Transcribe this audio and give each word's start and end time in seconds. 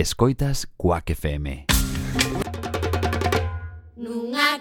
Escoitas 0.00 0.66
Cuac 0.78 1.10
FM. 1.10 1.66
Nunha 3.98 4.58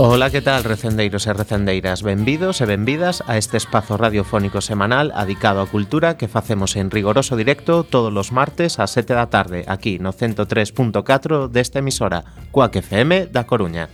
Ola, 0.00 0.30
que 0.30 0.40
tal, 0.40 0.62
recendeiros 0.62 1.26
e 1.26 1.32
recendeiras? 1.34 2.06
Benvidos 2.06 2.62
e 2.62 2.70
benvidas 2.70 3.18
a 3.26 3.34
este 3.34 3.58
espazo 3.58 3.98
radiofónico 3.98 4.62
semanal 4.62 5.10
adicado 5.10 5.58
á 5.58 5.66
cultura 5.66 6.14
que 6.14 6.30
facemos 6.30 6.78
en 6.78 6.94
rigoroso 6.94 7.34
directo 7.34 7.82
todos 7.82 8.14
os 8.14 8.30
martes 8.30 8.78
ás 8.78 8.94
7 8.94 9.18
da 9.18 9.26
tarde 9.26 9.66
aquí 9.66 9.98
no 9.98 10.14
103.4 10.14 11.50
desta 11.50 11.82
emisora, 11.82 12.22
Coac 12.54 12.78
FM 12.78 13.26
da 13.34 13.42
Coruña. 13.50 13.90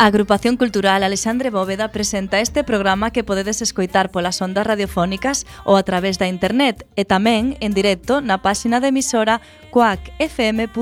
A 0.00 0.06
Agrupación 0.06 0.56
Cultural 0.56 1.04
Alexandre 1.04 1.50
Bóveda 1.50 1.92
presenta 1.92 2.40
este 2.40 2.64
programa 2.64 3.10
que 3.10 3.22
podedes 3.22 3.60
escoitar 3.60 4.08
polas 4.10 4.40
ondas 4.40 4.64
radiofónicas 4.64 5.44
ou 5.68 5.76
a 5.76 5.84
través 5.84 6.16
da 6.16 6.24
internet 6.24 6.88
e 6.96 7.04
tamén 7.04 7.60
en 7.60 7.76
directo 7.76 8.24
na 8.24 8.40
páxina 8.40 8.80
de 8.80 8.96
emisora 8.96 9.44
coacfm.org. 9.68 10.72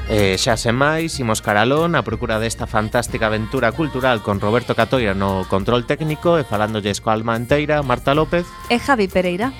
E 0.08 0.39
xa 0.39 0.55
sen 0.58 0.73
máis, 0.73 1.19
imos 1.21 1.45
caralón 1.45 1.93
a 1.93 2.02
procura 2.02 2.41
desta 2.41 2.65
fantástica 2.65 3.30
aventura 3.30 3.69
cultural 3.75 4.25
con 4.25 4.42
Roberto 4.42 4.73
Catoira 4.73 5.14
no 5.14 5.45
control 5.45 5.86
técnico 5.86 6.39
e 6.39 6.48
falándolles 6.48 7.05
coa 7.05 7.14
alma 7.14 7.37
enteira 7.37 7.86
Marta 7.86 8.17
López 8.17 8.48
e 8.71 8.81
Javi 8.81 9.05
Pereira. 9.11 9.54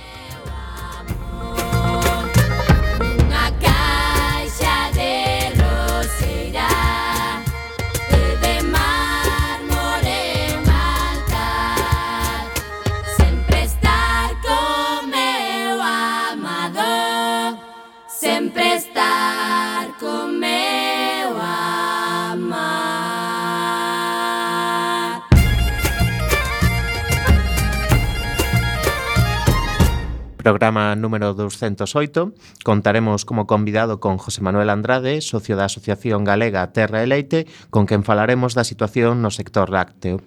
programa 30.48 30.96
número 30.96 31.34
208 31.34 32.32
contaremos 32.64 33.26
como 33.26 33.48
convidado 33.48 34.00
con 34.00 34.18
José 34.18 34.40
Manuel 34.40 34.70
Andrade, 34.70 35.20
socio 35.20 35.60
da 35.60 35.68
Asociación 35.68 36.24
Galega 36.24 36.72
Terra 36.72 37.04
e 37.04 37.08
Leite, 37.12 37.52
con 37.68 37.84
quen 37.84 38.08
falaremos 38.08 38.56
da 38.56 38.64
situación 38.64 39.20
no 39.20 39.28
sector 39.28 39.68
lácteo. 39.68 40.24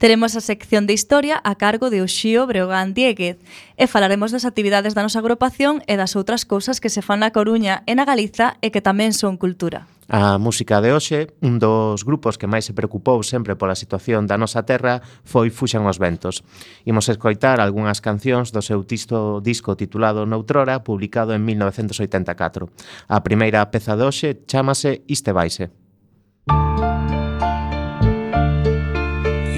Teremos 0.00 0.34
a 0.34 0.40
sección 0.40 0.86
de 0.86 0.94
historia 0.94 1.42
a 1.44 1.56
cargo 1.56 1.90
de 1.90 2.00
Oxío 2.00 2.46
Breogán 2.46 2.96
Dieguez 2.96 3.36
e 3.76 3.84
falaremos 3.84 4.32
das 4.32 4.48
actividades 4.48 4.96
da 4.96 5.04
nosa 5.04 5.20
agrupación 5.20 5.84
e 5.84 6.00
das 6.00 6.16
outras 6.16 6.48
cousas 6.48 6.80
que 6.80 6.88
se 6.88 7.04
fan 7.04 7.20
na 7.20 7.36
Coruña 7.36 7.84
e 7.84 7.92
na 7.92 8.08
Galiza 8.08 8.56
e 8.64 8.72
que 8.72 8.80
tamén 8.80 9.12
son 9.12 9.36
cultura. 9.36 9.84
A 10.08 10.40
música 10.40 10.80
de 10.80 10.96
hoxe, 10.96 11.36
un 11.44 11.60
dos 11.60 12.08
grupos 12.08 12.40
que 12.40 12.48
máis 12.48 12.64
se 12.64 12.72
preocupou 12.72 13.20
sempre 13.20 13.60
pola 13.60 13.76
situación 13.76 14.24
da 14.24 14.40
nosa 14.40 14.64
terra 14.64 15.04
foi 15.20 15.52
Fuxan 15.52 15.84
os 15.84 16.00
Ventos. 16.00 16.48
Imos 16.88 17.12
escoitar 17.12 17.60
algunhas 17.60 18.00
cancións 18.00 18.56
do 18.56 18.64
seu 18.64 18.80
tisto 18.88 19.44
disco 19.44 19.76
titulado 19.76 20.24
Noutrora, 20.24 20.80
publicado 20.80 21.36
en 21.36 21.44
1984. 21.44 22.72
A 23.04 23.20
primeira 23.20 23.68
peza 23.68 24.00
de 24.00 24.08
hoxe 24.08 24.48
chamase 24.48 25.04
Iste 25.12 25.36
Baise. 25.36 25.79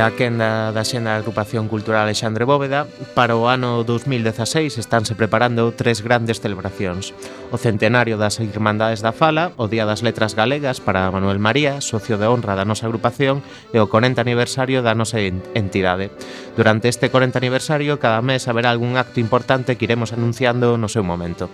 a 0.04 0.12
quenda 0.12 0.68
da 0.68 0.84
xena 0.84 1.16
agrupación 1.16 1.64
cultural 1.64 2.04
Alexandre 2.04 2.44
Bóveda, 2.44 2.84
para 3.16 3.40
o 3.40 3.48
ano 3.48 3.80
2016 3.88 4.76
estánse 4.76 5.16
preparando 5.16 5.72
tres 5.72 6.04
grandes 6.04 6.44
celebracións. 6.44 7.16
O 7.48 7.56
centenario 7.56 8.20
das 8.20 8.36
Irmandades 8.36 9.00
da 9.00 9.16
Fala, 9.16 9.56
o 9.56 9.64
Día 9.64 9.88
das 9.88 10.04
Letras 10.04 10.36
Galegas 10.36 10.84
para 10.84 11.08
Manuel 11.08 11.40
María, 11.40 11.80
socio 11.80 12.20
de 12.20 12.28
honra 12.28 12.52
da 12.52 12.68
nosa 12.68 12.84
agrupación, 12.84 13.40
e 13.72 13.80
o 13.80 13.88
40 13.88 14.20
aniversario 14.20 14.84
da 14.84 14.92
nosa 14.92 15.24
entidade. 15.56 16.12
Durante 16.52 16.92
este 16.92 17.08
40 17.08 17.40
aniversario, 17.40 17.96
cada 17.96 18.20
mes 18.20 18.44
haberá 18.44 18.76
algún 18.76 19.00
acto 19.00 19.24
importante 19.24 19.80
que 19.80 19.88
iremos 19.88 20.12
anunciando 20.12 20.76
no 20.76 20.92
seu 20.92 21.00
momento. 21.00 21.48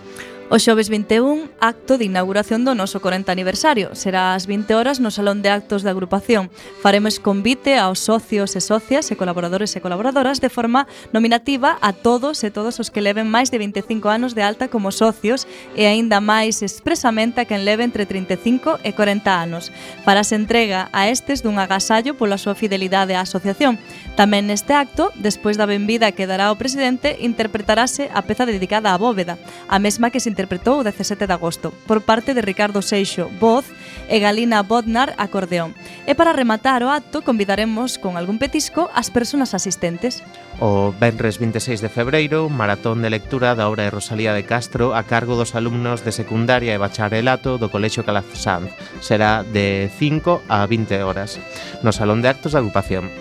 O 0.51 0.59
xoves 0.59 0.91
21, 0.91 1.47
acto 1.63 1.95
de 1.95 2.03
inauguración 2.11 2.67
do 2.67 2.75
noso 2.75 2.99
40 2.99 3.31
aniversario. 3.31 3.95
Será 3.95 4.35
ás 4.35 4.51
20 4.51 4.75
horas 4.75 4.99
no 4.99 5.07
Salón 5.07 5.39
de 5.39 5.47
Actos 5.47 5.79
da 5.79 5.95
Agrupación. 5.95 6.51
Faremos 6.83 7.23
convite 7.23 7.79
aos 7.79 8.03
socios 8.03 8.59
e 8.59 8.59
socias 8.59 9.07
e 9.07 9.15
colaboradores 9.15 9.71
e 9.71 9.79
colaboradoras 9.79 10.43
de 10.43 10.51
forma 10.51 10.91
nominativa 11.15 11.79
a 11.79 11.95
todos 11.95 12.43
e 12.43 12.51
todos 12.51 12.83
os 12.83 12.91
que 12.91 12.99
leven 12.99 13.31
máis 13.31 13.47
de 13.47 13.63
25 13.63 14.11
anos 14.11 14.35
de 14.35 14.43
alta 14.43 14.67
como 14.67 14.91
socios 14.91 15.47
e 15.71 15.87
aínda 15.87 16.19
máis 16.19 16.59
expresamente 16.59 17.39
a 17.39 17.47
quen 17.47 17.63
leve 17.63 17.87
entre 17.87 18.03
35 18.03 18.83
e 18.83 18.91
40 18.91 19.31
anos. 19.31 19.71
Para 20.03 20.27
se 20.27 20.35
entrega 20.35 20.91
a 20.91 21.07
estes 21.07 21.47
dun 21.47 21.63
agasallo 21.63 22.19
pola 22.19 22.35
súa 22.35 22.59
fidelidade 22.59 23.15
á 23.15 23.23
asociación. 23.23 23.79
Tamén 24.19 24.51
neste 24.51 24.75
acto, 24.75 25.15
despois 25.15 25.55
da 25.55 25.63
benvida 25.63 26.11
que 26.11 26.27
dará 26.27 26.51
o 26.51 26.59
presidente, 26.59 27.23
interpretarase 27.23 28.11
a 28.11 28.19
peza 28.27 28.43
dedicada 28.43 28.91
á 28.91 28.99
bóveda, 28.99 29.39
a 29.71 29.79
mesma 29.79 30.11
que 30.11 30.19
se 30.19 30.40
interpretou 30.41 30.81
o 30.81 30.83
17 30.83 31.29
de 31.29 31.33
agosto, 31.37 31.69
por 31.85 32.01
parte 32.01 32.33
de 32.33 32.41
Ricardo 32.41 32.81
Seixo, 32.81 33.29
voz, 33.37 33.69
e 34.09 34.17
Galina 34.17 34.65
Bodnar, 34.65 35.13
acordeón. 35.21 35.77
E 36.09 36.17
para 36.17 36.33
rematar 36.33 36.81
o 36.81 36.89
acto, 36.89 37.21
convidaremos 37.21 38.01
con 38.01 38.17
algún 38.17 38.41
petisco 38.41 38.89
as 38.97 39.13
persoas 39.13 39.53
asistentes. 39.53 40.25
O 40.57 40.89
Benres 40.97 41.37
26 41.37 41.85
de 41.85 41.93
febreiro, 41.93 42.49
maratón 42.49 43.05
de 43.05 43.13
lectura 43.13 43.53
da 43.53 43.69
obra 43.69 43.85
de 43.85 43.93
Rosalía 43.93 44.33
de 44.33 44.41
Castro 44.49 44.97
a 44.97 45.05
cargo 45.05 45.37
dos 45.37 45.53
alumnos 45.53 46.01
de 46.01 46.09
secundaria 46.09 46.73
e 46.73 46.81
bacharelato 46.81 47.61
do 47.61 47.69
Colexio 47.69 48.01
Calasanz. 48.01 48.73
Será 48.97 49.45
de 49.45 49.93
5 49.93 50.41
a 50.49 50.65
20 50.65 51.05
horas, 51.05 51.37
no 51.85 51.93
Salón 51.93 52.25
de 52.25 52.33
Actos 52.33 52.57
da 52.57 52.65
Agrupación. 52.65 53.13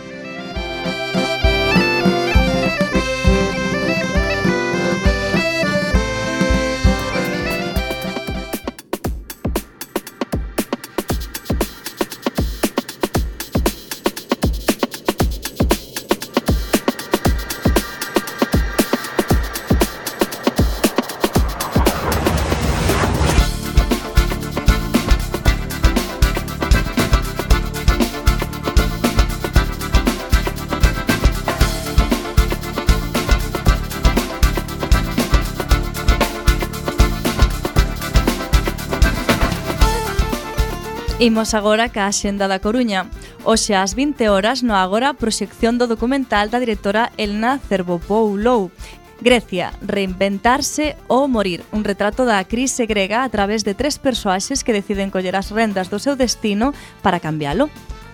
Imos 41.20 41.52
agora 41.52 41.92
ca 41.92 42.08
Xenda 42.16 42.48
da 42.48 42.64
Coruña. 42.64 43.04
Oxe 43.44 43.76
ás 43.76 43.92
20 43.92 44.32
horas 44.32 44.64
no 44.64 44.72
agora 44.72 45.12
proxección 45.12 45.76
do 45.76 45.84
documental 45.84 46.48
da 46.48 46.56
directora 46.56 47.12
Elna 47.20 47.60
Cervopoulou 47.60 48.72
Grecia, 49.20 49.76
reinventarse 49.84 50.96
ou 51.12 51.28
morir, 51.28 51.60
un 51.76 51.84
retrato 51.84 52.24
da 52.24 52.40
crise 52.48 52.88
grega 52.88 53.20
a 53.20 53.28
través 53.28 53.68
de 53.68 53.76
tres 53.76 54.00
persoaxes 54.00 54.64
que 54.64 54.72
deciden 54.72 55.12
coller 55.12 55.36
as 55.36 55.52
rendas 55.52 55.92
do 55.92 56.00
seu 56.00 56.16
destino 56.16 56.72
para 57.04 57.20
cambiálo 57.20 57.68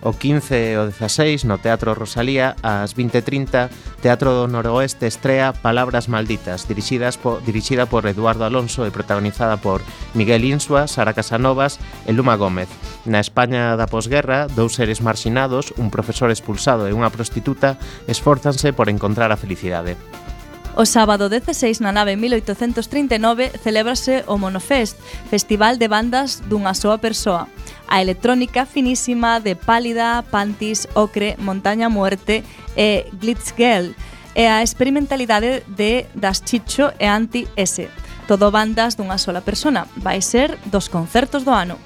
o 0.06 0.14
15 0.14 0.54
e 0.54 0.78
o 0.78 0.86
16 0.86 1.50
no 1.50 1.58
Teatro 1.58 1.90
Rosalía 1.98 2.54
ás 2.62 2.94
20:30 2.94 3.74
Teatro 3.98 4.38
do 4.38 4.46
Noroeste 4.46 5.10
estrea 5.10 5.50
Palabras 5.50 6.06
Malditas 6.06 6.70
dirixidas 6.70 7.18
po, 7.18 7.42
dirixida 7.42 7.90
por 7.90 8.06
Eduardo 8.06 8.46
Alonso 8.46 8.86
e 8.86 8.94
protagonizada 8.94 9.58
por 9.58 9.82
Miguel 10.14 10.46
Insua, 10.46 10.86
Sara 10.86 11.10
Casanovas 11.10 11.82
e 12.06 12.14
Luma 12.14 12.38
Gómez 12.38 12.70
Na 13.02 13.18
España 13.18 13.74
da 13.74 13.90
posguerra, 13.90 14.46
dous 14.46 14.78
seres 14.78 15.02
marxinados, 15.02 15.74
un 15.74 15.90
profesor 15.90 16.30
expulsado 16.30 16.86
e 16.86 16.94
unha 16.94 17.10
prostituta 17.10 17.74
esforzanse 18.06 18.70
por 18.70 18.86
encontrar 18.86 19.34
a 19.34 19.40
felicidade 19.40 19.98
O 20.76 20.84
sábado 20.84 21.32
16 21.32 21.80
na 21.80 21.88
nave 21.88 22.20
1839 22.20 23.48
celébrase 23.64 24.28
o 24.28 24.36
Monofest, 24.36 25.00
festival 25.32 25.80
de 25.80 25.88
bandas 25.88 26.44
dunha 26.44 26.76
soa 26.76 27.00
persoa 27.00 27.48
a 27.88 28.02
electrónica 28.02 28.66
finísima 28.66 29.40
de 29.40 29.56
Pálida, 29.56 30.22
Pantis, 30.30 30.88
Ocre, 30.94 31.36
Montaña 31.38 31.88
Muerte 31.88 32.42
eh, 32.76 33.06
e 33.06 33.16
Glitz 33.16 33.54
Girl 33.56 33.94
e 34.36 34.44
a 34.44 34.60
experimentalidade 34.60 35.64
de 35.64 36.04
Das 36.12 36.44
Chicho 36.44 36.92
e 37.00 37.08
Anti 37.08 37.48
S. 37.56 37.88
Todo 38.28 38.52
bandas 38.52 39.00
dunha 39.00 39.16
sola 39.16 39.40
persona. 39.40 39.88
Vai 39.96 40.20
ser 40.20 40.60
dos 40.68 40.92
concertos 40.92 41.46
do 41.46 41.56
ano. 41.56 41.80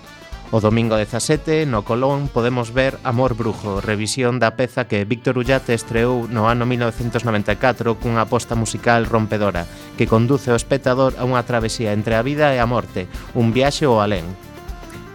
O 0.51 0.59
domingo 0.59 0.99
17, 0.99 1.63
no 1.71 1.87
Colón, 1.87 2.27
podemos 2.27 2.75
ver 2.75 2.99
Amor 3.07 3.39
Brujo, 3.39 3.79
revisión 3.79 4.43
da 4.43 4.59
peza 4.59 4.91
que 4.91 5.07
Víctor 5.07 5.39
Ullate 5.39 5.79
estreou 5.79 6.27
no 6.27 6.51
ano 6.51 6.67
1994 6.67 7.95
cunha 8.03 8.27
aposta 8.27 8.59
musical 8.59 9.07
rompedora, 9.07 9.71
que 9.95 10.11
conduce 10.11 10.51
o 10.51 10.59
espectador 10.59 11.15
a 11.23 11.23
unha 11.23 11.47
travesía 11.47 11.95
entre 11.95 12.19
a 12.19 12.27
vida 12.27 12.51
e 12.51 12.59
a 12.59 12.67
morte, 12.67 13.07
un 13.39 13.55
viaxe 13.55 13.87
ao 13.87 14.03
alén. 14.03 14.27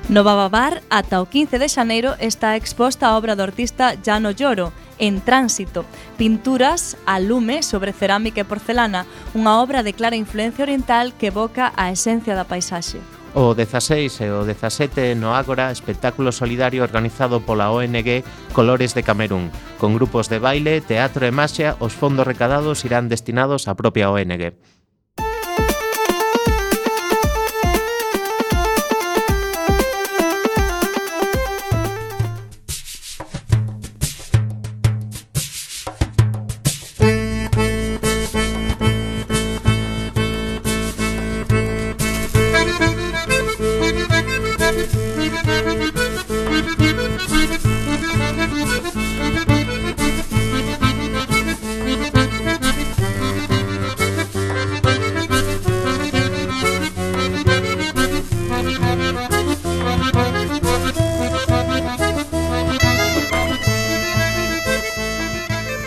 No 0.07 0.24
Bababar, 0.24 0.83
ata 0.91 1.17
o 1.17 1.25
15 1.25 1.57
de 1.57 1.65
xaneiro, 1.65 2.13
está 2.21 2.53
exposta 2.53 3.09
a 3.09 3.17
obra 3.17 3.33
do 3.33 3.41
artista 3.41 3.97
Jano 4.05 4.29
Lloro, 4.38 4.69
En 5.01 5.17
Tránsito, 5.17 5.81
pinturas 6.13 6.93
a 7.09 7.17
lume 7.17 7.65
sobre 7.65 7.89
cerámica 7.89 8.45
e 8.45 8.45
porcelana, 8.45 9.09
unha 9.33 9.57
obra 9.57 9.81
de 9.81 9.97
clara 9.97 10.13
influencia 10.13 10.62
oriental 10.62 11.09
que 11.17 11.33
evoca 11.33 11.74
a 11.74 11.89
esencia 11.89 12.38
da 12.38 12.45
paisaxe. 12.45 13.01
O 13.33 13.57
16 13.57 14.21
e 14.21 14.29
o 14.29 14.45
17 14.45 15.17
no 15.17 15.33
Ágora, 15.33 15.74
espectáculo 15.74 16.29
solidario 16.29 16.85
organizado 16.85 17.41
pola 17.41 17.74
ONG 17.74 18.21
Colores 18.53 18.93
de 18.93 19.01
Camerún. 19.01 19.50
Con 19.81 19.97
grupos 19.97 20.29
de 20.29 20.38
baile, 20.38 20.85
teatro 20.85 21.25
e 21.25 21.33
maxia, 21.33 21.81
os 21.81 21.97
fondos 21.97 22.29
recadados 22.29 22.85
irán 22.85 23.09
destinados 23.09 23.65
á 23.65 23.74
propia 23.74 24.13
ONG. 24.13 24.53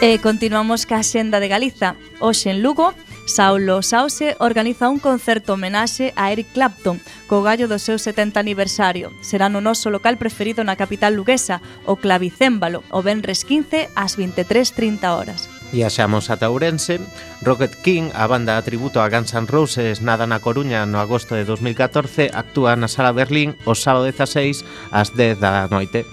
E 0.08 0.24
continuamos 0.24 0.88
ca 0.88 1.04
Xenda 1.04 1.36
de 1.36 1.52
Galiza. 1.52 1.92
Hoxe 2.16 2.48
en 2.48 2.64
Lugo, 2.64 2.96
Saulo 3.28 3.84
Sause 3.84 4.40
organiza 4.40 4.88
un 4.88 5.04
concerto 5.04 5.52
homenaxe 5.52 6.16
a 6.16 6.32
Eric 6.32 6.48
Clapton 6.56 6.96
co 7.28 7.44
gallo 7.44 7.68
do 7.68 7.76
seu 7.76 8.00
70 8.00 8.40
aniversario. 8.40 9.12
Será 9.20 9.52
no 9.52 9.60
noso 9.60 9.92
local 9.92 10.16
preferido 10.16 10.64
na 10.64 10.80
capital 10.80 11.12
luguesa, 11.12 11.60
o 11.84 12.00
Clavicémbalo, 12.00 12.88
o 12.88 13.04
Benres 13.04 13.44
15 13.44 13.92
ás 13.92 14.16
23.30 14.16 15.12
horas. 15.12 15.44
E 15.76 15.84
axamos 15.84 16.32
ata 16.32 16.48
Ourense, 16.48 17.04
Rocket 17.44 17.76
King, 17.84 18.08
a 18.16 18.24
banda 18.24 18.56
a 18.56 18.64
tributo 18.64 19.04
a 19.04 19.12
Guns 19.12 19.36
N' 19.36 19.44
Roses 19.44 20.00
nada 20.00 20.24
na 20.24 20.40
Coruña 20.40 20.88
no 20.88 21.04
agosto 21.04 21.36
de 21.36 21.44
2014, 21.44 22.32
actúa 22.32 22.72
na 22.80 22.88
Sala 22.88 23.12
Berlín 23.12 23.52
o 23.68 23.76
sábado 23.76 24.08
16 24.08 24.64
ás 24.88 25.12
10 25.12 25.36
da 25.36 25.68
noite 25.68 26.08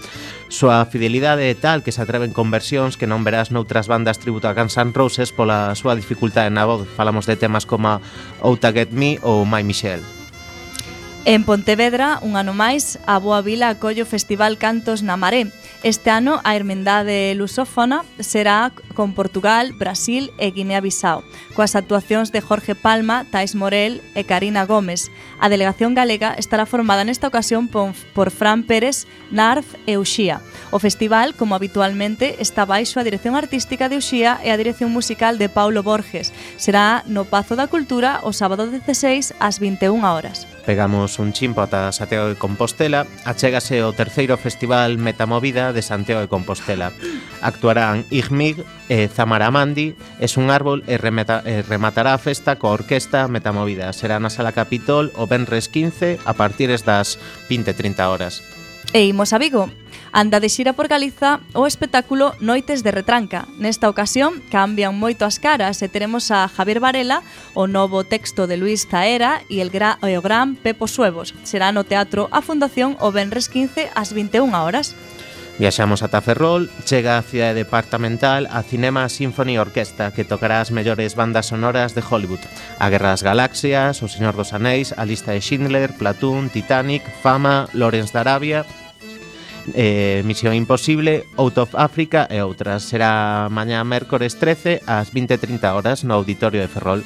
súa 0.55 0.87
fidelidade 0.87 1.43
é 1.51 1.55
tal 1.59 1.83
que 1.83 1.91
se 1.91 1.99
atreven 1.99 2.31
con 2.31 2.47
versións 2.47 2.95
que 2.95 3.11
non 3.11 3.27
verás 3.27 3.51
noutras 3.51 3.91
bandas 3.91 4.23
tributo 4.23 4.47
a 4.47 4.55
Guns 4.55 4.79
N' 4.79 4.95
Roses 4.95 5.35
pola 5.35 5.75
súa 5.75 5.99
dificultade 5.99 6.47
na 6.47 6.63
voz. 6.63 6.87
Falamos 6.87 7.27
de 7.27 7.35
temas 7.35 7.67
como 7.67 7.99
Outa 8.39 8.71
Get 8.71 8.95
Me 8.95 9.19
ou 9.19 9.43
My 9.43 9.67
Michelle. 9.67 10.07
En 11.27 11.43
Pontevedra, 11.43 12.21
un 12.23 12.37
ano 12.39 12.55
máis, 12.55 13.01
a 13.09 13.19
Boa 13.19 13.43
Vila 13.43 13.73
acolle 13.73 14.05
o 14.05 14.07
Festival 14.07 14.55
Cantos 14.55 15.03
na 15.03 15.19
Maré, 15.19 15.51
Este 15.83 16.09
ano 16.09 16.41
a 16.43 16.55
Irmandade 16.55 17.35
Lusófona 17.35 18.03
será 18.19 18.71
con 18.95 19.13
Portugal, 19.13 19.73
Brasil 19.73 20.31
e 20.39 20.49
Guinea-Bissau, 20.49 21.21
coas 21.53 21.75
actuacións 21.75 22.31
de 22.33 22.41
Jorge 22.41 22.73
Palma, 22.73 23.27
Tais 23.29 23.53
Morel 23.53 24.01
e 24.17 24.25
Karina 24.25 24.65
Gómez. 24.65 25.13
A 25.37 25.45
delegación 25.49 25.93
galega 25.93 26.33
estará 26.33 26.65
formada 26.65 27.05
nesta 27.05 27.29
ocasión 27.29 27.69
por 27.69 28.29
Fran 28.31 28.65
Pérez, 28.65 29.05
Narf 29.29 29.77
e 29.85 30.01
Uxía. 30.01 30.41
O 30.73 30.81
festival, 30.81 31.37
como 31.37 31.53
habitualmente, 31.53 32.41
está 32.41 32.65
baixo 32.65 32.97
a 32.97 33.05
dirección 33.05 33.35
artística 33.37 33.85
de 33.85 34.01
Uxía 34.01 34.41
e 34.41 34.49
a 34.49 34.57
dirección 34.57 34.89
musical 34.89 35.37
de 35.37 35.53
Paulo 35.53 35.85
Borges. 35.85 36.33
Será 36.57 37.05
no 37.05 37.29
Pazo 37.29 37.53
da 37.53 37.69
Cultura 37.69 38.25
o 38.25 38.33
sábado 38.33 38.65
16 38.65 39.37
ás 39.37 39.61
21 39.61 40.01
horas. 40.01 40.54
Pegamos 40.65 41.19
un 41.19 41.31
chimpo 41.31 41.61
ata 41.61 41.91
Santiago 41.91 42.27
de 42.27 42.35
Compostela, 42.35 43.05
achégase 43.21 43.85
o 43.85 43.93
terceiro 43.93 44.33
festival 44.33 44.97
Metamovida 44.97 45.69
de 45.69 45.85
Santiago 45.85 46.25
de 46.25 46.27
Compostela. 46.27 46.89
Actuarán 47.45 48.01
Igmig, 48.09 48.65
e 48.89 49.05
Zamaramandi, 49.07 49.93
Es 50.19 50.37
un 50.37 50.49
árbol 50.49 50.81
e, 50.89 50.97
remeta, 50.97 51.45
e 51.45 51.61
rematará 51.61 52.17
a 52.17 52.21
festa 52.21 52.57
coa 52.57 52.73
orquesta 52.73 53.29
Metamovida. 53.29 53.93
Será 53.93 54.17
na 54.17 54.33
Sala 54.33 54.57
Capitol 54.57 55.13
o 55.13 55.29
Benres 55.29 55.69
15 55.69 56.17
a 56.25 56.33
partir 56.33 56.73
das 56.81 57.21
20.30 57.45 58.01
horas. 58.09 58.41
E 58.89 59.05
imos 59.05 59.33
a 59.33 59.37
Vigo, 59.37 59.69
anda 60.15 60.39
de 60.39 60.47
xira 60.47 60.71
por 60.71 60.87
Galiza 60.87 61.43
o 61.51 61.67
espectáculo 61.67 62.31
Noites 62.39 62.87
de 62.87 62.95
Retranca. 62.95 63.51
Nesta 63.59 63.91
ocasión 63.91 64.39
cambian 64.47 64.95
moito 64.95 65.27
as 65.27 65.43
caras 65.43 65.83
e 65.83 65.91
teremos 65.91 66.31
a 66.31 66.47
Javier 66.47 66.79
Varela, 66.79 67.19
o 67.51 67.67
novo 67.67 68.07
texto 68.07 68.47
de 68.47 68.55
Luis 68.55 68.87
Zaera 68.87 69.43
e, 69.51 69.59
el 69.59 69.67
gra 69.67 69.99
e 69.99 70.15
o 70.15 70.23
gran 70.23 70.55
Pepo 70.55 70.87
Suevos. 70.87 71.35
Será 71.43 71.75
no 71.75 71.83
Teatro 71.83 72.31
a 72.31 72.39
Fundación 72.39 72.95
o 73.03 73.11
Benres 73.11 73.51
15 73.51 73.91
ás 73.91 74.15
21 74.15 74.55
horas. 74.55 74.95
Viaxamos 75.59 75.99
ata 75.99 76.23
Ferrol, 76.23 76.71
chega 76.87 77.19
a 77.19 77.23
cidade 77.23 77.67
departamental 77.67 78.47
a 78.51 78.63
Cinema 78.63 79.11
Symphony 79.11 79.59
Orquesta 79.59 80.15
que 80.15 80.23
tocará 80.23 80.63
as 80.63 80.71
mellores 80.71 81.19
bandas 81.19 81.51
sonoras 81.51 81.91
de 81.91 81.99
Hollywood. 81.99 82.43
A 82.79 82.87
Guerra 82.87 83.11
das 83.11 83.23
Galaxias, 83.23 83.99
O 83.99 84.07
Señor 84.07 84.39
dos 84.39 84.55
Anéis, 84.55 84.95
A 84.95 85.03
Lista 85.03 85.35
de 85.35 85.43
Schindler, 85.43 85.91
Platoon, 85.99 86.47
Titanic, 86.47 87.03
Fama, 87.19 87.67
Lawrence 87.75 88.15
de 88.15 88.19
Arabia, 88.19 88.63
eh, 89.73 90.21
Misión 90.25 90.53
Imposible, 90.53 91.25
Out 91.37 91.57
of 91.57 91.75
Africa 91.75 92.27
e 92.29 92.43
outras. 92.43 92.85
Será 92.85 93.49
mañá 93.49 93.81
mércores 93.81 94.37
13 94.37 94.85
ás 94.85 95.09
20:30 95.09 95.73
horas 95.73 96.03
no 96.03 96.13
auditorio 96.13 96.61
de 96.61 96.69
Ferrol. 96.69 97.01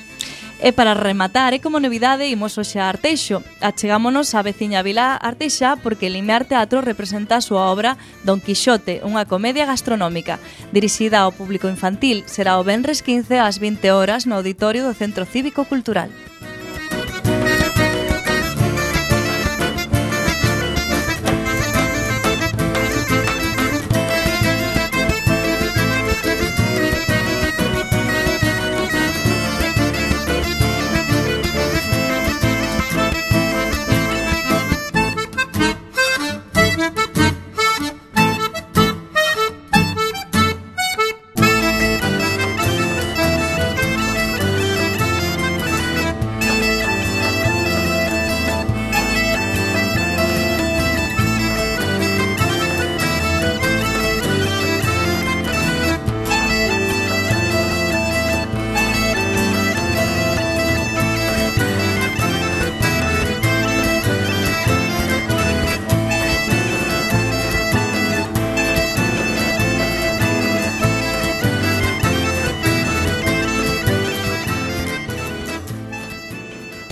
E 0.59 0.75
para 0.75 0.91
rematar, 0.91 1.55
e 1.55 1.63
como 1.63 1.79
novidade, 1.79 2.27
imos 2.27 2.59
hoxe 2.59 2.83
a 2.83 2.91
Arteixo. 2.91 3.39
Achegámonos 3.63 4.35
á 4.35 4.43
veciña 4.43 4.83
Vila 4.83 5.15
Arteixa 5.15 5.79
porque 5.79 6.11
Limear 6.11 6.43
Teatro 6.43 6.83
representa 6.83 7.39
a 7.39 7.45
súa 7.45 7.71
obra 7.71 7.95
Don 8.27 8.43
Quixote, 8.43 8.99
unha 9.07 9.23
comedia 9.23 9.63
gastronómica. 9.63 10.35
Dirixida 10.75 11.23
ao 11.23 11.31
público 11.31 11.71
infantil, 11.71 12.27
será 12.27 12.59
o 12.59 12.67
Benres 12.67 12.99
15 12.99 13.39
ás 13.39 13.55
20 13.55 13.87
horas 13.95 14.27
no 14.27 14.35
Auditorio 14.35 14.83
do 14.83 14.91
Centro 14.91 15.23
Cívico 15.23 15.63
Cultural. 15.63 16.11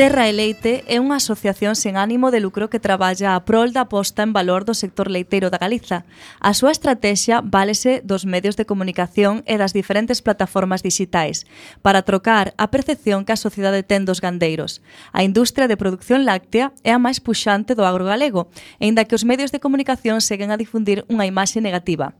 Terra 0.07 0.29
e 0.29 0.31
Leite 0.31 0.87
é 0.87 1.03
unha 1.03 1.19
asociación 1.19 1.75
sen 1.75 1.99
ánimo 1.99 2.31
de 2.31 2.39
lucro 2.39 2.71
que 2.71 2.79
traballa 2.79 3.35
a 3.35 3.43
prol 3.43 3.75
da 3.75 3.91
posta 3.91 4.23
en 4.23 4.31
valor 4.31 4.63
do 4.63 4.71
sector 4.71 5.11
leiteiro 5.11 5.51
da 5.51 5.59
Galiza. 5.59 6.07
A 6.39 6.55
súa 6.55 6.71
estrategia 6.71 7.43
válese 7.43 7.99
dos 8.07 8.23
medios 8.23 8.55
de 8.55 8.63
comunicación 8.63 9.43
e 9.43 9.59
das 9.59 9.75
diferentes 9.75 10.23
plataformas 10.23 10.79
digitais 10.79 11.43
para 11.83 12.07
trocar 12.07 12.55
a 12.55 12.71
percepción 12.71 13.27
que 13.27 13.35
a 13.35 13.43
sociedade 13.43 13.83
ten 13.83 14.07
dos 14.07 14.23
gandeiros. 14.23 14.79
A 15.11 15.27
industria 15.27 15.67
de 15.67 15.75
producción 15.75 16.23
láctea 16.23 16.71
é 16.87 16.95
a 16.95 17.03
máis 17.03 17.19
puxante 17.19 17.75
do 17.75 17.83
agrogalego, 17.83 18.47
aínda 18.79 19.03
que 19.03 19.19
os 19.19 19.27
medios 19.27 19.51
de 19.51 19.59
comunicación 19.59 20.23
seguen 20.23 20.55
a 20.55 20.59
difundir 20.63 21.03
unha 21.11 21.27
imaxe 21.27 21.59
negativa. 21.59 22.15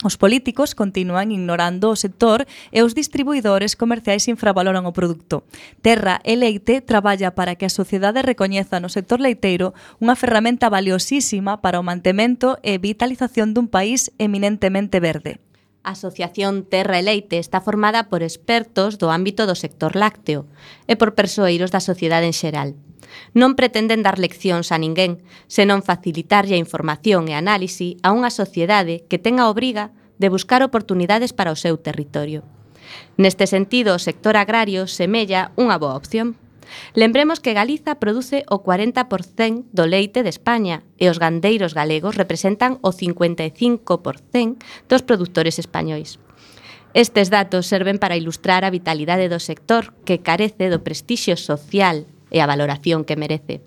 Os 0.00 0.16
políticos 0.16 0.72
continúan 0.72 1.28
ignorando 1.28 1.92
o 1.92 1.96
sector 1.96 2.48
e 2.72 2.80
os 2.80 2.96
distribuidores 2.96 3.76
comerciais 3.76 4.24
infravaloran 4.32 4.88
o 4.88 4.96
produto. 4.96 5.44
Terra 5.84 6.24
e 6.24 6.40
Leite 6.40 6.80
traballa 6.80 7.36
para 7.36 7.60
que 7.60 7.68
a 7.68 7.72
sociedade 7.72 8.24
recoñeza 8.24 8.80
no 8.80 8.88
sector 8.88 9.20
leiteiro 9.20 9.76
unha 10.00 10.16
ferramenta 10.16 10.72
valiosísima 10.72 11.60
para 11.60 11.76
o 11.76 11.84
mantemento 11.84 12.56
e 12.64 12.80
vitalización 12.80 13.52
dun 13.52 13.68
país 13.68 14.08
eminentemente 14.16 15.04
verde. 15.04 15.36
A 15.82 15.96
Asociación 15.96 16.68
Terra 16.68 17.00
e 17.00 17.02
Leite 17.02 17.40
está 17.40 17.64
formada 17.64 18.12
por 18.12 18.20
expertos 18.20 19.00
do 19.00 19.08
ámbito 19.08 19.48
do 19.48 19.56
sector 19.56 19.96
lácteo 19.96 20.44
e 20.84 20.92
por 21.00 21.16
persoeiros 21.16 21.72
da 21.72 21.80
sociedade 21.80 22.28
en 22.28 22.36
xeral. 22.36 22.76
Non 23.32 23.56
pretenden 23.56 24.04
dar 24.04 24.20
leccións 24.20 24.76
a 24.76 24.76
ninguén, 24.76 25.24
senón 25.48 25.80
facilitarlle 25.80 26.60
a 26.60 26.62
información 26.62 27.32
e 27.32 27.34
análise 27.34 27.96
a 28.04 28.12
unha 28.12 28.28
sociedade 28.28 29.08
que 29.08 29.16
ten 29.16 29.40
a 29.40 29.48
obriga 29.48 29.96
de 30.20 30.28
buscar 30.28 30.60
oportunidades 30.60 31.32
para 31.32 31.48
o 31.48 31.56
seu 31.56 31.80
territorio. 31.80 32.44
Neste 33.16 33.48
sentido, 33.48 33.96
o 33.96 34.02
sector 34.02 34.36
agrario 34.36 34.84
semella 34.84 35.56
unha 35.56 35.80
boa 35.80 35.96
opción. 35.96 36.36
Lembremos 36.94 37.40
que 37.40 37.54
Galiza 37.54 37.98
produce 37.98 38.44
o 38.50 38.62
40% 38.62 39.70
do 39.72 39.86
leite 39.86 40.22
de 40.22 40.30
España 40.30 40.82
e 40.98 41.08
os 41.08 41.18
gandeiros 41.18 41.74
galegos 41.74 42.16
representan 42.16 42.78
o 42.82 42.90
55% 42.92 44.58
dos 44.88 45.02
produtores 45.02 45.58
españois. 45.58 46.18
Estes 46.92 47.30
datos 47.30 47.70
serven 47.70 48.02
para 48.02 48.18
ilustrar 48.18 48.66
a 48.66 48.74
vitalidade 48.74 49.30
do 49.30 49.38
sector 49.38 49.94
que 50.02 50.22
carece 50.26 50.66
do 50.70 50.82
prestixio 50.82 51.38
social 51.38 52.06
e 52.34 52.42
a 52.42 52.50
valoración 52.50 53.06
que 53.06 53.14
merece. 53.14 53.62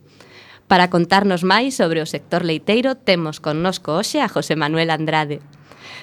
Para 0.67 0.91
contarnos 0.91 1.43
máis 1.43 1.75
sobre 1.75 2.03
o 2.03 2.07
sector 2.07 2.43
leiteiro, 2.43 2.95
temos 3.00 3.39
connosco 3.39 3.95
hoxe 3.95 4.19
a 4.19 4.27
José 4.27 4.55
Manuel 4.60 4.91
Andrade, 4.91 5.39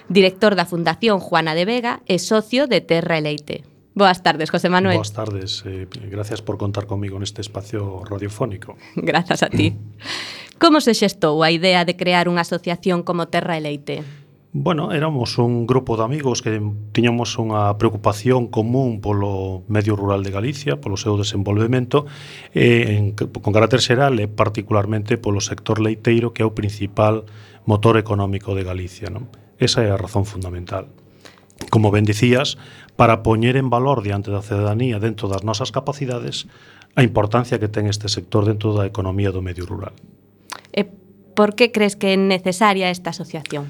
director 0.09 0.57
da 0.57 0.69
Fundación 0.69 1.21
Juana 1.21 1.53
de 1.53 1.65
Vega 1.69 2.01
e 2.09 2.17
socio 2.17 2.65
de 2.65 2.81
Terra 2.81 3.21
e 3.21 3.25
Leite. 3.25 3.70
Boas 4.01 4.23
tardes, 4.23 4.49
José 4.49 4.71
Manuel. 4.71 4.97
Boas 4.97 5.13
tardes, 5.13 5.63
eh, 5.67 5.87
gracias 6.09 6.41
por 6.41 6.57
contar 6.57 6.89
comigo 6.89 7.21
neste 7.21 7.45
espacio 7.45 8.01
radiofónico. 8.09 8.81
Grazas 8.97 9.45
a 9.45 9.53
ti. 9.53 9.77
Como 10.57 10.81
se 10.81 10.97
xestou 10.97 11.45
a 11.45 11.53
idea 11.53 11.85
de 11.85 12.01
crear 12.01 12.25
unha 12.25 12.41
asociación 12.41 13.05
como 13.05 13.29
Terra 13.29 13.61
e 13.61 13.61
Leite? 13.61 14.01
Bueno, 14.57 14.97
éramos 14.97 15.37
un 15.37 15.69
grupo 15.69 16.01
de 16.01 16.09
amigos 16.09 16.41
que 16.41 16.65
tiñamos 16.97 17.37
unha 17.37 17.77
preocupación 17.77 18.49
común 18.49 19.05
polo 19.05 19.69
medio 19.69 20.01
rural 20.01 20.25
de 20.25 20.33
Galicia, 20.33 20.81
polo 20.81 20.97
seu 20.97 21.21
desenvolvemento, 21.21 22.09
e, 22.57 22.97
en, 22.97 23.13
con 23.21 23.53
carácter 23.53 23.85
xeral 23.85 24.17
e 24.17 24.33
particularmente 24.33 25.21
polo 25.21 25.45
sector 25.45 25.77
leiteiro 25.77 26.33
que 26.33 26.41
é 26.41 26.49
o 26.49 26.57
principal 26.57 27.29
motor 27.69 28.01
económico 28.01 28.57
de 28.57 28.65
Galicia. 28.65 29.13
Non? 29.13 29.29
Esa 29.61 29.85
é 29.85 29.93
a 29.93 30.01
razón 30.01 30.25
fundamental 30.25 30.89
como 31.69 31.93
ben 31.93 32.09
dicías, 32.09 32.57
para 32.97 33.21
poñer 33.21 33.61
en 33.61 33.69
valor 33.69 34.01
diante 34.01 34.33
da 34.33 34.41
cidadanía 34.41 34.97
dentro 34.97 35.29
das 35.29 35.45
nosas 35.45 35.69
capacidades 35.69 36.49
a 36.97 37.05
importancia 37.05 37.61
que 37.61 37.69
ten 37.69 37.87
este 37.87 38.09
sector 38.09 38.49
dentro 38.49 38.73
da 38.73 38.89
economía 38.89 39.31
do 39.31 39.45
medio 39.45 39.69
rural. 39.69 39.93
E 40.73 40.89
por 41.37 41.53
que 41.53 41.69
crees 41.69 41.95
que 41.95 42.13
é 42.13 42.19
necesaria 42.19 42.89
esta 42.89 43.13
asociación? 43.13 43.69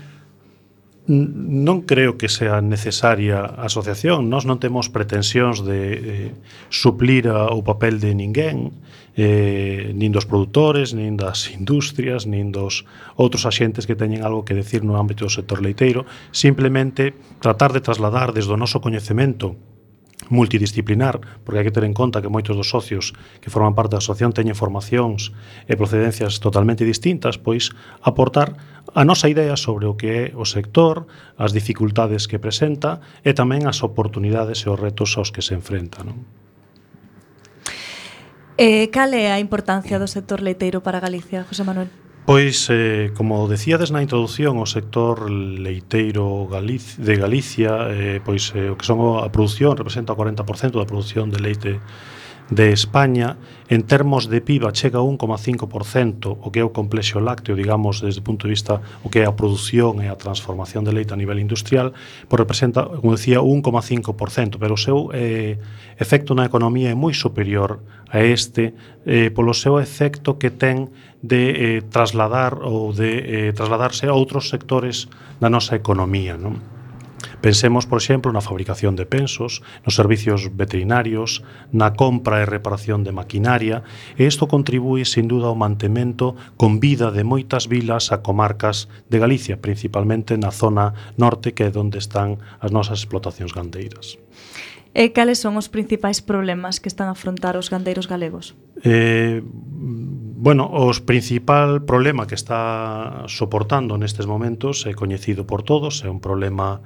non 1.11 1.83
creo 1.91 2.15
que 2.15 2.31
sea 2.31 2.63
necesaria 2.63 3.43
a 3.43 3.67
asociación. 3.67 4.31
Nós 4.31 4.47
non 4.47 4.63
temos 4.63 4.93
pretensións 4.95 5.67
de 5.67 5.81
eh, 5.81 6.31
suplir 6.71 7.27
a, 7.27 7.51
o 7.51 7.67
papel 7.67 7.99
de 7.99 8.15
ninguén 8.15 8.71
eh, 9.21 9.93
nin 9.93 10.17
dos 10.17 10.25
produtores, 10.25 10.97
nin 10.97 11.21
das 11.21 11.53
industrias, 11.53 12.25
nin 12.25 12.57
dos 12.57 12.89
outros 13.21 13.45
axentes 13.45 13.85
que 13.85 13.93
teñen 13.93 14.25
algo 14.25 14.49
que 14.49 14.57
decir 14.57 14.81
no 14.81 14.97
ámbito 14.97 15.29
do 15.29 15.33
sector 15.33 15.61
leiteiro, 15.61 16.09
simplemente 16.33 17.13
tratar 17.37 17.77
de 17.77 17.85
trasladar 17.85 18.33
desde 18.33 18.57
o 18.57 18.57
noso 18.57 18.81
coñecemento 18.81 19.61
multidisciplinar, 20.33 21.21
porque 21.45 21.61
hai 21.61 21.67
que 21.69 21.75
ter 21.77 21.85
en 21.85 21.93
conta 21.93 22.25
que 22.25 22.33
moitos 22.33 22.57
dos 22.57 22.73
socios 22.73 23.13
que 23.45 23.53
forman 23.53 23.77
parte 23.77 23.93
da 23.93 24.01
asociación 24.01 24.33
teñen 24.33 24.57
formacións 24.57 25.37
e 25.69 25.77
procedencias 25.77 26.41
totalmente 26.41 26.89
distintas, 26.89 27.37
pois 27.37 27.77
aportar 28.01 28.57
a 28.97 29.05
nosa 29.05 29.29
idea 29.29 29.61
sobre 29.61 29.85
o 29.85 30.01
que 30.01 30.09
é 30.09 30.25
o 30.33 30.49
sector, 30.49 31.05
as 31.37 31.53
dificultades 31.53 32.25
que 32.25 32.41
presenta 32.41 33.05
e 33.21 33.37
tamén 33.37 33.69
as 33.69 33.85
oportunidades 33.85 34.65
e 34.65 34.73
os 34.73 34.81
retos 34.81 35.21
aos 35.21 35.29
que 35.29 35.45
se 35.45 35.53
enfrenta. 35.53 36.01
Non? 36.09 36.25
Eh, 38.61 38.93
cal 38.93 39.17
é 39.17 39.33
a 39.33 39.41
importancia 39.41 39.97
do 39.97 40.05
sector 40.05 40.45
leiteiro 40.45 40.85
para 40.85 41.01
Galicia, 41.01 41.49
José 41.49 41.65
Manuel? 41.65 41.89
Pois, 42.29 42.69
eh, 42.69 43.09
como 43.17 43.49
decíades 43.49 43.89
na 43.89 44.05
introdución, 44.05 44.61
o 44.61 44.69
sector 44.69 45.33
leiteiro 45.33 46.45
Galiz 46.45 47.01
de 47.01 47.17
Galicia, 47.17 47.89
eh, 47.89 48.21
pois 48.21 48.53
eh, 48.53 48.69
o 48.69 48.77
que 48.77 48.85
son 48.85 49.01
a 49.25 49.33
produción 49.33 49.81
representa 49.81 50.13
o 50.13 50.21
40% 50.21 50.77
da 50.77 50.85
produción 50.85 51.33
de 51.33 51.41
leite 51.41 51.73
de 52.51 52.73
España 52.73 53.37
en 53.69 53.87
termos 53.87 54.29
de 54.29 54.41
PIB 54.43 54.73
chega 54.73 54.99
a 54.99 55.07
1,5%, 55.07 56.39
o 56.43 56.51
que 56.51 56.59
é 56.59 56.65
o 56.67 56.75
complexo 56.75 57.23
lácteo, 57.23 57.55
digamos, 57.55 58.03
desde 58.03 58.19
o 58.19 58.27
punto 58.27 58.51
de 58.51 58.59
vista 58.59 58.83
o 59.07 59.09
que 59.09 59.23
é 59.23 59.27
a 59.27 59.39
produción 59.39 60.03
e 60.03 60.11
a 60.11 60.19
transformación 60.19 60.83
de 60.83 60.91
leite 60.91 61.15
a 61.15 61.21
nivel 61.21 61.39
industrial, 61.39 61.95
pois 62.27 62.43
representa, 62.43 62.91
como 62.91 63.15
decía, 63.15 63.39
1,5%, 63.39 64.59
pero 64.59 64.75
o 64.75 64.81
seu 64.81 65.15
eh, 65.15 65.63
efecto 66.03 66.35
na 66.35 66.43
economía 66.43 66.91
é 66.91 66.97
moi 66.99 67.15
superior 67.15 67.79
a 68.11 68.19
este 68.27 68.75
eh, 69.07 69.31
polo 69.31 69.55
seu 69.55 69.79
efecto 69.79 70.35
que 70.35 70.51
ten 70.51 70.91
de 71.23 71.43
eh, 71.55 71.81
trasladar 71.87 72.59
ou 72.59 72.91
de 72.91 73.51
eh, 73.51 73.51
trasladarse 73.55 74.11
a 74.11 74.17
outros 74.19 74.51
sectores 74.51 75.07
da 75.39 75.47
nosa 75.47 75.79
economía, 75.79 76.35
non? 76.35 76.80
Pensemos, 77.41 77.87
por 77.87 77.97
exemplo, 77.97 78.29
na 78.37 78.45
fabricación 78.45 79.01
de 79.01 79.09
pensos, 79.09 79.65
nos 79.81 79.97
servicios 79.97 80.53
veterinarios, 80.53 81.41
na 81.73 81.97
compra 81.97 82.45
e 82.45 82.49
reparación 82.49 83.01
de 83.01 83.17
maquinaria, 83.17 83.81
e 84.21 84.29
isto 84.29 84.45
contribúe, 84.45 85.09
sin 85.09 85.25
dúda, 85.25 85.49
ao 85.49 85.57
mantemento 85.57 86.37
con 86.61 86.85
vida 86.85 87.09
de 87.09 87.25
moitas 87.25 87.65
vilas 87.65 88.13
a 88.13 88.21
comarcas 88.21 88.93
de 89.09 89.17
Galicia, 89.17 89.57
principalmente 89.57 90.37
na 90.37 90.53
zona 90.53 90.93
norte 91.17 91.57
que 91.57 91.65
é 91.65 91.73
onde 91.73 91.97
están 91.97 92.37
as 92.61 92.77
nosas 92.77 93.01
explotacións 93.01 93.57
gandeiras. 93.57 94.21
E 94.93 95.17
cales 95.17 95.41
son 95.41 95.57
os 95.57 95.73
principais 95.73 96.21
problemas 96.21 96.77
que 96.77 96.93
están 96.93 97.09
a 97.09 97.17
afrontar 97.17 97.57
os 97.57 97.73
gandeiros 97.73 98.05
galegos? 98.05 98.53
Eh, 98.85 99.41
bueno, 99.45 100.67
os 100.67 101.01
principal 101.01 101.89
problema 101.89 102.27
que 102.27 102.35
está 102.35 103.25
soportando 103.31 103.97
nestes 103.97 104.29
momentos 104.29 104.85
é 104.85 104.93
coñecido 104.93 105.47
por 105.47 105.65
todos, 105.65 106.05
é 106.05 106.11
un 106.11 106.19
problema 106.19 106.85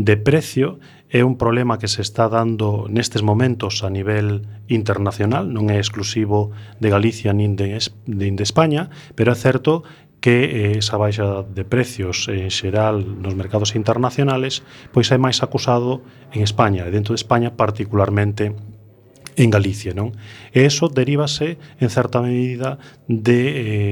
de 0.00 0.16
precio 0.16 0.80
é 1.12 1.20
un 1.26 1.36
problema 1.36 1.76
que 1.76 1.90
se 1.90 2.00
está 2.00 2.32
dando 2.32 2.88
nestes 2.88 3.20
momentos 3.20 3.84
a 3.84 3.90
nivel 3.92 4.48
internacional, 4.70 5.50
non 5.52 5.68
é 5.68 5.76
exclusivo 5.76 6.54
de 6.80 6.88
Galicia 6.88 7.36
nin 7.36 7.58
de, 7.58 7.76
nin 8.08 8.34
de 8.38 8.44
España, 8.46 8.88
pero 9.12 9.34
é 9.34 9.36
certo 9.36 9.84
que 10.24 10.72
eh, 10.72 10.78
esa 10.80 10.96
baixa 10.96 11.44
de 11.44 11.64
precios 11.68 12.28
en 12.32 12.48
xeral 12.48 13.04
nos 13.20 13.36
mercados 13.36 13.76
internacionales 13.76 14.64
pois 14.94 15.12
é 15.12 15.18
máis 15.20 15.44
acusado 15.44 16.00
en 16.32 16.40
España, 16.40 16.88
e 16.88 16.94
dentro 16.94 17.12
de 17.12 17.20
España 17.20 17.52
particularmente 17.58 18.56
en 19.36 19.48
Galicia, 19.50 19.92
non? 19.96 20.16
E 20.52 20.68
eso 20.68 20.86
derívase 20.92 21.56
en 21.80 21.88
certa 21.88 22.20
medida 22.22 22.78
de, 23.08 23.40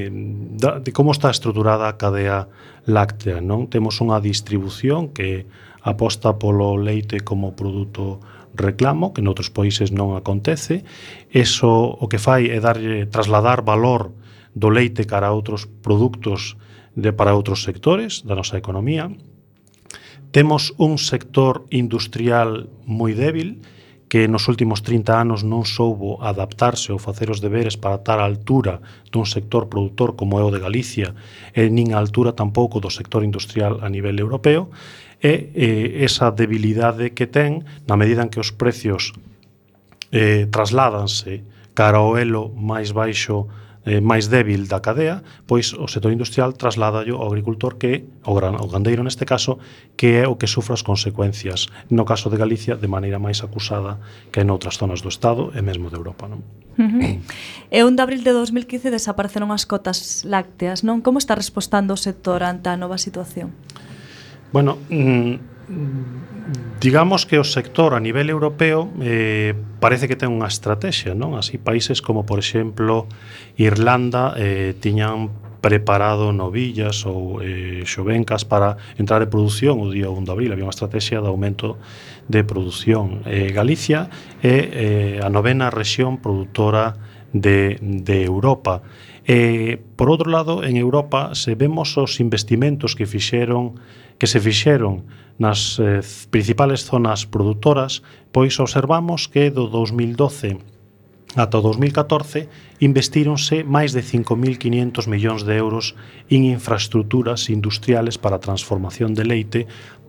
eh, 0.07 0.09
de 0.09 0.91
como 0.93 1.13
está 1.13 1.33
estruturada 1.33 1.89
a 1.89 1.97
cadea 1.97 2.47
láctea, 2.87 3.41
non? 3.41 3.69
Temos 3.69 4.01
unha 4.05 4.21
distribución 4.21 5.11
que 5.13 5.49
aposta 5.89 6.37
polo 6.37 6.77
leite 6.77 7.25
como 7.25 7.57
produto 7.57 8.21
reclamo, 8.55 9.13
que 9.13 9.25
noutros 9.25 9.49
países 9.49 9.89
non 9.91 10.13
acontece. 10.15 10.85
Eso 11.33 11.69
o 11.69 12.07
que 12.07 12.21
fai 12.21 12.53
é 12.53 12.61
darlle 12.61 13.09
trasladar 13.09 13.65
valor 13.65 14.13
do 14.53 14.69
leite 14.69 15.09
cara 15.09 15.33
a 15.33 15.37
outros 15.37 15.65
produtos 15.81 16.61
de 16.99 17.15
para 17.15 17.37
outros 17.37 17.63
sectores 17.65 18.27
da 18.27 18.35
nosa 18.35 18.59
economía. 18.59 19.09
Temos 20.35 20.77
un 20.77 20.99
sector 21.01 21.65
industrial 21.73 22.69
moi 22.85 23.17
débil 23.17 23.65
que 24.09 24.27
nos 24.27 24.49
últimos 24.49 24.83
30 24.83 25.21
anos 25.21 25.41
non 25.45 25.69
soubo 25.69 26.19
adaptarse 26.25 26.91
ou 26.97 26.99
facer 26.99 27.29
os 27.29 27.45
deberes 27.45 27.77
para 27.77 28.01
estar 28.01 28.19
á 28.19 28.25
altura 28.25 28.81
dun 29.13 29.29
sector 29.29 29.69
produtor 29.69 30.17
como 30.17 30.41
é 30.41 30.45
o 30.45 30.51
de 30.53 30.61
Galicia 30.65 31.13
e 31.53 31.69
nin 31.69 31.93
á 31.93 32.01
altura 32.01 32.33
tampouco 32.33 32.81
do 32.81 32.89
sector 32.89 33.21
industrial 33.21 33.85
a 33.85 33.89
nivel 33.93 34.17
europeo 34.17 34.73
e 35.19 35.51
eh, 35.55 36.05
esa 36.07 36.31
debilidade 36.31 37.11
que 37.11 37.27
ten 37.27 37.67
na 37.91 37.99
medida 37.99 38.23
en 38.23 38.31
que 38.31 38.39
os 38.39 38.55
precios 38.55 39.15
eh, 40.15 40.47
trasládanse 40.51 41.43
cara 41.75 41.99
ao 41.99 42.15
elo 42.15 42.55
máis 42.55 42.95
baixo 42.95 43.51
eh, 43.89 44.05
máis 44.05 44.29
débil 44.29 44.69
da 44.69 44.85
cadea, 44.85 45.25
pois 45.49 45.73
o 45.73 45.89
sector 45.89 46.13
industrial 46.13 46.53
trasládallo 46.53 47.19
ao 47.19 47.33
agricultor 47.33 47.81
que 47.81 48.05
o, 48.29 48.37
gran, 48.37 48.61
o 48.61 48.69
gandeiro 48.69 49.01
neste 49.03 49.25
caso, 49.25 49.59
que 49.97 50.21
é 50.21 50.25
o 50.29 50.37
que 50.37 50.47
sufra 50.47 50.77
as 50.77 50.85
consecuencias, 50.85 51.73
no 51.89 52.05
caso 52.05 52.29
de 52.29 52.37
Galicia 52.37 52.77
de 52.77 52.87
maneira 52.87 53.19
máis 53.19 53.41
acusada 53.41 53.97
que 54.31 54.45
en 54.45 54.53
outras 54.53 54.77
zonas 54.77 55.01
do 55.01 55.09
Estado 55.09 55.51
e 55.57 55.65
mesmo 55.65 55.89
de 55.89 55.97
Europa, 55.97 56.29
non? 56.29 56.45
Uh 56.79 56.85
-huh. 56.85 57.19
E 57.75 57.79
un 57.83 57.97
de 57.97 58.03
abril 58.05 58.23
de 58.23 58.37
2015 58.37 58.93
desapareceron 58.93 59.51
as 59.51 59.65
cotas 59.65 60.23
lácteas, 60.23 60.85
non? 60.85 61.01
Como 61.01 61.19
está 61.19 61.35
respostando 61.35 61.97
o 61.97 61.99
sector 61.99 62.45
ante 62.45 62.69
a 62.71 62.77
nova 62.77 63.01
situación? 63.01 63.57
Bueno, 64.53 64.79
mm, 64.89 65.35
digamos 66.81 67.27
que 67.27 67.39
o 67.39 67.45
sector 67.45 67.93
a 67.95 68.01
nivel 68.01 68.31
europeo 68.31 68.89
eh, 69.03 69.53
parece 69.81 70.09
que 70.09 70.17
ten 70.17 70.33
unha 70.33 70.49
estrategia, 70.49 71.13
non? 71.13 71.37
Así 71.37 71.61
países 71.61 72.01
como, 72.01 72.25
por 72.25 72.41
exemplo, 72.41 73.05
Irlanda 73.61 74.33
eh, 74.39 74.73
tiñan 74.81 75.29
preparado 75.61 76.33
novillas 76.33 77.03
ou 77.05 77.43
eh, 77.43 77.83
xovencas 77.83 78.47
para 78.47 78.79
entrar 78.97 79.21
en 79.21 79.31
produción 79.31 79.83
o 79.83 79.91
día 79.91 80.09
1 80.09 80.25
de 80.25 80.33
abril. 80.33 80.51
Había 80.55 80.65
unha 80.65 80.75
estrategia 80.75 81.19
de 81.21 81.29
aumento 81.29 81.77
de 82.31 82.47
produción. 82.47 83.27
Eh, 83.27 83.51
Galicia 83.51 84.09
é 84.41 85.19
eh, 85.19 85.27
a 85.27 85.29
novena 85.29 85.69
rexión 85.69 86.23
produtora 86.23 86.97
de, 87.35 87.77
de 87.83 88.25
Europa. 88.25 88.81
Eh, 89.29 89.77
por 89.99 90.09
outro 90.09 90.33
lado, 90.33 90.65
en 90.65 90.81
Europa, 90.81 91.37
se 91.37 91.53
vemos 91.53 91.93
os 92.01 92.17
investimentos 92.23 92.97
que 92.97 93.05
fixeron 93.05 93.77
que 94.19 94.27
se 94.27 94.43
fixeron 94.43 95.07
nas 95.39 95.79
eh, 95.79 96.03
principales 96.35 96.83
zonas 96.85 97.25
produtoras, 97.25 98.03
pois 98.35 98.59
observamos 98.59 99.31
que 99.31 99.55
do 99.55 99.71
2012 99.71 100.59
ata 101.37 101.59
o 101.59 101.63
2014 101.63 102.49
investíronse 102.81 103.63
máis 103.63 103.93
de 103.93 104.03
5.500 104.03 105.07
millóns 105.07 105.43
de 105.45 105.55
euros 105.55 105.95
en 106.33 106.49
infraestructuras 106.49 107.53
industriales 107.53 108.17
para 108.17 108.41
a 108.41 108.45
transformación 108.45 109.13
de 109.15 109.25
leite 109.29 109.61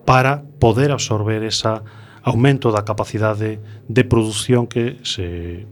para 0.07 0.41
poder 0.57 0.89
absorber 0.89 1.43
esa 1.43 1.83
aumento 2.23 2.71
da 2.71 2.87
capacidade 2.87 3.59
de 3.87 4.03
produción 4.03 4.67
que 4.67 4.97
se 5.03 5.67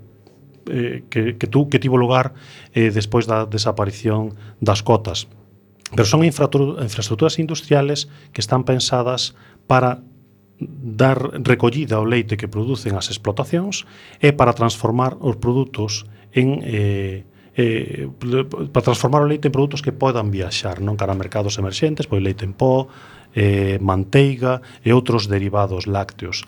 eh, 0.68 1.04
que, 1.10 1.40
que, 1.40 1.48
tu, 1.48 1.70
que 1.70 1.80
tivo 1.80 1.96
lugar 1.96 2.36
eh, 2.76 2.92
despois 2.92 3.24
da 3.24 3.48
desaparición 3.48 4.36
das 4.60 4.84
cotas. 4.84 5.32
Pero 5.92 6.06
son 6.06 6.24
infraestructuras 6.24 7.40
industriales 7.40 8.10
que 8.34 8.42
están 8.42 8.64
pensadas 8.64 9.36
para 9.68 10.04
dar 10.60 11.46
recollida 11.46 12.02
ao 12.02 12.06
leite 12.10 12.36
que 12.36 12.50
producen 12.50 12.98
as 12.98 13.14
explotacións 13.14 13.86
e 14.18 14.34
para 14.34 14.58
transformar 14.58 15.14
os 15.22 15.38
produtos 15.38 16.10
en 16.34 16.66
eh, 16.66 17.30
eh, 17.54 18.10
para 18.74 18.86
transformar 18.86 19.22
o 19.22 19.30
leite 19.30 19.50
en 19.50 19.54
produtos 19.54 19.86
que 19.86 19.94
podan 19.94 20.34
viaxar, 20.34 20.82
non 20.82 20.98
cara 20.98 21.14
a 21.14 21.20
mercados 21.20 21.62
emerxentes, 21.62 22.10
pois 22.10 22.22
leite 22.26 22.46
en 22.46 22.58
pó, 22.58 22.90
eh, 23.38 23.78
manteiga 23.82 24.66
e 24.82 24.94
outros 24.94 25.30
derivados 25.30 25.86
lácteos. 25.86 26.42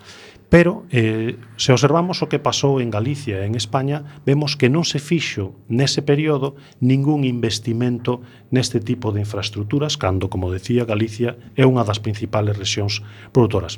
Pero, 0.49 0.85
eh, 0.89 1.37
se 1.57 1.71
observamos 1.71 2.25
o 2.25 2.29
que 2.29 2.41
pasou 2.41 2.81
en 2.81 2.89
Galicia 2.89 3.41
e 3.41 3.45
en 3.45 3.53
España, 3.53 4.17
vemos 4.25 4.57
que 4.57 4.65
non 4.65 4.81
se 4.81 4.97
fixo 4.97 5.53
nese 5.69 6.01
período 6.01 6.57
ningún 6.81 7.21
investimento 7.21 8.25
neste 8.49 8.81
tipo 8.81 9.13
de 9.13 9.21
infraestructuras, 9.21 9.93
cando, 10.01 10.25
como 10.33 10.49
decía, 10.49 10.89
Galicia 10.89 11.37
é 11.53 11.69
unha 11.69 11.85
das 11.85 12.01
principales 12.01 12.57
rexións 12.57 13.05
produtoras. 13.29 13.77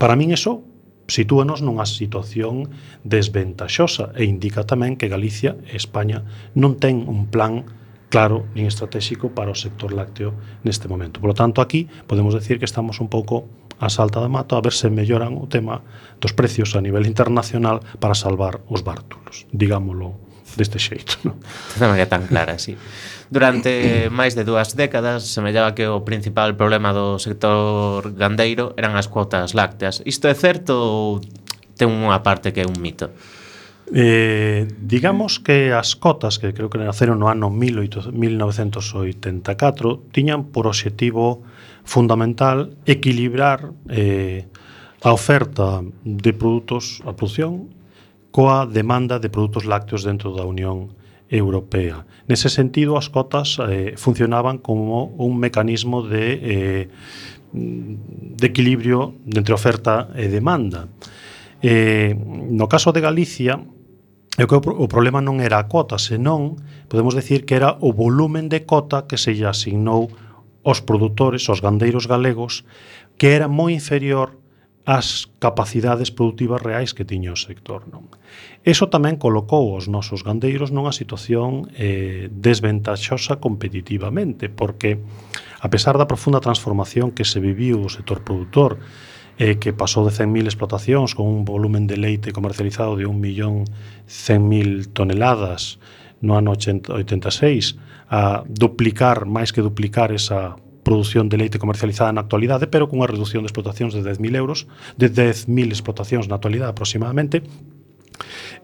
Para 0.00 0.16
min 0.16 0.32
eso 0.32 0.64
sitúanos 1.12 1.60
nunha 1.60 1.84
situación 1.84 2.72
desventaxosa 3.04 4.16
e 4.16 4.24
indica 4.24 4.64
tamén 4.64 4.96
que 4.96 5.12
Galicia 5.12 5.60
e 5.68 5.76
España 5.76 6.24
non 6.56 6.80
ten 6.80 7.04
un 7.04 7.28
plan 7.28 7.68
claro 8.08 8.48
nin 8.56 8.64
estratégico 8.64 9.32
para 9.36 9.52
o 9.52 9.56
sector 9.56 9.92
lácteo 9.92 10.32
neste 10.64 10.88
momento. 10.88 11.20
Por 11.20 11.32
lo 11.32 11.36
tanto, 11.36 11.60
aquí 11.60 11.88
podemos 12.08 12.32
decir 12.32 12.56
que 12.56 12.68
estamos 12.68 13.00
un 13.00 13.12
pouco 13.12 13.48
a 13.82 13.90
Salta 13.90 14.22
da 14.22 14.30
mato 14.30 14.54
a 14.54 14.62
ver 14.62 14.70
se 14.70 14.86
melloran 14.86 15.34
o 15.34 15.50
tema 15.50 15.82
dos 16.22 16.30
precios 16.30 16.78
a 16.78 16.80
nivel 16.80 17.02
internacional 17.10 17.82
para 17.98 18.14
salvar 18.14 18.62
os 18.70 18.86
bártulos, 18.86 19.50
digámolo 19.50 20.22
deste 20.54 20.78
xeito. 20.78 21.18
Non? 21.26 21.42
De 21.74 21.86
maneira 21.90 22.06
tan 22.06 22.30
clara, 22.30 22.62
sí. 22.62 22.78
Durante 23.26 24.06
máis 24.14 24.38
de 24.38 24.46
dúas 24.46 24.78
décadas 24.78 25.26
semellaba 25.26 25.74
que 25.74 25.90
o 25.90 26.06
principal 26.06 26.54
problema 26.54 26.94
do 26.94 27.18
sector 27.18 28.14
gandeiro 28.14 28.70
eran 28.78 28.94
as 28.94 29.10
cuotas 29.10 29.58
lácteas. 29.58 29.98
Isto 30.06 30.30
é 30.30 30.36
certo 30.38 30.78
ou 30.78 31.18
ten 31.74 31.90
unha 31.90 32.22
parte 32.22 32.54
que 32.54 32.62
é 32.62 32.68
un 32.68 32.78
mito? 32.78 33.10
Eh, 33.90 34.70
digamos 34.78 35.42
que 35.42 35.74
as 35.74 35.98
cotas 35.98 36.38
que 36.38 36.54
creo 36.54 36.70
que 36.70 36.78
naceron 36.78 37.18
no 37.18 37.26
ano 37.26 37.50
18, 37.50 38.14
1984 38.14 40.06
tiñan 40.14 40.54
por 40.54 40.70
obxectivo 40.70 41.42
fundamental 41.84 42.76
equilibrar 42.86 43.72
eh, 43.88 44.46
a 45.02 45.12
oferta 45.12 45.82
de 46.04 46.32
produtos 46.32 47.02
a 47.02 47.12
produción 47.12 47.68
coa 48.32 48.64
demanda 48.64 49.20
de 49.20 49.28
produtos 49.28 49.68
lácteos 49.68 50.02
dentro 50.02 50.32
da 50.32 50.48
Unión 50.48 50.96
Europea. 51.28 52.04
Nese 52.28 52.48
sentido, 52.48 52.96
as 52.96 53.12
cotas 53.12 53.60
eh, 53.60 53.96
funcionaban 53.96 54.58
como 54.58 55.12
un 55.16 55.36
mecanismo 55.36 56.00
de, 56.04 56.24
eh, 56.40 56.84
de 57.52 58.46
equilibrio 58.46 59.16
entre 59.28 59.52
oferta 59.52 60.08
e 60.16 60.28
demanda. 60.32 60.88
Eh, 61.60 62.16
no 62.16 62.68
caso 62.68 62.92
de 62.92 63.04
Galicia, 63.04 63.60
o, 63.60 64.46
que 64.48 64.56
o 64.56 64.88
problema 64.88 65.20
non 65.20 65.44
era 65.44 65.60
a 65.60 65.68
cota, 65.68 66.00
senón 66.00 66.56
podemos 66.88 67.12
decir 67.12 67.44
que 67.44 67.56
era 67.56 67.76
o 67.84 67.92
volumen 67.92 68.48
de 68.48 68.64
cota 68.64 69.04
que 69.04 69.20
se 69.20 69.36
lle 69.36 69.44
asignou 69.44 70.08
os 70.62 70.80
produtores, 70.80 71.48
os 71.50 71.60
gandeiros 71.60 72.06
galegos, 72.06 72.64
que 73.18 73.34
era 73.34 73.46
moi 73.50 73.74
inferior 73.74 74.38
ás 74.82 75.30
capacidades 75.38 76.10
produtivas 76.10 76.58
reais 76.58 76.90
que 76.90 77.06
tiña 77.06 77.30
o 77.30 77.38
sector. 77.38 77.86
Non? 77.86 78.10
Eso 78.66 78.90
tamén 78.90 79.14
colocou 79.14 79.78
os 79.78 79.86
nosos 79.86 80.26
gandeiros 80.26 80.74
nunha 80.74 80.90
situación 80.90 81.70
eh, 81.78 82.26
desventaxosa 82.34 83.38
competitivamente, 83.38 84.50
porque 84.50 84.98
a 85.62 85.68
pesar 85.70 85.94
da 86.02 86.10
profunda 86.10 86.42
transformación 86.42 87.14
que 87.14 87.22
se 87.22 87.38
viviu 87.38 87.78
o 87.78 87.90
sector 87.90 88.26
produtor, 88.26 88.82
eh, 89.38 89.62
que 89.62 89.70
pasou 89.70 90.02
de 90.02 90.10
100.000 90.10 90.50
explotacións 90.50 91.14
con 91.14 91.30
un 91.30 91.46
volumen 91.46 91.86
de 91.86 91.96
leite 92.02 92.34
comercializado 92.34 92.98
de 92.98 93.06
1.100.000 93.06 94.90
toneladas 94.90 95.78
no 96.22 96.38
ano 96.38 96.54
86 96.54 97.76
a 98.08 98.46
duplicar, 98.46 99.26
máis 99.26 99.50
que 99.50 99.60
duplicar 99.60 100.14
esa 100.14 100.56
produción 100.82 101.28
de 101.28 101.38
leite 101.38 101.58
comercializada 101.58 102.10
na 102.10 102.22
actualidade, 102.26 102.66
pero 102.66 102.90
cunha 102.90 103.10
reducción 103.10 103.42
de 103.42 103.50
explotacións 103.50 103.94
de 103.94 104.02
10.000 104.02 104.34
euros, 104.38 104.66
de 104.98 105.10
10.000 105.10 105.70
explotacións 105.70 106.26
na 106.26 106.38
actualidade 106.38 106.74
aproximadamente, 106.74 107.42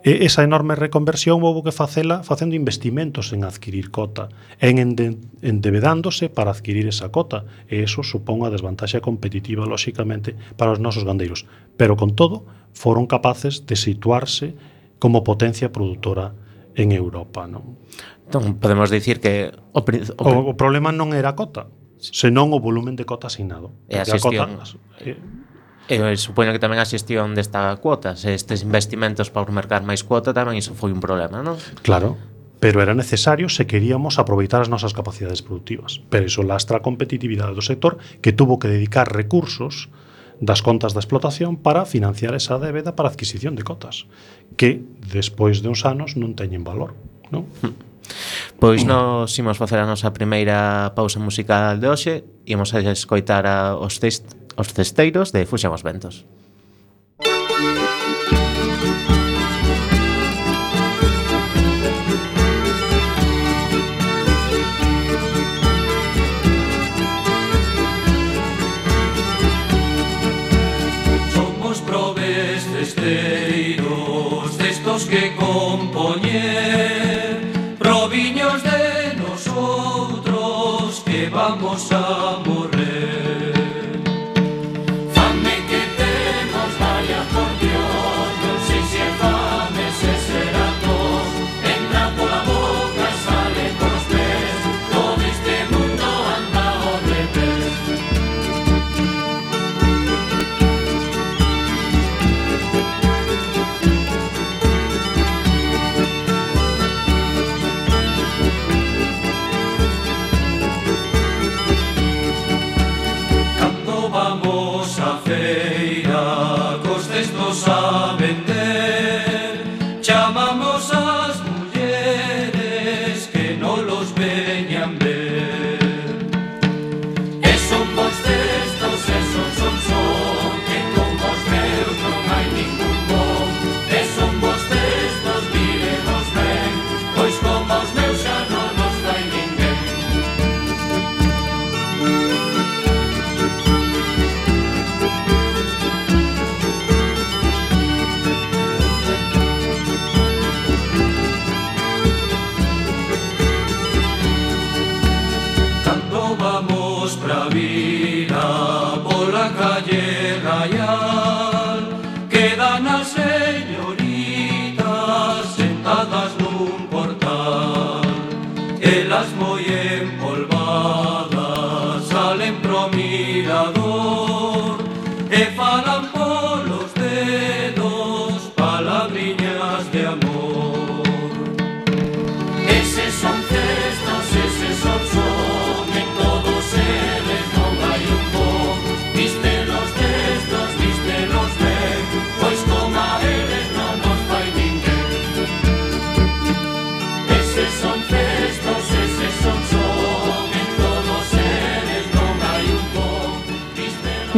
E 0.06 0.22
esa 0.22 0.46
enorme 0.46 0.78
reconversión 0.78 1.42
houve 1.42 1.66
que 1.66 1.74
facela 1.74 2.22
facendo 2.22 2.54
investimentos 2.54 3.34
en 3.34 3.42
adquirir 3.42 3.90
cota, 3.90 4.30
en 4.62 4.78
ende, 4.78 5.18
endebedándose 5.42 6.30
para 6.30 6.54
adquirir 6.54 6.86
esa 6.86 7.10
cota, 7.10 7.42
e 7.66 7.82
eso 7.82 8.06
supón 8.06 8.46
a 8.46 8.52
desvantaxe 8.54 9.02
competitiva 9.02 9.66
lóxicamente 9.66 10.38
para 10.54 10.70
os 10.70 10.78
nosos 10.78 11.02
gandeiros. 11.02 11.50
Pero 11.74 11.98
con 11.98 12.14
todo, 12.14 12.46
foron 12.70 13.10
capaces 13.10 13.66
de 13.66 13.74
situarse 13.74 14.54
como 15.02 15.26
potencia 15.26 15.74
produtora 15.74 16.30
en 16.78 16.94
Europa. 16.94 17.50
Non? 17.50 17.76
Entón, 18.24 18.62
podemos 18.62 18.88
dicir 18.88 19.18
que 19.18 19.50
o, 19.74 19.82
o, 19.82 20.28
o 20.50 20.54
problema 20.54 20.94
non 20.94 21.10
era 21.10 21.34
a 21.34 21.36
cota, 21.36 21.68
senón 21.98 22.54
o 22.54 22.62
volumen 22.62 22.94
de 22.94 23.04
cota 23.04 23.26
asignado. 23.26 23.74
E 23.90 23.98
a 23.98 24.06
xestión... 24.06 24.56
A 24.56 24.64
cota, 24.64 24.78
eh, 25.02 25.18
E 25.88 25.96
eh, 25.96 26.20
supoño 26.20 26.52
que 26.52 26.60
tamén 26.60 26.76
a 26.76 26.84
xestión 26.84 27.32
desta 27.32 27.72
cuota, 27.80 28.12
se 28.12 28.36
estes 28.36 28.60
investimentos 28.60 29.32
para 29.32 29.48
mercar 29.48 29.80
máis 29.88 30.04
cuota 30.04 30.36
tamén 30.36 30.60
iso 30.60 30.76
foi 30.76 30.92
un 30.92 31.00
problema, 31.00 31.40
non? 31.40 31.56
Claro, 31.80 32.20
pero 32.60 32.82
era 32.82 32.92
necesario 32.92 33.48
se 33.48 33.64
queríamos 33.64 34.20
aproveitar 34.20 34.60
as 34.60 34.68
nosas 34.68 34.92
capacidades 34.92 35.40
productivas. 35.40 36.04
Pero 36.12 36.28
iso 36.28 36.44
lastra 36.44 36.78
a 36.78 36.84
competitividade 36.84 37.56
do 37.56 37.64
sector 37.64 37.96
que 38.20 38.36
tuvo 38.36 38.60
que 38.60 38.68
dedicar 38.68 39.08
recursos 39.08 39.88
das 40.44 40.62
contas 40.62 40.94
da 40.94 41.02
explotación 41.02 41.58
para 41.58 41.88
financiar 41.88 42.34
esa 42.34 42.60
débeda 42.60 42.94
para 42.94 43.08
adquisición 43.08 43.56
de 43.56 43.64
cotas 43.64 44.06
que 44.56 44.80
despois 45.10 45.60
de 45.60 45.68
uns 45.68 45.84
anos 45.84 46.14
non 46.16 46.32
teñen 46.32 46.62
valor, 46.64 46.94
non? 47.34 47.44
Hmm. 47.60 47.74
Pois 48.58 48.82
nos 48.82 49.30
imos 49.38 49.60
facer 49.60 49.78
a 49.78 49.86
nosa 49.86 50.10
primeira 50.10 50.90
pausa 50.96 51.20
musical 51.20 51.76
de 51.78 51.86
hoxe, 51.88 52.24
imos 52.48 52.72
a 52.72 52.80
escoitar 52.80 53.44
a 53.44 53.76
os, 53.76 54.00
cest, 54.00 54.24
os 54.56 54.68
cesteiros 54.72 55.30
de 55.30 55.44
Fuxan 55.44 55.70
os 55.70 55.84
Ventos. 55.84 56.24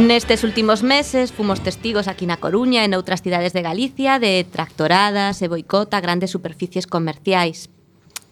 Nestes 0.01 0.43
últimos 0.43 0.81
meses 0.81 1.31
fomos 1.31 1.61
testigos 1.61 2.09
aquí 2.09 2.25
na 2.25 2.41
Coruña 2.41 2.81
e 2.81 2.89
noutras 2.89 3.21
cidades 3.21 3.53
de 3.53 3.61
Galicia 3.61 4.17
de 4.17 4.41
tractoradas 4.49 5.45
e 5.45 5.47
boicota 5.47 6.01
grandes 6.01 6.33
superficies 6.33 6.89
comerciais. 6.89 7.69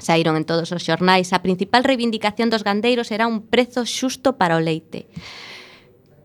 Saíron 0.02 0.34
en 0.34 0.50
todos 0.50 0.74
os 0.74 0.82
xornais. 0.82 1.30
A 1.30 1.46
principal 1.46 1.86
reivindicación 1.86 2.50
dos 2.50 2.66
gandeiros 2.66 3.14
era 3.14 3.30
un 3.30 3.46
prezo 3.46 3.86
xusto 3.86 4.34
para 4.42 4.58
o 4.58 4.64
leite. 4.66 5.06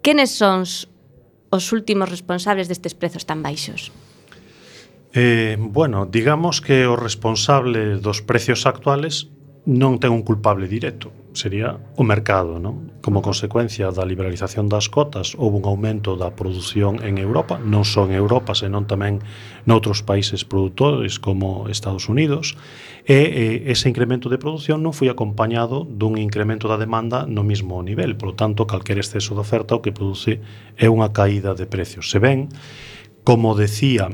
Quenes 0.00 0.33
son 0.33 0.64
os 0.64 1.64
últimos 1.76 2.09
responsables 2.09 2.72
destes 2.72 2.96
prezos 2.96 3.28
tan 3.28 3.44
baixos? 3.44 3.92
Eh, 5.12 5.61
bueno, 5.61 6.09
digamos 6.09 6.64
que 6.64 6.88
os 6.88 6.96
responsables 6.96 8.00
dos 8.00 8.24
precios 8.24 8.64
actuales 8.64 9.28
non 9.64 9.96
ten 9.96 10.12
un 10.12 10.20
culpable 10.20 10.68
directo, 10.68 11.09
sería 11.33 11.81
o 11.96 12.05
mercado, 12.05 12.61
non? 12.61 13.00
Como 13.00 13.24
consecuencia 13.24 13.88
da 13.88 14.05
liberalización 14.05 14.68
das 14.68 14.92
cotas, 14.92 15.33
houve 15.40 15.57
un 15.57 15.64
aumento 15.64 16.20
da 16.20 16.37
produción 16.37 17.00
en 17.00 17.16
Europa, 17.16 17.57
non 17.57 17.88
só 17.88 18.05
en 18.05 18.12
Europa, 18.12 18.53
senón 18.53 18.85
tamén 18.85 19.24
noutros 19.64 20.05
países 20.05 20.44
produtores 20.44 21.16
como 21.16 21.72
Estados 21.72 22.12
Unidos, 22.12 22.61
e, 23.09 23.64
e 23.64 23.72
ese 23.72 23.88
incremento 23.88 24.29
de 24.29 24.37
produción 24.37 24.85
non 24.85 24.92
foi 24.92 25.09
acompañado 25.09 25.88
dun 25.88 26.20
incremento 26.20 26.68
da 26.68 26.77
demanda 26.77 27.24
no 27.24 27.40
mismo 27.40 27.81
nivel, 27.81 28.20
polo 28.20 28.37
tanto, 28.37 28.68
calquer 28.68 29.00
exceso 29.00 29.33
de 29.33 29.42
oferta 29.42 29.72
o 29.72 29.81
que 29.81 29.96
produce 29.96 30.44
é 30.77 30.92
unha 30.92 31.09
caída 31.16 31.57
de 31.57 31.64
precios. 31.64 32.12
Se 32.12 32.20
ben, 32.20 32.53
como 33.24 33.57
decía 33.57 34.12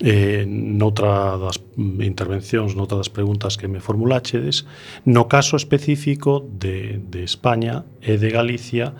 eh, 0.00 0.44
noutra 0.48 1.38
das 1.38 1.62
intervencións, 1.78 2.74
noutra 2.74 2.98
das 2.98 3.12
preguntas 3.12 3.54
que 3.54 3.68
me 3.68 3.78
formulachedes, 3.78 4.66
no 5.06 5.30
caso 5.30 5.54
específico 5.54 6.42
de, 6.42 6.98
de 6.98 7.22
España 7.22 7.86
e 8.02 8.18
de 8.18 8.30
Galicia 8.34 8.94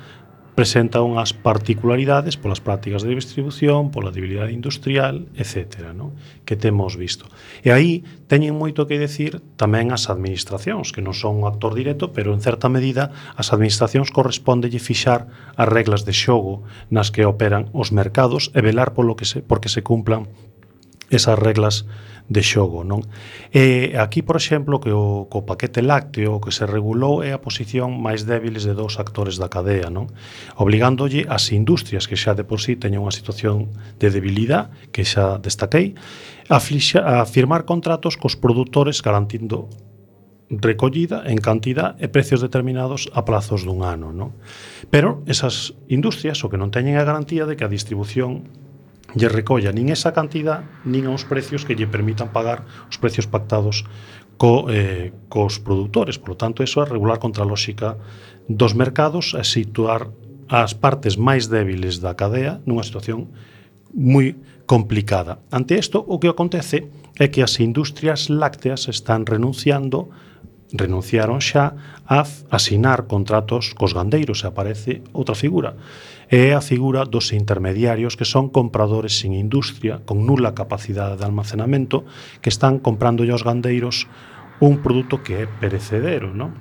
presenta 0.55 1.03
unhas 1.03 1.35
particularidades 1.35 2.39
polas 2.39 2.63
prácticas 2.63 3.03
de 3.03 3.11
distribución, 3.11 3.91
pola 3.91 4.15
debilidade 4.15 4.55
industrial, 4.55 5.27
etc. 5.35 5.91
No? 5.91 6.15
que 6.47 6.55
temos 6.55 6.97
visto. 6.97 7.27
E 7.67 7.75
aí 7.75 8.07
teñen 8.31 8.55
moito 8.55 8.87
que 8.87 9.03
decir 9.03 9.43
tamén 9.59 9.91
as 9.91 10.07
administracións, 10.07 10.95
que 10.95 11.03
non 11.03 11.13
son 11.13 11.43
un 11.43 11.51
actor 11.51 11.75
directo, 11.75 12.15
pero 12.15 12.31
en 12.31 12.39
certa 12.39 12.71
medida 12.71 13.11
as 13.35 13.51
administracións 13.51 14.15
correspondelle 14.15 14.79
fixar 14.79 15.27
as 15.59 15.67
reglas 15.67 16.07
de 16.07 16.15
xogo 16.15 16.63
nas 16.87 17.11
que 17.11 17.27
operan 17.27 17.67
os 17.75 17.91
mercados 17.91 18.55
e 18.55 18.63
velar 18.63 18.95
polo 18.95 19.19
que 19.19 19.27
se, 19.27 19.43
porque 19.43 19.67
se 19.67 19.83
cumplan 19.83 20.31
esas 21.11 21.39
reglas 21.39 21.87
de 22.29 22.41
xogo, 22.41 22.89
non? 22.89 23.05
E 23.53 23.93
aquí, 24.01 24.25
por 24.25 24.41
exemplo, 24.41 24.81
que 24.81 24.89
o 24.97 25.29
co 25.29 25.45
paquete 25.45 25.85
lácteo 25.85 26.41
que 26.41 26.57
se 26.57 26.65
regulou 26.65 27.21
é 27.21 27.37
a 27.37 27.43
posición 27.45 28.01
máis 28.01 28.25
débiles 28.25 28.65
de 28.65 28.73
dous 28.73 28.97
actores 28.97 29.37
da 29.37 29.53
cadea, 29.53 29.93
non? 29.93 30.09
Obligándolle 30.57 31.29
ás 31.29 31.53
industrias 31.53 32.09
que 32.09 32.17
xa 32.17 32.33
de 32.33 32.49
por 32.49 32.65
sí 32.65 32.81
teñen 32.81 33.05
unha 33.05 33.13
situación 33.13 33.69
de 34.01 34.09
debilidade 34.09 34.73
que 34.89 35.05
xa 35.05 35.37
destaquei, 35.37 35.93
a, 36.49 36.57
flixa, 36.65 37.05
a 37.05 37.29
firmar 37.29 37.69
contratos 37.69 38.17
cos 38.17 38.41
produtores 38.41 39.05
garantindo 39.05 39.69
recollida 40.49 41.29
en 41.29 41.37
cantidad 41.45 41.97
e 42.01 42.09
precios 42.09 42.41
determinados 42.41 43.13
a 43.13 43.29
plazos 43.29 43.69
dun 43.69 43.85
ano, 43.85 44.17
non? 44.17 44.33
Pero 44.89 45.21
esas 45.29 45.77
industrias 45.93 46.41
o 46.41 46.49
que 46.49 46.57
non 46.57 46.73
teñen 46.73 46.97
a 46.97 47.05
garantía 47.05 47.45
de 47.45 47.53
que 47.61 47.69
a 47.69 47.73
distribución 47.73 48.49
lle 49.15 49.31
recolla 49.31 49.71
nin 49.71 49.91
esa 49.95 50.13
cantidad 50.13 50.67
nin 50.85 51.07
aos 51.07 51.25
precios 51.25 51.63
que 51.63 51.79
lle 51.79 51.87
permitan 51.87 52.35
pagar 52.35 52.67
os 52.91 52.99
precios 52.99 53.31
pactados 53.31 53.87
co, 54.37 54.67
eh, 54.69 55.15
cos 55.31 55.63
produtores. 55.63 56.19
Por 56.19 56.35
lo 56.35 56.37
tanto, 56.37 56.63
eso 56.63 56.83
é 56.83 56.87
regular 56.87 57.19
contra 57.23 57.47
a 57.47 57.49
lógica 57.49 57.97
dos 58.51 58.75
mercados 58.75 59.35
a 59.39 59.47
situar 59.47 60.11
as 60.51 60.75
partes 60.75 61.17
máis 61.17 61.49
débiles 61.49 62.03
da 62.03 62.13
cadea 62.19 62.61
nunha 62.67 62.85
situación 62.85 63.33
moi 63.95 64.35
complicada. 64.67 65.39
Ante 65.55 65.79
isto, 65.79 66.03
o 66.03 66.19
que 66.19 66.29
acontece 66.29 66.91
é 67.17 67.31
que 67.31 67.41
as 67.41 67.63
industrias 67.63 68.29
lácteas 68.29 68.91
están 68.91 69.25
renunciando 69.25 70.11
renunciaron 70.75 71.39
xa 71.39 71.79
a 72.05 72.27
asinar 72.51 73.07
contratos 73.07 73.73
cos 73.79 73.95
gandeiros 73.95 74.43
e 74.43 74.51
aparece 74.51 74.93
outra 75.15 75.39
figura 75.39 75.79
é 76.31 76.55
a 76.55 76.61
figura 76.61 77.05
dos 77.05 77.33
intermediarios 77.33 78.17
que 78.17 78.25
son 78.25 78.49
compradores 78.49 79.19
sin 79.21 79.35
industria, 79.35 80.01
con 80.05 80.25
nula 80.25 80.57
capacidade 80.57 81.17
de 81.17 81.25
almacenamento, 81.25 82.05
que 82.41 82.53
están 82.53 82.81
comprando 82.81 83.25
aos 83.25 83.45
gandeiros 83.45 84.09
un 84.61 84.79
produto 84.81 85.23
que 85.23 85.45
é 85.45 85.47
perecedero, 85.47 86.33
non? 86.33 86.55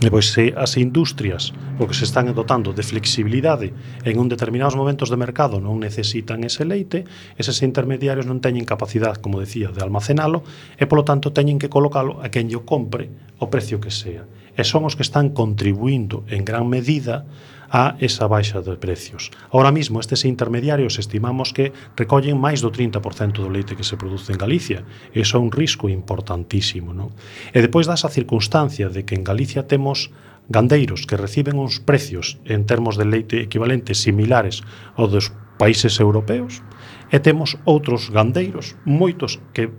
E 0.00 0.08
pois 0.10 0.32
se 0.32 0.56
as 0.56 0.80
industrias 0.80 1.52
o 1.78 1.84
que 1.84 1.94
se 1.94 2.08
están 2.08 2.26
dotando 2.32 2.72
de 2.72 2.82
flexibilidade 2.82 3.76
en 4.02 4.18
un 4.18 4.26
determinados 4.26 4.74
momentos 4.74 5.12
de 5.12 5.20
mercado 5.20 5.60
non 5.60 5.78
necesitan 5.78 6.42
ese 6.48 6.64
leite, 6.64 7.04
eses 7.36 7.60
intermediarios 7.60 8.24
non 8.24 8.40
teñen 8.40 8.64
capacidade, 8.64 9.20
como 9.20 9.38
decía, 9.38 9.68
de 9.70 9.84
almacenalo 9.84 10.42
e 10.80 10.88
polo 10.88 11.04
tanto 11.04 11.36
teñen 11.36 11.60
que 11.60 11.70
colocalo 11.70 12.18
a 12.24 12.32
quen 12.32 12.48
lle 12.48 12.64
compre 12.64 13.12
o 13.38 13.52
precio 13.52 13.78
que 13.78 13.92
sea. 13.92 14.24
E 14.56 14.64
son 14.64 14.88
os 14.88 14.96
que 14.96 15.04
están 15.04 15.36
contribuindo 15.36 16.24
en 16.32 16.42
gran 16.42 16.66
medida 16.66 17.28
a 17.72 17.96
esa 18.04 18.28
baixa 18.28 18.60
de 18.60 18.76
precios. 18.76 19.32
Ahora 19.48 19.72
mismo 19.72 19.98
estes 19.98 20.28
intermediarios 20.28 21.00
estimamos 21.00 21.56
que 21.56 21.72
recollen 21.96 22.36
máis 22.36 22.60
do 22.60 22.68
30% 22.68 23.40
do 23.40 23.48
leite 23.48 23.72
que 23.72 23.88
se 23.88 23.96
produce 23.96 24.28
en 24.28 24.38
Galicia. 24.38 24.84
Eso 25.16 25.40
é 25.40 25.40
un 25.40 25.48
risco 25.48 25.88
importantísimo. 25.88 26.92
Non? 26.92 27.16
E 27.56 27.64
depois 27.64 27.88
dasa 27.88 28.12
circunstancia 28.12 28.92
de 28.92 29.08
que 29.08 29.16
en 29.16 29.24
Galicia 29.24 29.64
temos 29.64 30.12
gandeiros 30.52 31.08
que 31.08 31.16
reciben 31.16 31.56
uns 31.56 31.80
precios 31.80 32.36
en 32.44 32.68
termos 32.68 33.00
de 33.00 33.08
leite 33.08 33.40
equivalentes 33.40 34.04
similares 34.04 34.60
aos 34.92 35.08
dos 35.08 35.26
países 35.56 35.96
europeos 35.96 36.60
e 37.08 37.24
temos 37.24 37.56
outros 37.64 38.12
gandeiros, 38.12 38.76
moitos 38.84 39.40
que 39.56 39.72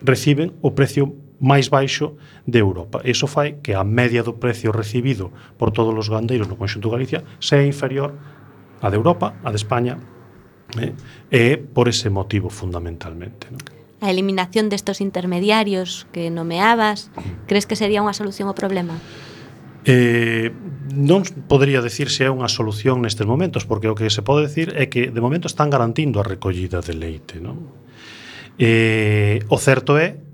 reciben 0.00 0.56
o 0.64 0.72
precio 0.72 1.27
máis 1.38 1.70
baixo 1.70 2.18
de 2.46 2.58
Europa. 2.58 3.02
Iso 3.06 3.30
fai 3.30 3.62
que 3.62 3.78
a 3.78 3.86
media 3.86 4.26
do 4.26 4.36
precio 4.42 4.74
recibido 4.74 5.30
por 5.56 5.70
todos 5.70 5.94
os 5.94 6.10
gandeiros 6.10 6.50
no 6.50 6.58
conxunto 6.58 6.90
de 6.90 6.94
Galicia 6.98 7.20
sea 7.38 7.62
inferior 7.62 8.18
a 8.82 8.90
de 8.90 8.96
Europa, 8.98 9.38
a 9.42 9.50
de 9.50 9.58
España, 9.58 9.98
eh? 10.78 10.92
e 11.30 11.56
por 11.58 11.88
ese 11.88 12.10
motivo 12.10 12.50
fundamentalmente. 12.50 13.48
Non? 13.54 13.62
A 13.98 14.14
eliminación 14.14 14.70
destos 14.70 15.02
intermediarios 15.02 16.06
que 16.14 16.30
nomeabas, 16.30 17.10
crees 17.50 17.66
que 17.66 17.74
sería 17.74 18.02
unha 18.02 18.14
solución 18.14 18.46
ao 18.46 18.54
problema? 18.54 18.94
Eh, 19.86 20.54
non 20.94 21.22
podría 21.46 21.82
decir 21.82 22.10
se 22.10 22.26
é 22.26 22.30
unha 22.30 22.50
solución 22.50 23.02
nestes 23.02 23.26
momentos, 23.26 23.66
porque 23.66 23.90
o 23.90 23.98
que 23.98 24.10
se 24.10 24.22
pode 24.22 24.46
decir 24.46 24.74
é 24.74 24.86
que 24.90 25.10
de 25.10 25.22
momento 25.22 25.50
están 25.50 25.70
garantindo 25.70 26.18
a 26.22 26.26
recollida 26.26 26.82
de 26.82 26.94
leite. 26.94 27.42
Non? 27.42 27.74
Eh, 28.58 29.42
o 29.50 29.58
certo 29.58 29.98
é 29.98 30.27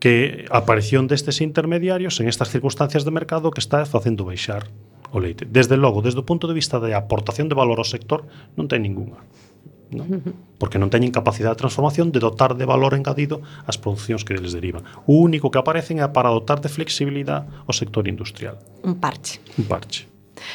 que 0.00 0.48
a 0.48 0.64
aparición 0.64 1.06
destes 1.06 1.44
intermediarios 1.44 2.18
en 2.18 2.26
estas 2.26 2.48
circunstancias 2.48 3.04
de 3.04 3.12
mercado 3.12 3.52
que 3.52 3.60
está 3.60 3.84
facendo 3.84 4.24
baixar 4.24 4.66
o 5.12 5.20
leite. 5.20 5.44
Desde 5.44 5.76
logo, 5.76 6.00
desde 6.00 6.24
o 6.24 6.26
punto 6.26 6.48
de 6.48 6.56
vista 6.56 6.80
de 6.80 6.96
aportación 6.96 7.52
de 7.52 7.54
valor 7.54 7.78
ao 7.78 7.86
sector, 7.86 8.24
non 8.56 8.66
ten 8.66 8.82
ningunha. 8.82 9.20
Non? 9.90 10.22
porque 10.56 10.78
non 10.78 10.86
teñen 10.86 11.10
capacidade 11.10 11.58
de 11.58 11.62
transformación 11.66 12.14
de 12.14 12.22
dotar 12.22 12.54
de 12.54 12.62
valor 12.62 12.94
engadido 12.94 13.42
as 13.66 13.74
producións 13.74 14.22
que 14.22 14.38
deles 14.38 14.54
derivan. 14.54 14.86
O 15.04 15.18
único 15.18 15.50
que 15.50 15.58
aparecen 15.58 15.98
é 15.98 16.06
para 16.06 16.30
dotar 16.30 16.62
de 16.62 16.70
flexibilidade 16.70 17.50
o 17.66 17.72
sector 17.74 18.06
industrial. 18.06 18.56
Un 18.86 19.02
parche. 19.02 19.42
Un 19.58 19.66
parche. 19.66 20.06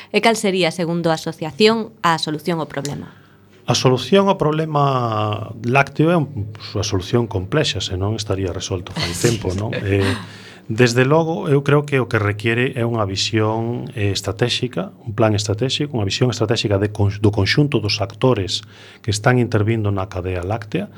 E 0.10 0.24
cal 0.24 0.40
sería, 0.40 0.72
segundo 0.72 1.12
a 1.12 1.20
asociación, 1.20 1.94
a 2.02 2.18
solución 2.18 2.64
ao 2.64 2.72
problema? 2.72 3.25
A 3.66 3.74
solución 3.74 4.30
ao 4.30 4.38
problema 4.38 5.50
lácteo 5.66 6.14
é 6.14 6.18
unha 6.22 6.86
solución 6.86 7.26
complexa, 7.26 7.82
senón 7.82 8.14
estaría 8.14 8.54
resolto 8.54 8.94
fai 8.94 9.10
tempo, 9.26 9.58
non? 9.58 9.74
Eh, 9.74 10.06
desde 10.70 11.06
logo, 11.06 11.50
eu 11.50 11.66
creo 11.66 11.86
que 11.86 11.98
o 11.98 12.06
que 12.06 12.22
requiere 12.22 12.78
é 12.78 12.86
unha 12.86 13.06
visión 13.10 13.90
eh, 13.98 14.14
estratégica, 14.14 14.94
un 15.02 15.18
plan 15.18 15.34
estratégico, 15.34 15.98
unha 15.98 16.06
visión 16.06 16.30
estratégica 16.30 16.78
de, 16.78 16.94
do 16.94 17.32
conxunto 17.34 17.82
dos 17.82 18.02
actores 18.06 18.62
que 19.02 19.10
están 19.10 19.42
intervindo 19.42 19.90
na 19.90 20.10
cadea 20.14 20.46
láctea. 20.46 20.94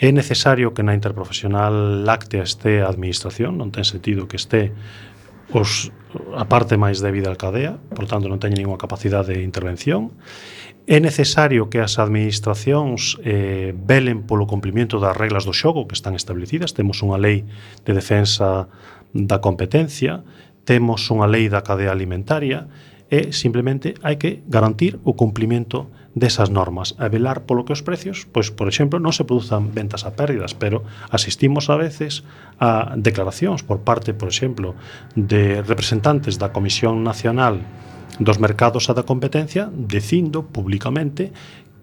É 0.00 0.08
necesario 0.08 0.72
que 0.72 0.80
na 0.80 0.96
interprofesional 0.96 2.04
láctea 2.04 2.48
este 2.48 2.80
a 2.80 2.88
administración, 2.88 3.60
non 3.60 3.68
ten 3.68 3.84
sentido 3.84 4.24
que 4.24 4.40
este 4.40 4.72
os 5.52 5.92
a 6.32 6.48
parte 6.48 6.80
máis 6.80 7.04
débil 7.04 7.28
da 7.28 7.36
cadea, 7.36 7.76
por 7.92 8.08
tanto 8.08 8.28
non 8.28 8.40
teñen 8.40 8.64
ninguna 8.64 8.80
capacidade 8.80 9.36
de 9.36 9.44
intervención 9.44 10.16
É 10.86 11.00
necesario 11.00 11.66
que 11.66 11.82
as 11.82 11.98
administracións 11.98 13.18
eh, 13.26 13.74
velen 13.74 14.22
polo 14.22 14.46
cumprimento 14.46 15.02
das 15.02 15.18
reglas 15.18 15.42
do 15.42 15.50
xogo 15.50 15.90
que 15.90 15.98
están 15.98 16.14
establecidas. 16.14 16.78
Temos 16.78 17.02
unha 17.02 17.18
lei 17.18 17.42
de 17.82 17.90
defensa 17.90 18.70
da 19.10 19.42
competencia, 19.42 20.22
temos 20.62 21.10
unha 21.10 21.26
lei 21.26 21.50
da 21.50 21.66
cadea 21.66 21.90
alimentaria 21.90 22.70
e 23.10 23.34
simplemente 23.34 23.98
hai 24.06 24.14
que 24.14 24.46
garantir 24.46 25.02
o 25.02 25.18
cumprimento 25.18 25.90
desas 26.14 26.54
normas 26.54 26.94
a 27.02 27.10
velar 27.10 27.50
polo 27.50 27.66
que 27.66 27.74
os 27.74 27.82
precios, 27.82 28.22
pois, 28.30 28.54
por 28.54 28.70
exemplo, 28.70 29.02
non 29.02 29.10
se 29.10 29.26
produzan 29.26 29.74
ventas 29.74 30.06
a 30.06 30.14
pérdidas, 30.14 30.54
pero 30.54 30.86
asistimos 31.10 31.66
a 31.66 31.74
veces 31.74 32.22
a 32.62 32.94
declaracións 32.94 33.66
por 33.66 33.82
parte, 33.82 34.14
por 34.14 34.30
exemplo, 34.30 34.78
de 35.18 35.66
representantes 35.66 36.38
da 36.38 36.54
Comisión 36.54 37.02
Nacional 37.02 37.58
dos 38.18 38.38
mercados 38.38 38.88
a 38.88 38.96
da 38.96 39.04
competencia 39.04 39.68
dicindo 39.72 40.46
públicamente 40.46 41.32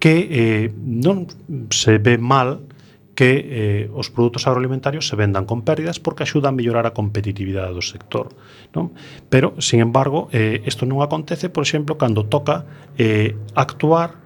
que 0.02 0.28
eh, 0.28 0.66
non 0.74 1.30
se 1.70 1.96
ve 2.02 2.18
mal 2.18 2.66
que 3.14 3.86
eh, 3.86 3.90
os 3.94 4.10
produtos 4.10 4.46
agroalimentarios 4.50 5.06
se 5.06 5.14
vendan 5.14 5.46
con 5.46 5.62
pérdidas 5.62 6.02
porque 6.02 6.26
axudan 6.26 6.54
a 6.54 6.58
mellorar 6.58 6.84
a 6.84 6.92
competitividade 6.92 7.70
do 7.70 7.82
sector. 7.82 8.34
Non? 8.74 8.90
Pero, 9.30 9.54
sin 9.62 9.78
embargo, 9.80 10.26
eh, 10.34 10.66
isto 10.66 10.82
non 10.84 11.00
acontece, 11.00 11.46
por 11.48 11.62
exemplo, 11.62 11.94
cando 11.94 12.26
toca 12.26 12.66
eh, 12.98 13.38
actuar 13.54 14.23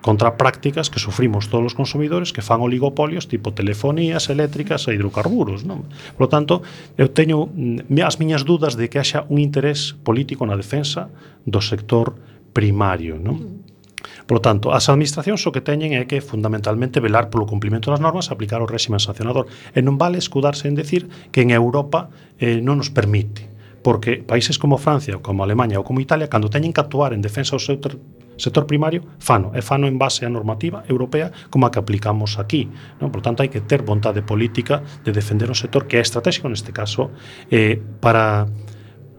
contra 0.00 0.36
prácticas 0.36 0.88
que 0.88 0.98
sufrimos 0.98 1.48
todos 1.48 1.72
os 1.72 1.74
consumidores 1.74 2.32
que 2.32 2.40
fan 2.40 2.64
oligopolios 2.64 3.28
tipo 3.28 3.52
telefonías 3.52 4.32
eléctricas 4.32 4.88
e 4.88 4.96
hidrocarburos. 4.96 5.68
Non? 5.68 5.84
Por 6.16 6.26
lo 6.26 6.30
tanto, 6.32 6.64
eu 6.96 7.12
teño 7.12 7.52
mm, 7.52 8.00
as 8.00 8.16
miñas 8.16 8.48
dudas 8.48 8.80
de 8.80 8.88
que 8.88 8.96
haxa 8.96 9.28
un 9.28 9.36
interés 9.36 9.92
político 10.00 10.48
na 10.48 10.56
defensa 10.56 11.12
do 11.44 11.60
sector 11.60 12.16
primario. 12.56 13.20
Non? 13.20 13.60
Por 14.24 14.40
lo 14.40 14.42
tanto, 14.42 14.72
as 14.72 14.88
administracións 14.88 15.44
o 15.44 15.52
que 15.52 15.60
teñen 15.60 15.92
é 15.92 16.08
que 16.08 16.24
fundamentalmente 16.24 17.04
velar 17.04 17.28
polo 17.28 17.44
cumplimento 17.44 17.92
das 17.92 18.00
normas 18.00 18.28
e 18.28 18.32
aplicar 18.32 18.64
o 18.64 18.70
réxime 18.70 18.96
sancionador. 18.96 19.52
E 19.76 19.84
non 19.84 20.00
vale 20.00 20.16
escudarse 20.16 20.64
en 20.64 20.78
decir 20.78 21.12
que 21.28 21.44
en 21.44 21.52
Europa 21.52 22.08
eh, 22.40 22.64
non 22.64 22.80
nos 22.80 22.88
permite 22.88 23.52
porque 23.80 24.20
países 24.20 24.60
como 24.60 24.76
Francia, 24.76 25.16
como 25.24 25.40
Alemania 25.40 25.80
ou 25.80 25.84
como 25.84 26.04
Italia, 26.04 26.28
cando 26.28 26.52
teñen 26.52 26.72
que 26.72 26.84
actuar 26.84 27.16
en 27.16 27.24
defensa 27.24 27.56
do 27.56 27.62
seu 27.64 27.80
sector 28.40 28.64
primario, 28.64 29.04
fano, 29.20 29.52
e 29.52 29.60
fano 29.60 29.84
en 29.84 30.00
base 30.00 30.24
á 30.24 30.30
normativa 30.32 30.82
europea 30.88 31.28
como 31.52 31.68
a 31.68 31.70
que 31.70 31.78
aplicamos 31.78 32.40
aquí. 32.40 32.72
Non? 32.98 33.12
Por 33.12 33.20
tanto, 33.20 33.44
hai 33.44 33.52
que 33.52 33.60
ter 33.60 33.84
vontade 33.84 34.24
política 34.24 34.80
de 35.04 35.12
defender 35.12 35.52
un 35.52 35.58
sector 35.58 35.84
que 35.84 36.00
é 36.00 36.02
estratégico, 36.02 36.48
neste 36.48 36.72
caso, 36.72 37.12
eh, 37.52 37.76
para, 38.00 38.48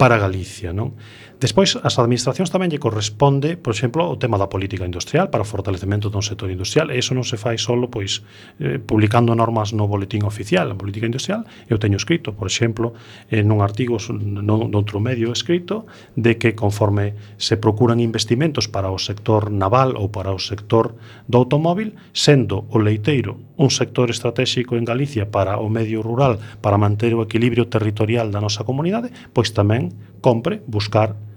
para 0.01 0.17
Galicia. 0.17 0.73
Non? 0.73 0.97
Despois, 1.41 1.73
as 1.73 1.97
administracións 1.97 2.53
tamén 2.53 2.69
lle 2.69 2.77
corresponde, 2.77 3.57
por 3.57 3.73
exemplo, 3.73 4.05
o 4.05 4.13
tema 4.13 4.37
da 4.37 4.45
política 4.45 4.85
industrial 4.85 5.33
para 5.33 5.41
o 5.41 5.49
fortalecemento 5.49 6.13
dun 6.13 6.21
sector 6.21 6.53
industrial. 6.53 6.93
E 6.93 7.01
iso 7.01 7.17
non 7.17 7.25
se 7.25 7.33
fai 7.33 7.57
solo 7.57 7.89
pois 7.89 8.21
eh, 8.61 8.77
publicando 8.77 9.33
normas 9.33 9.73
no 9.73 9.89
boletín 9.89 10.21
oficial. 10.21 10.69
A 10.69 10.77
política 10.77 11.09
industrial 11.09 11.41
eu 11.65 11.81
teño 11.81 11.97
escrito, 11.97 12.37
por 12.37 12.45
exemplo, 12.45 12.93
eh, 13.33 13.41
en 13.41 13.49
un 13.49 13.65
artigo 13.65 13.97
non, 14.13 14.69
noutro 14.69 15.01
medio 15.01 15.33
escrito 15.33 15.89
de 16.13 16.37
que 16.37 16.53
conforme 16.53 17.17
se 17.41 17.57
procuran 17.57 17.97
investimentos 17.97 18.69
para 18.69 18.93
o 18.93 19.01
sector 19.01 19.49
naval 19.49 19.97
ou 19.97 20.13
para 20.13 20.29
o 20.29 20.37
sector 20.37 20.93
do 21.25 21.41
automóvil, 21.41 21.97
sendo 22.13 22.69
o 22.69 22.77
leiteiro 22.77 23.41
un 23.57 23.73
sector 23.73 24.13
estratégico 24.13 24.77
en 24.77 24.85
Galicia 24.85 25.33
para 25.33 25.57
o 25.57 25.73
medio 25.73 26.05
rural, 26.05 26.37
para 26.61 26.77
manter 26.77 27.17
o 27.17 27.25
equilibrio 27.25 27.65
territorial 27.65 28.29
da 28.29 28.37
nosa 28.37 28.61
comunidade, 28.61 29.09
pois 29.33 29.49
tamén 29.57 29.89
compre 30.21 30.61
buscar 30.69 31.30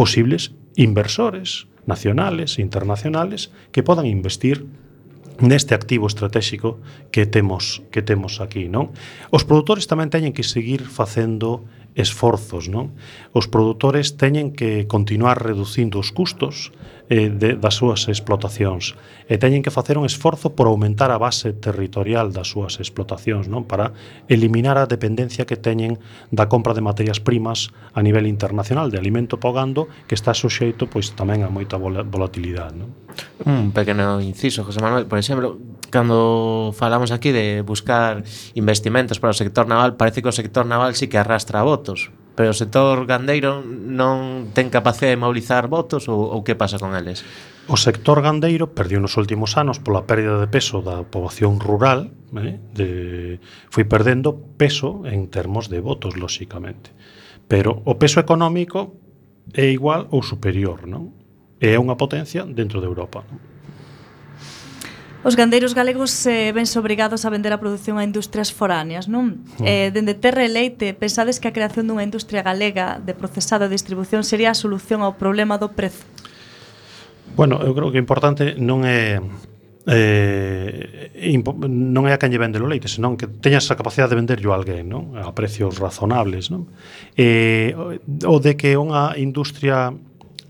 posibles 0.00 0.56
inversores 0.80 1.68
nacionales 1.84 2.56
e 2.56 2.64
internacionales 2.64 3.52
que 3.68 3.84
podan 3.84 4.08
investir 4.08 4.64
neste 5.44 5.76
activo 5.76 6.08
estratégico 6.08 6.80
que 7.12 7.28
temos 7.28 7.84
que 7.92 8.00
temos 8.00 8.40
aquí, 8.40 8.72
non? 8.72 8.96
Os 9.28 9.44
produtores 9.44 9.84
tamén 9.84 10.08
teñen 10.08 10.32
que 10.32 10.40
seguir 10.40 10.88
facendo 10.88 11.68
esforzos. 11.94 12.70
Non? 12.70 12.94
Os 13.34 13.50
produtores 13.50 14.14
teñen 14.14 14.54
que 14.54 14.86
continuar 14.86 15.42
reducindo 15.42 15.98
os 15.98 16.14
custos 16.14 16.70
eh, 17.10 17.28
de, 17.28 17.58
das 17.58 17.74
súas 17.74 18.06
explotacións 18.06 18.94
e 19.26 19.34
teñen 19.34 19.66
que 19.66 19.74
facer 19.74 19.98
un 19.98 20.06
esforzo 20.06 20.54
por 20.54 20.70
aumentar 20.70 21.10
a 21.10 21.18
base 21.18 21.50
territorial 21.50 22.30
das 22.30 22.54
súas 22.54 22.78
explotacións 22.78 23.50
non 23.50 23.66
para 23.66 23.90
eliminar 24.30 24.78
a 24.78 24.86
dependencia 24.86 25.42
que 25.42 25.58
teñen 25.58 25.98
da 26.30 26.46
compra 26.46 26.70
de 26.70 26.86
materias 26.86 27.18
primas 27.18 27.74
a 27.94 28.00
nivel 28.06 28.30
internacional 28.30 28.94
de 28.94 29.02
alimento 29.02 29.42
pagando 29.42 29.90
que 30.06 30.14
está 30.14 30.34
suxeito 30.38 30.86
pois 30.86 31.10
tamén 31.18 31.42
a 31.42 31.50
moita 31.50 31.74
volatilidade 31.78 32.78
non? 32.78 32.94
Un 33.42 33.74
pequeno 33.74 34.22
inciso, 34.22 34.62
José 34.62 34.78
Manuel, 34.78 35.10
por 35.10 35.18
exemplo, 35.18 35.58
cando 35.90 36.72
falamos 36.72 37.10
aquí 37.10 37.34
de 37.34 37.60
buscar 37.60 38.22
investimentos 38.54 39.18
para 39.18 39.34
o 39.34 39.36
sector 39.36 39.66
naval, 39.66 39.98
parece 39.98 40.22
que 40.22 40.30
o 40.30 40.34
sector 40.34 40.64
naval 40.64 40.94
sí 40.94 41.10
que 41.10 41.18
arrastra 41.18 41.66
votos, 41.66 42.14
pero 42.38 42.50
o 42.50 42.56
sector 42.56 43.04
gandeiro 43.04 43.60
non 43.60 44.48
ten 44.56 44.70
capacidade 44.72 45.18
de 45.18 45.20
mobilizar 45.20 45.68
votos 45.68 46.08
ou, 46.08 46.30
ou 46.30 46.40
que 46.46 46.56
pasa 46.56 46.78
con 46.78 46.96
eles? 46.96 47.26
O 47.68 47.76
sector 47.76 48.22
gandeiro 48.24 48.72
perdiu 48.72 49.02
nos 49.02 49.18
últimos 49.20 49.58
anos 49.60 49.82
pola 49.82 50.08
pérdida 50.08 50.40
de 50.40 50.48
peso 50.48 50.80
da 50.80 51.04
poboación 51.04 51.60
rural, 51.60 52.14
eh, 52.38 52.56
de, 52.72 52.88
foi 53.68 53.84
perdendo 53.84 54.34
peso 54.56 55.04
en 55.04 55.28
termos 55.28 55.68
de 55.68 55.84
votos, 55.84 56.16
lóxicamente. 56.16 56.94
Pero 57.50 57.82
o 57.84 57.98
peso 57.98 58.22
económico 58.22 58.94
é 59.52 59.68
igual 59.68 60.06
ou 60.14 60.22
superior, 60.22 60.86
non? 60.86 61.12
É 61.60 61.76
unha 61.76 61.98
potencia 61.98 62.46
dentro 62.46 62.78
de 62.78 62.88
Europa. 62.88 63.26
Non? 63.26 63.49
Os 65.22 65.36
gandeiros 65.36 65.76
galegos 65.76 66.16
eh, 66.24 66.48
vense 66.56 66.80
obrigados 66.80 67.28
a 67.28 67.30
vender 67.30 67.52
a 67.52 67.60
produción 67.60 68.00
a 68.00 68.04
industrias 68.08 68.48
foráneas, 68.48 69.04
non? 69.04 69.44
Mm. 69.60 69.64
Eh, 69.68 69.88
dende 69.92 70.16
terra 70.16 70.40
e 70.40 70.48
leite, 70.48 70.96
pensades 70.96 71.36
que 71.36 71.44
a 71.44 71.52
creación 71.52 71.84
dunha 71.84 72.00
industria 72.00 72.40
galega 72.40 72.96
de 73.04 73.12
procesado 73.12 73.68
e 73.68 73.70
distribución 73.70 74.24
sería 74.24 74.48
a 74.48 74.56
solución 74.56 75.04
ao 75.04 75.20
problema 75.20 75.60
do 75.60 75.76
prezo? 75.76 76.08
Bueno, 77.36 77.60
eu 77.60 77.76
creo 77.76 77.92
que 77.92 78.00
o 78.00 78.04
importante 78.04 78.56
non 78.56 78.88
é 78.88 79.20
eh, 79.84 81.36
non 81.68 82.08
é 82.08 82.16
a 82.16 82.18
quen 82.20 82.32
lle 82.32 82.40
vende 82.40 82.56
o 82.56 82.64
leite, 82.64 82.88
senón 82.88 83.20
que 83.20 83.28
teñas 83.28 83.68
a 83.68 83.76
capacidade 83.76 84.16
de 84.16 84.24
venderlo 84.24 84.52
a 84.52 84.56
alguén, 84.56 84.88
non? 84.88 85.20
A 85.20 85.36
precios 85.36 85.76
razonables, 85.76 86.48
non? 86.48 86.64
Eh, 87.12 87.76
o 88.24 88.36
de 88.40 88.56
que 88.56 88.72
unha 88.80 89.20
industria 89.20 89.92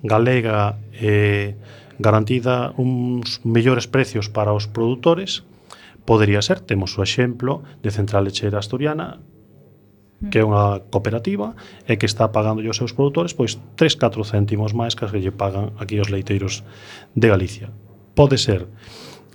galega 0.06 0.78
eh, 0.94 1.58
garantida 2.00 2.72
uns 2.80 3.44
mellores 3.44 3.86
precios 3.86 4.32
para 4.32 4.56
os 4.56 4.64
produtores, 4.64 5.44
podería 6.08 6.40
ser, 6.40 6.64
temos 6.64 6.96
o 6.96 7.04
exemplo 7.04 7.62
de 7.84 7.92
Central 7.92 8.24
Lechera 8.24 8.58
Asturiana, 8.58 9.20
que 10.28 10.40
é 10.40 10.44
unha 10.44 10.84
cooperativa 10.92 11.56
e 11.88 11.96
que 11.96 12.04
está 12.04 12.28
pagando 12.28 12.60
os 12.60 12.76
seus 12.76 12.92
produtores 12.92 13.32
pois 13.32 13.56
3, 13.76 13.96
4 13.96 14.20
céntimos 14.24 14.76
máis 14.76 14.92
que 14.92 15.08
as 15.08 15.12
que 15.12 15.20
lle 15.20 15.32
pagan 15.32 15.72
aquí 15.80 15.96
os 15.96 16.12
leiteiros 16.12 16.60
de 17.16 17.26
Galicia. 17.28 17.72
Pode 18.12 18.36
ser 18.36 18.68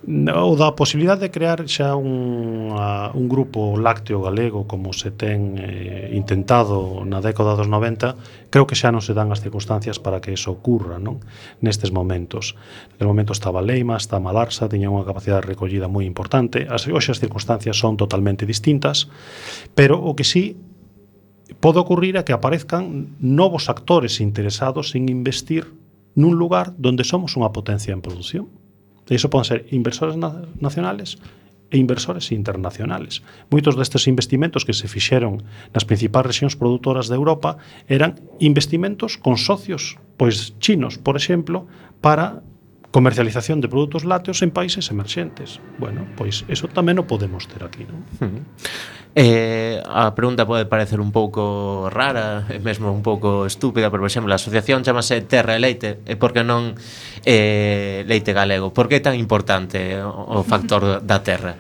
ou 0.06 0.54
da 0.54 0.78
posibilidade 0.78 1.26
de 1.26 1.34
crear 1.34 1.66
xa 1.66 1.98
un, 1.98 2.78
a, 2.78 3.10
un 3.18 3.26
grupo 3.26 3.74
lácteo 3.74 4.22
galego 4.22 4.70
como 4.70 4.94
se 4.94 5.10
ten 5.10 5.58
eh, 5.58 6.14
intentado 6.14 7.02
na 7.02 7.26
década 7.26 7.58
dos 7.58 7.66
90 7.66 8.54
creo 8.54 8.70
que 8.70 8.78
xa 8.78 8.94
non 8.94 9.02
se 9.02 9.18
dan 9.18 9.34
as 9.34 9.42
circunstancias 9.42 9.98
para 9.98 10.22
que 10.22 10.30
eso 10.30 10.54
ocurra 10.54 11.02
non? 11.02 11.26
nestes 11.58 11.90
momentos. 11.90 12.54
No 13.02 13.10
momento 13.10 13.34
estaba 13.34 13.66
Leima, 13.66 13.98
está 13.98 14.22
Malarsa 14.22 14.70
tiña 14.70 14.94
unha 14.94 15.10
capacidade 15.10 15.42
de 15.42 15.58
recollida 15.58 15.90
moi 15.90 16.06
importante. 16.06 16.70
As, 16.70 16.86
hoxe 16.86 17.10
as 17.10 17.18
circunstancias 17.18 17.74
son 17.74 17.98
totalmente 17.98 18.46
distintas 18.46 19.10
pero 19.74 19.98
o 19.98 20.14
que 20.14 20.28
sí 20.28 20.54
pode 21.58 21.82
ocurrir 21.82 22.14
é 22.14 22.22
que 22.22 22.34
aparezcan 22.38 23.18
novos 23.18 23.74
actores 23.74 24.22
interesados 24.22 24.94
en 24.94 25.10
investir 25.10 25.66
nun 26.14 26.38
lugar 26.38 26.78
donde 26.78 27.02
somos 27.02 27.34
unha 27.34 27.50
potencia 27.50 27.90
en 27.90 28.06
produción. 28.06 28.65
Iso 29.10 29.30
poden 29.30 29.46
ser 29.46 29.60
inversores 29.70 30.18
na 30.18 30.50
nacionales 30.58 31.22
e 31.74 31.78
inversores 31.78 32.32
internacionales. 32.32 33.22
Moitos 33.50 33.78
destes 33.78 34.06
investimentos 34.10 34.66
que 34.66 34.74
se 34.74 34.90
fixeron 34.90 35.42
nas 35.74 35.86
principais 35.86 36.26
regións 36.26 36.58
produtoras 36.58 37.10
de 37.10 37.18
Europa 37.18 37.58
eran 37.90 38.18
investimentos 38.40 39.18
con 39.18 39.38
socios 39.38 39.98
pois 40.18 40.56
chinos, 40.60 40.98
por 40.98 41.16
exemplo, 41.18 41.68
para 42.00 42.42
comercialización 42.96 43.60
de 43.60 43.68
produtos 43.68 44.06
lácteos 44.06 44.40
en 44.40 44.56
países 44.56 44.90
emerxentes. 44.90 45.60
Bueno, 45.84 46.08
pois 46.16 46.48
eso 46.48 46.72
tamén 46.72 46.96
o 46.96 47.04
podemos 47.04 47.44
ter 47.44 47.68
aquí, 47.68 47.84
non? 47.84 48.00
Hmm. 48.24 48.48
Eh, 49.20 49.84
a 49.84 50.16
pregunta 50.16 50.48
pode 50.48 50.64
parecer 50.64 51.04
un 51.04 51.12
pouco 51.12 51.92
rara, 51.92 52.48
e 52.48 52.56
mesmo 52.64 52.96
un 52.96 53.04
pouco 53.04 53.44
estúpida, 53.44 53.92
pero, 53.92 54.00
por 54.00 54.08
exemplo, 54.08 54.32
a 54.32 54.40
asociación 54.40 54.88
chamase 54.88 55.20
Terra 55.28 55.56
e 55.56 55.60
Leite, 55.60 56.00
e 56.08 56.16
por 56.16 56.32
que 56.32 56.48
non 56.48 56.80
eh, 57.28 58.08
leite 58.08 58.32
galego? 58.32 58.72
Por 58.72 58.88
que 58.88 58.96
é 58.96 59.04
tan 59.04 59.20
importante 59.20 60.00
o 60.00 60.48
factor 60.48 61.04
da 61.04 61.20
terra? 61.20 61.60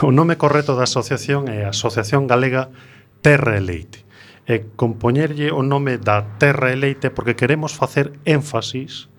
O 0.00 0.08
nome 0.08 0.40
correto 0.40 0.80
da 0.80 0.88
asociación 0.88 1.44
é 1.52 1.68
Asociación 1.68 2.24
Galega 2.24 2.72
Terra 3.20 3.60
e 3.60 3.60
Leite. 3.60 4.00
E 4.48 4.64
compoñerlle 4.80 5.52
o 5.52 5.60
nome 5.60 6.00
da 6.00 6.24
Terra 6.40 6.72
e 6.72 6.76
Leite 6.80 7.12
porque 7.12 7.36
queremos 7.36 7.76
facer 7.76 8.16
énfasis 8.24 9.09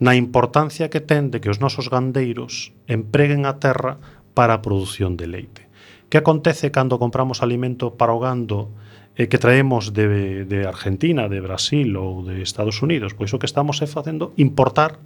na 0.00 0.16
importancia 0.16 0.88
que 0.88 1.04
ten 1.04 1.28
de 1.28 1.44
que 1.44 1.52
os 1.52 1.60
nosos 1.60 1.92
gandeiros 1.92 2.72
empreguen 2.88 3.44
a 3.44 3.60
terra 3.60 4.00
para 4.32 4.56
a 4.56 4.64
produción 4.64 5.20
de 5.20 5.28
leite. 5.28 5.68
Que 6.08 6.18
acontece 6.18 6.72
cando 6.72 6.98
compramos 6.98 7.44
alimento 7.44 7.94
para 8.00 8.16
o 8.16 8.18
gando 8.18 8.72
eh, 9.14 9.28
que 9.28 9.36
traemos 9.36 9.92
de, 9.92 10.48
de 10.48 10.64
Argentina, 10.64 11.28
de 11.28 11.44
Brasil 11.44 11.94
ou 12.00 12.24
de 12.24 12.40
Estados 12.40 12.80
Unidos? 12.80 13.12
Pois 13.12 13.30
o 13.30 13.38
que 13.38 13.46
estamos 13.46 13.84
é 13.84 13.86
facendo 13.86 14.32
importar 14.40 14.98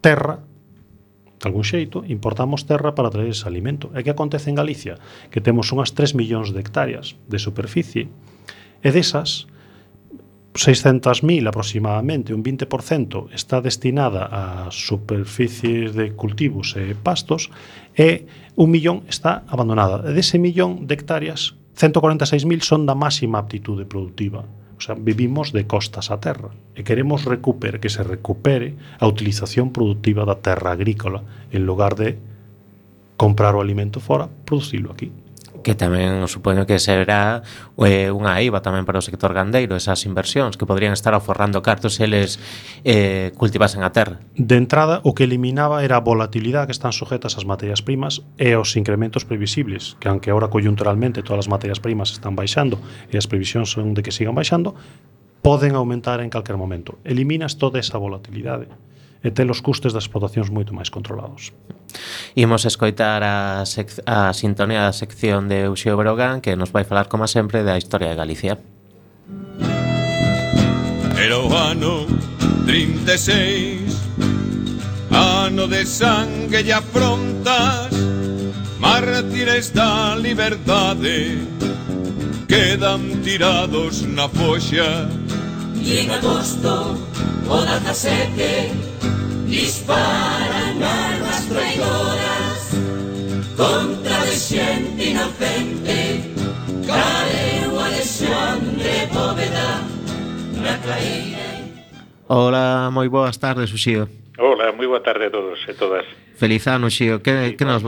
terra 0.00 0.40
de 0.40 1.44
algún 1.44 1.68
xeito, 1.68 2.00
importamos 2.08 2.64
terra 2.64 2.96
para 2.96 3.12
traer 3.12 3.36
ese 3.36 3.44
alimento. 3.44 3.92
E 3.92 4.00
que 4.00 4.14
acontece 4.14 4.48
en 4.48 4.56
Galicia? 4.56 4.96
Que 5.28 5.44
temos 5.44 5.68
unhas 5.76 5.92
3 5.92 6.16
millóns 6.16 6.56
de 6.56 6.64
hectáreas 6.64 7.20
de 7.28 7.36
superficie, 7.36 8.08
e 8.80 8.88
desas, 8.88 9.46
600.000 10.54 11.48
aproximadamente, 11.48 12.34
un 12.34 12.44
20%, 12.44 13.32
está 13.32 13.60
destinada 13.60 14.26
a 14.26 14.70
superficies 14.70 15.94
de 15.94 16.12
cultivos 16.12 16.76
e 16.76 16.92
pastos 16.92 17.48
e 17.96 18.28
un 18.56 18.68
millón 18.68 19.08
está 19.08 19.48
abandonada. 19.48 20.04
Dese 20.04 20.36
millón 20.36 20.84
de 20.84 20.94
hectáreas, 21.00 21.56
146.000 21.80 22.60
son 22.60 22.84
da 22.84 22.92
máxima 22.92 23.40
aptitude 23.40 23.88
productiva. 23.88 24.44
O 24.76 24.80
sea, 24.84 24.94
vivimos 24.98 25.56
de 25.56 25.64
costas 25.64 26.10
a 26.10 26.20
terra 26.20 26.52
e 26.76 26.84
queremos 26.84 27.24
recuperar 27.24 27.80
que 27.80 27.88
se 27.88 28.04
recupere 28.04 28.76
a 29.00 29.08
utilización 29.08 29.72
productiva 29.72 30.28
da 30.28 30.44
terra 30.44 30.76
agrícola 30.76 31.24
en 31.48 31.64
lugar 31.64 31.96
de 31.96 32.20
comprar 33.16 33.56
o 33.56 33.64
alimento 33.64 34.04
fora, 34.04 34.28
producilo 34.44 34.92
aquí 34.92 35.21
que 35.62 35.74
tamén 35.74 36.26
supoño 36.28 36.66
que 36.66 36.76
será 36.82 37.42
eh, 37.80 38.10
unha 38.10 38.38
IVA 38.42 38.60
tamén 38.60 38.84
para 38.84 38.98
o 38.98 39.04
sector 39.04 39.32
gandeiro, 39.32 39.78
esas 39.78 40.04
inversións 40.04 40.60
que 40.60 40.68
podrían 40.68 40.92
estar 40.92 41.14
aforrando 41.14 41.62
cartos 41.62 41.96
se 41.96 42.04
eles 42.04 42.42
eh, 42.84 43.32
cultivasen 43.38 43.86
a 43.86 43.90
terra. 43.90 44.20
De 44.34 44.58
entrada, 44.58 45.00
o 45.06 45.14
que 45.14 45.24
eliminaba 45.24 45.86
era 45.86 45.96
a 45.98 46.04
volatilidade 46.04 46.68
que 46.68 46.76
están 46.76 46.92
sujetas 46.92 47.38
ás 47.38 47.46
materias 47.46 47.80
primas 47.80 48.26
e 48.36 48.58
os 48.58 48.74
incrementos 48.76 49.24
previsibles, 49.24 49.96
que 50.02 50.10
aunque 50.10 50.34
ahora 50.34 50.50
coyunturalmente 50.50 51.22
todas 51.22 51.46
as 51.46 51.50
materias 51.50 51.80
primas 51.80 52.12
están 52.12 52.36
baixando 52.36 52.82
e 53.08 53.16
as 53.16 53.30
previsións 53.30 53.70
son 53.72 53.94
de 53.94 54.02
que 54.04 54.12
sigan 54.12 54.36
baixando, 54.36 54.74
poden 55.42 55.74
aumentar 55.74 56.22
en 56.22 56.30
calquer 56.30 56.56
momento. 56.56 56.98
Eliminas 57.02 57.58
toda 57.58 57.82
esa 57.82 57.98
volatilidade 57.98 58.70
e 59.22 59.30
ter 59.30 59.48
os 59.50 59.60
custes 59.60 59.92
das 59.92 60.04
explotacións 60.04 60.50
moito 60.50 60.74
máis 60.74 60.90
controlados. 60.90 61.54
Imos 62.34 62.64
escoitar 62.64 63.22
a, 63.22 63.62
a 63.62 64.32
sintonía 64.32 64.82
da 64.82 64.92
sección 64.92 65.46
de 65.46 65.68
Uxio 65.68 65.96
Brogan 65.96 66.40
que 66.40 66.56
nos 66.56 66.72
vai 66.72 66.84
falar, 66.84 67.06
como 67.06 67.26
sempre, 67.26 67.62
da 67.62 67.78
historia 67.78 68.10
de 68.10 68.16
Galicia. 68.16 68.58
Era 71.16 71.38
o 71.38 71.54
ano 71.54 72.06
36 72.66 73.94
Ano 75.10 75.68
de 75.68 75.86
sangue 75.86 76.62
e 76.62 76.72
afrontas 76.72 77.92
Mártires 78.80 79.70
da 79.70 80.16
liberdade 80.16 81.38
Quedan 82.48 83.22
tirados 83.22 84.02
na 84.02 84.28
foxa 84.28 85.08
y 85.84 85.98
en 85.98 86.10
agosto 86.10 86.96
Odacacete 87.48 88.70
disparan 89.46 90.82
armas 90.82 91.48
traidoras 91.48 92.70
contra 93.56 94.24
de 94.24 94.32
gente 94.32 95.10
inocente 95.10 95.98
caeu 96.86 97.78
Alexandre 97.78 99.08
bóveda 99.12 99.82
na 100.62 100.78
caída 100.78 101.42
Hola, 102.32 102.88
moi 102.88 103.12
boas 103.12 103.36
tardes, 103.36 103.68
Uxío. 103.76 104.08
Hola, 104.40 104.72
moi 104.72 104.88
boa 104.88 105.04
tarde 105.04 105.28
a 105.28 105.30
todos 105.30 105.60
e 105.68 105.76
todas. 105.76 106.08
Feliz 106.40 106.64
ano, 106.64 106.88
Xío. 106.88 107.20
Que, 107.20 107.60
que, 107.60 107.64
nos, 107.68 107.84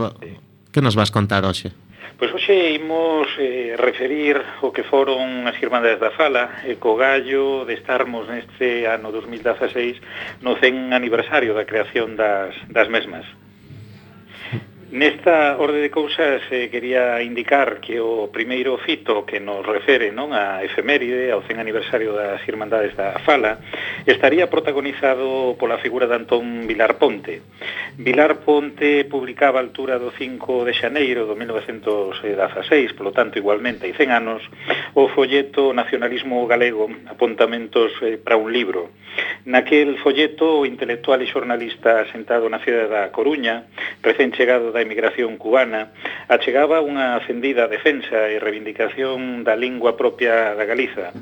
que 0.69 0.85
nos 0.85 0.93
vas 0.93 1.09
contar 1.09 1.41
hoxe? 1.49 1.73
Pois 2.17 2.31
hoxe 2.31 2.79
imos 2.79 3.27
eh, 3.43 3.75
referir 3.75 4.39
o 4.63 4.71
que 4.71 4.87
foron 4.87 5.43
as 5.51 5.59
Irmandades 5.59 5.99
da 5.99 6.15
Fala 6.15 6.63
e 6.63 6.79
co 6.79 6.95
gallo 6.95 7.67
de 7.67 7.75
estarmos 7.75 8.23
neste 8.31 8.87
ano 8.87 9.11
2016 9.11 9.99
no 10.39 10.55
100 10.55 10.95
aniversario 10.95 11.51
da 11.51 11.67
creación 11.67 12.15
das, 12.15 12.55
das 12.71 12.87
mesmas. 12.87 13.27
Nesta 14.91 15.57
orde 15.57 15.81
de 15.81 15.89
cousas 15.89 16.43
eh, 16.51 16.69
quería 16.69 17.17
indicar 17.25 17.81
que 17.81 17.97
o 17.99 18.29
primeiro 18.29 18.77
fito 18.77 19.25
que 19.25 19.41
nos 19.41 19.65
refere 19.65 20.13
non 20.13 20.29
a 20.29 20.61
efeméride 20.61 21.33
ao 21.33 21.41
100 21.41 21.57
aniversario 21.57 22.13
das 22.13 22.37
Irmandades 22.45 22.93
da 22.93 23.17
Fala 23.25 23.57
estaría 24.05 24.45
protagonizado 24.45 25.57
pola 25.57 25.81
figura 25.81 26.05
de 26.05 26.21
Antón 26.21 26.69
Vilar 26.69 27.01
Ponte. 27.01 27.41
Vilar 27.97 28.45
Ponte 28.45 29.09
publicaba 29.09 29.57
a 29.57 29.65
altura 29.65 29.97
do 29.97 30.13
5 30.13 30.69
de 30.69 30.77
xaneiro 30.77 31.25
do 31.25 31.33
1916, 31.33 32.93
polo 32.93 33.09
tanto 33.09 33.41
igualmente 33.41 33.89
hai 33.89 33.97
100 33.97 34.13
anos, 34.13 34.45
o 34.93 35.09
folleto 35.09 35.73
Nacionalismo 35.73 36.45
Galego, 36.45 36.85
apuntamentos 37.09 37.89
eh, 38.05 38.21
para 38.21 38.37
un 38.37 38.53
libro. 38.53 38.93
Naquel 39.49 39.97
folleto 39.97 40.61
o 40.61 40.65
intelectual 40.69 41.25
e 41.25 41.31
xornalista 41.31 42.05
sentado 42.13 42.45
na 42.53 42.61
cidade 42.61 42.91
da 42.91 43.09
Coruña, 43.09 43.65
recén 44.05 44.29
chegado 44.29 44.74
da 44.75 44.83
emigración 44.83 45.39
cubana, 45.39 45.95
achegaba 46.27 46.83
unha 46.83 47.15
acendida 47.15 47.71
defensa 47.71 48.27
e 48.27 48.43
reivindicación 48.43 49.47
da 49.47 49.55
lingua 49.55 49.95
propia 49.95 50.51
da 50.51 50.67
Galiza. 50.67 51.15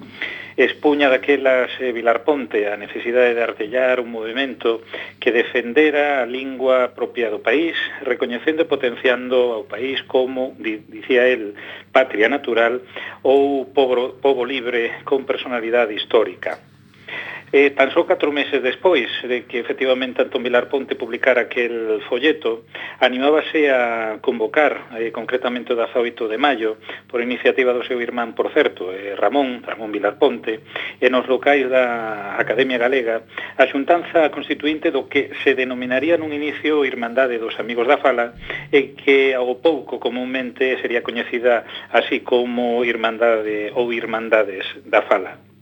Expuña 0.57 1.09
daquelas 1.09 1.69
eh, 1.81 1.93
Vilarponte 1.93 2.69
a 2.69 2.77
necesidade 2.77 3.33
de 3.33 3.41
artellar 3.41 4.01
un 4.01 4.09
movimento 4.09 4.81
que 5.21 5.29
defendera 5.29 6.21
a 6.21 6.29
lingua 6.29 6.93
propia 6.97 7.29
do 7.29 7.41
país, 7.41 7.77
recoñecendo 8.01 8.65
e 8.65 8.69
potenciando 8.69 9.53
ao 9.53 9.69
país 9.69 10.01
como, 10.05 10.57
di, 10.57 10.81
dicía 10.89 11.29
el, 11.29 11.53
patria 11.93 12.29
natural 12.29 12.81
ou 13.21 13.69
pobo, 13.69 14.17
pobo 14.17 14.45
libre 14.45 15.05
con 15.05 15.25
personalidade 15.29 15.93
histórica. 15.93 16.72
Eh, 17.53 17.69
tan 17.77 17.93
só 17.93 18.01
catro 18.01 18.33
meses 18.33 18.65
despois 18.65 19.05
de 19.21 19.45
que 19.45 19.61
efectivamente 19.61 20.25
Antón 20.25 20.41
Vilar 20.41 20.73
Ponte 20.73 20.97
publicara 20.97 21.45
aquel 21.45 22.01
folleto, 22.09 22.65
animábase 22.97 23.69
a 23.69 24.17
convocar, 24.25 24.89
eh, 24.97 25.13
concretamente 25.13 25.69
o 25.69 25.77
18 25.77 26.25
de 26.25 26.41
maio, 26.41 26.81
por 27.05 27.21
iniciativa 27.21 27.69
do 27.69 27.85
seu 27.85 28.01
irmán, 28.01 28.33
por 28.33 28.49
certo, 28.57 28.89
eh, 28.89 29.13
Ramón, 29.13 29.61
Ramón 29.61 29.93
Vilar 29.93 30.17
Ponte, 30.17 30.65
e 30.97 31.13
nos 31.13 31.29
locais 31.29 31.69
da 31.69 32.41
Academia 32.41 32.81
Galega, 32.81 33.21
a 33.61 33.69
xuntanza 33.69 34.33
constituinte 34.33 34.89
do 34.89 35.05
que 35.05 35.29
se 35.45 35.53
denominaría 35.53 36.17
nun 36.17 36.33
inicio 36.33 36.81
Irmandade 36.81 37.37
dos 37.37 37.53
Amigos 37.61 37.85
da 37.85 38.01
Fala, 38.01 38.33
e 38.73 38.97
que 38.97 39.37
ao 39.37 39.61
pouco 39.61 40.01
comúnmente 40.01 40.81
sería 40.81 41.05
coñecida 41.05 41.69
así 41.93 42.25
como 42.25 42.81
Irmandade 42.81 43.69
ou 43.77 43.93
Irmandades 43.93 44.65
da 44.89 45.05
Fala. 45.05 45.52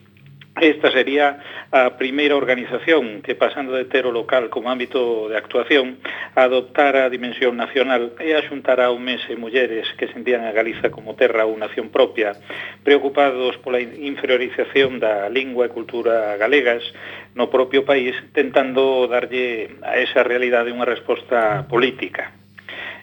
Esta 0.60 0.92
sería 0.92 1.40
a 1.72 1.96
primeira 1.96 2.36
organización 2.36 3.24
que, 3.24 3.40
pasando 3.40 3.72
de 3.72 3.88
ter 3.88 4.04
o 4.04 4.12
local 4.12 4.52
como 4.52 4.68
ámbito 4.68 5.32
de 5.32 5.40
actuación, 5.40 6.04
adoptara 6.36 7.08
a 7.08 7.10
dimensión 7.10 7.56
nacional 7.56 8.12
e 8.20 8.36
axuntara 8.36 8.92
un 8.92 9.08
mes 9.08 9.24
e 9.32 9.40
mulleres 9.40 9.88
que 9.96 10.12
sentían 10.12 10.44
a 10.44 10.52
Galiza 10.52 10.92
como 10.92 11.16
terra 11.16 11.48
ou 11.48 11.56
nación 11.56 11.88
propia, 11.88 12.36
preocupados 12.84 13.56
pola 13.64 13.80
inferiorización 13.80 15.00
da 15.00 15.32
lingua 15.32 15.72
e 15.72 15.74
cultura 15.74 16.36
galegas 16.36 16.84
no 17.32 17.48
propio 17.48 17.88
país, 17.88 18.12
tentando 18.36 19.08
darlle 19.08 19.80
a 19.88 20.04
esa 20.04 20.20
realidade 20.20 20.76
unha 20.76 20.84
resposta 20.84 21.64
política. 21.72 22.41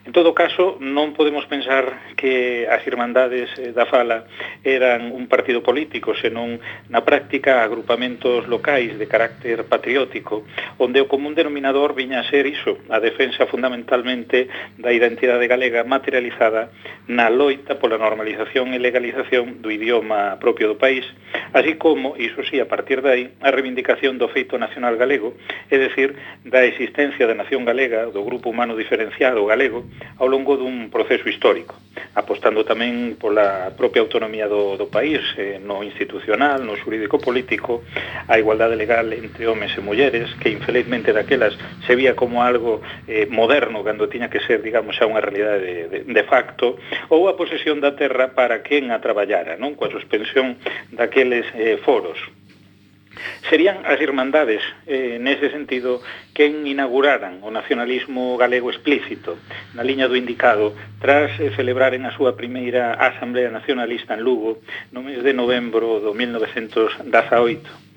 En 0.09 0.15
todo 0.15 0.33
caso, 0.33 0.81
non 0.81 1.13
podemos 1.13 1.45
pensar 1.53 2.17
que 2.17 2.65
as 2.65 2.81
Irmandades 2.89 3.53
eh, 3.61 3.77
da 3.77 3.85
Fala 3.85 4.25
eran 4.65 5.13
un 5.13 5.29
partido 5.29 5.61
político, 5.61 6.17
senón 6.17 6.65
na 6.89 7.05
práctica 7.05 7.61
agrupamentos 7.61 8.49
locais 8.49 8.97
de 8.97 9.05
carácter 9.05 9.69
patriótico, 9.69 10.49
onde 10.81 11.05
o 11.05 11.13
común 11.13 11.37
denominador 11.37 11.93
viña 11.93 12.25
a 12.25 12.29
ser 12.33 12.49
iso, 12.49 12.81
a 12.89 13.05
defensa 13.05 13.45
fundamentalmente 13.53 14.49
da 14.81 14.97
identidade 14.97 15.45
galega 15.45 15.85
materializada 15.85 16.73
na 17.05 17.29
loita 17.29 17.77
pola 17.77 18.01
normalización 18.01 18.73
e 18.73 18.81
legalización 18.81 19.61
do 19.61 19.69
idioma 19.69 20.41
propio 20.41 20.73
do 20.73 20.81
país, 20.81 21.05
así 21.53 21.77
como, 21.77 22.17
iso 22.17 22.41
sí, 22.49 22.57
a 22.65 22.65
partir 22.65 23.05
de 23.05 23.13
aí, 23.13 23.25
a 23.45 23.53
reivindicación 23.53 24.17
do 24.17 24.33
feito 24.33 24.57
nacional 24.57 24.97
galego, 24.97 25.37
é 25.69 25.77
decir, 25.77 26.17
da 26.49 26.65
existencia 26.65 27.29
da 27.29 27.37
nación 27.37 27.69
galega, 27.69 28.09
do 28.09 28.25
grupo 28.25 28.49
humano 28.49 28.73
diferenciado 28.73 29.45
galego, 29.45 29.85
ao 30.18 30.26
longo 30.26 30.59
dun 30.59 30.90
proceso 30.90 31.30
histórico, 31.30 31.78
apostando 32.14 32.66
tamén 32.66 33.14
pola 33.14 33.70
propia 33.78 34.03
autonomía 34.03 34.51
do, 34.51 34.74
do 34.74 34.90
país, 34.90 35.22
eh, 35.38 35.62
no 35.62 35.86
institucional, 35.86 36.62
no 36.66 36.74
xurídico 36.74 37.22
político, 37.22 37.86
a 38.26 38.34
igualdade 38.38 38.74
legal 38.74 39.07
entre 39.14 39.46
homes 39.46 39.70
e 39.78 39.80
mulleres, 39.80 40.26
que 40.42 40.51
infelizmente 40.51 41.14
daquelas 41.14 41.55
se 41.86 41.94
vía 41.94 42.18
como 42.18 42.42
algo 42.42 42.82
eh, 43.07 43.30
moderno, 43.30 43.86
cando 43.86 44.11
tiña 44.11 44.30
que 44.30 44.42
ser, 44.42 44.62
digamos, 44.62 44.99
xa 44.99 45.07
unha 45.07 45.22
realidade 45.22 45.62
de, 45.62 45.74
de, 45.86 45.99
de 46.03 46.24
facto, 46.26 46.78
ou 47.12 47.30
a 47.30 47.38
posesión 47.38 47.78
da 47.78 47.94
terra 47.94 48.34
para 48.34 48.62
quen 48.66 48.90
a 48.90 48.99
traballara, 48.99 49.55
non? 49.55 49.78
coa 49.78 49.92
suspensión 49.92 50.59
daqueles 50.90 51.46
eh, 51.55 51.78
foros 51.78 52.18
Serían 53.49 53.85
as 53.85 54.01
irmandades, 54.01 54.62
eh, 54.87 55.19
nese 55.21 55.51
sentido, 55.51 56.03
quen 56.35 56.66
inauguraran 56.66 57.41
o 57.43 57.51
nacionalismo 57.51 58.37
galego 58.37 58.71
explícito 58.71 59.39
na 59.75 59.83
liña 59.83 60.09
do 60.09 60.16
indicado 60.16 60.75
tras 61.01 61.33
eh, 61.39 61.51
celebraren 61.55 62.05
a 62.05 62.14
súa 62.14 62.37
primeira 62.37 62.95
Asamblea 62.95 63.51
Nacionalista 63.51 64.14
en 64.14 64.23
Lugo 64.23 64.61
no 64.93 65.03
mes 65.03 65.23
de 65.23 65.33
novembro 65.33 66.01
do 66.01 66.12
1918. 66.12 67.89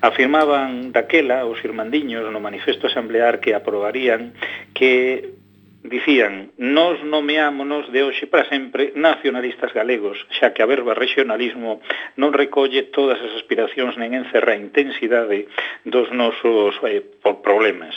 Afirmaban 0.00 0.92
daquela 0.92 1.44
os 1.44 1.58
irmandiños 1.64 2.30
no 2.30 2.40
manifesto 2.40 2.86
asamblear 2.86 3.40
que 3.42 3.54
aprobarían 3.54 4.32
que 4.72 5.37
dicían 5.82 6.50
«Nos 6.58 7.02
nomeámonos 7.04 7.90
de 7.92 8.02
hoxe 8.02 8.26
para 8.26 8.48
sempre 8.50 8.92
nacionalistas 8.98 9.72
galegos, 9.72 10.18
xa 10.34 10.50
que 10.50 10.62
a 10.62 10.70
verba 10.70 10.98
regionalismo 10.98 11.80
non 12.18 12.34
recolle 12.34 12.90
todas 12.90 13.22
as 13.22 13.32
aspiracións 13.38 13.94
nen 13.94 14.18
encerra 14.18 14.58
a 14.58 14.60
intensidade 14.60 15.46
dos 15.86 16.10
nosos 16.10 16.74
eh, 16.82 17.02
problemas». 17.22 17.94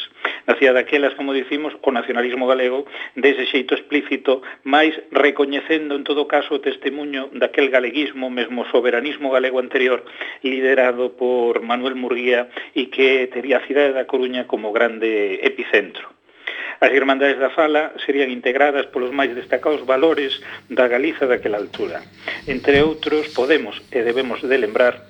Nacía 0.48 0.74
daquelas, 0.74 1.14
como 1.14 1.34
dicimos, 1.34 1.74
o 1.82 1.90
nacionalismo 1.92 2.46
galego 2.46 2.86
dese 3.16 3.46
xeito 3.46 3.74
explícito, 3.74 4.42
máis 4.66 4.94
recoñecendo 5.10 5.94
en 5.98 6.04
todo 6.06 6.26
caso 6.26 6.58
o 6.58 6.64
testemunho 6.64 7.30
daquel 7.34 7.70
galeguismo, 7.70 8.30
mesmo 8.30 8.66
soberanismo 8.74 9.30
galego 9.30 9.62
anterior, 9.62 10.06
liderado 10.42 11.14
por 11.14 11.62
Manuel 11.62 11.96
Murguía 11.96 12.50
e 12.74 12.90
que 12.90 13.30
tería 13.30 13.62
a 13.62 13.66
cidade 13.66 13.94
da 13.94 14.10
Coruña 14.10 14.50
como 14.50 14.74
grande 14.74 15.42
epicentro. 15.46 16.21
As 16.82 16.92
Irmandades 16.98 17.38
da 17.38 17.54
Fala 17.54 17.94
serían 18.10 18.34
integradas 18.34 18.90
polos 18.90 19.14
máis 19.14 19.30
destacados 19.38 19.86
valores 19.86 20.42
da 20.66 20.90
Galiza 20.90 21.30
daquela 21.30 21.62
altura. 21.62 22.02
Entre 22.50 22.82
outros, 22.82 23.30
podemos 23.38 23.78
e 23.94 24.02
debemos 24.02 24.42
de 24.42 24.58
lembrar 24.58 25.06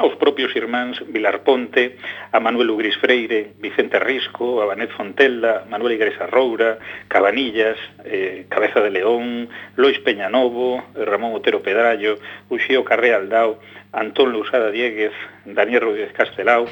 aos 0.00 0.16
propios 0.16 0.56
irmáns 0.56 0.96
Vilar 1.12 1.44
Ponte, 1.44 2.00
a 2.32 2.40
Manuel 2.40 2.72
Ugris 2.72 2.96
Freire, 2.96 3.52
Vicente 3.60 4.00
Risco, 4.00 4.64
a 4.64 4.72
Vanet 4.72 4.88
Fontella, 4.96 5.68
Manuel 5.68 6.00
Igresa 6.00 6.32
Roura, 6.32 6.80
Cabanillas, 7.12 7.76
eh, 8.08 8.48
Cabeza 8.48 8.80
de 8.80 8.96
León, 8.96 9.52
Lois 9.76 10.00
Peñanovo, 10.00 10.80
Ramón 10.96 11.36
Otero 11.36 11.60
Pedrallo, 11.60 12.16
Uxío 12.48 12.88
Carré 12.88 13.12
Aldao, 13.12 13.60
Antón 13.92 14.32
Lousada 14.32 14.72
Dieguez, 14.72 15.12
Daniel 15.44 15.92
Rodríguez 15.92 16.16
Castelao, 16.16 16.64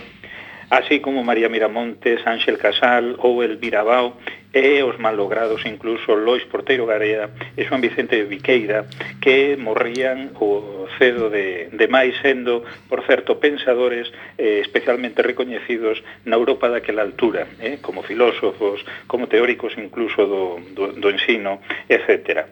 así 0.74 1.00
como 1.00 1.22
María 1.22 1.48
Miramontes, 1.48 2.26
Ángel 2.26 2.58
Casal 2.58 3.14
ou 3.18 3.42
Elvira 3.42 3.84
Bao, 3.84 4.18
e 4.54 4.82
os 4.86 4.98
malogrados 4.98 5.66
incluso 5.66 6.14
Lois 6.14 6.46
Porteiro 6.46 6.86
Garea 6.86 7.30
e 7.58 7.66
Juan 7.66 7.82
Vicente 7.82 8.22
Viqueira, 8.22 8.86
que 9.18 9.58
morrían 9.58 10.30
o 10.38 10.86
cedo 10.98 11.26
de, 11.26 11.74
de 11.74 11.86
máis 11.90 12.14
sendo, 12.22 12.62
por 12.86 13.02
certo, 13.02 13.42
pensadores 13.42 14.06
eh, 14.38 14.62
especialmente 14.62 15.26
recoñecidos 15.26 15.98
na 16.22 16.38
Europa 16.38 16.70
daquela 16.70 17.02
altura, 17.02 17.50
eh, 17.58 17.82
como 17.82 18.06
filósofos, 18.06 18.86
como 19.10 19.26
teóricos 19.26 19.74
incluso 19.74 20.22
do, 20.22 20.62
do, 20.70 20.94
do 20.94 21.08
ensino, 21.10 21.58
etcétera. 21.90 22.46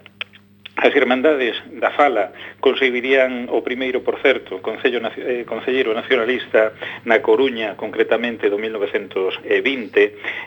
As 0.75 0.97
Irmandades 0.97 1.61
da 1.69 1.93
Fala 1.93 2.33
conseguirían 2.57 3.53
o 3.53 3.61
primeiro, 3.61 4.01
por 4.01 4.17
certo, 4.25 4.65
Concello, 4.65 5.05
eh, 5.21 5.45
Concelleiro 5.45 5.93
Nacionalista 5.93 6.73
na 7.05 7.21
Coruña, 7.21 7.77
concretamente 7.77 8.49
do 8.49 8.57
1920, 8.57 9.45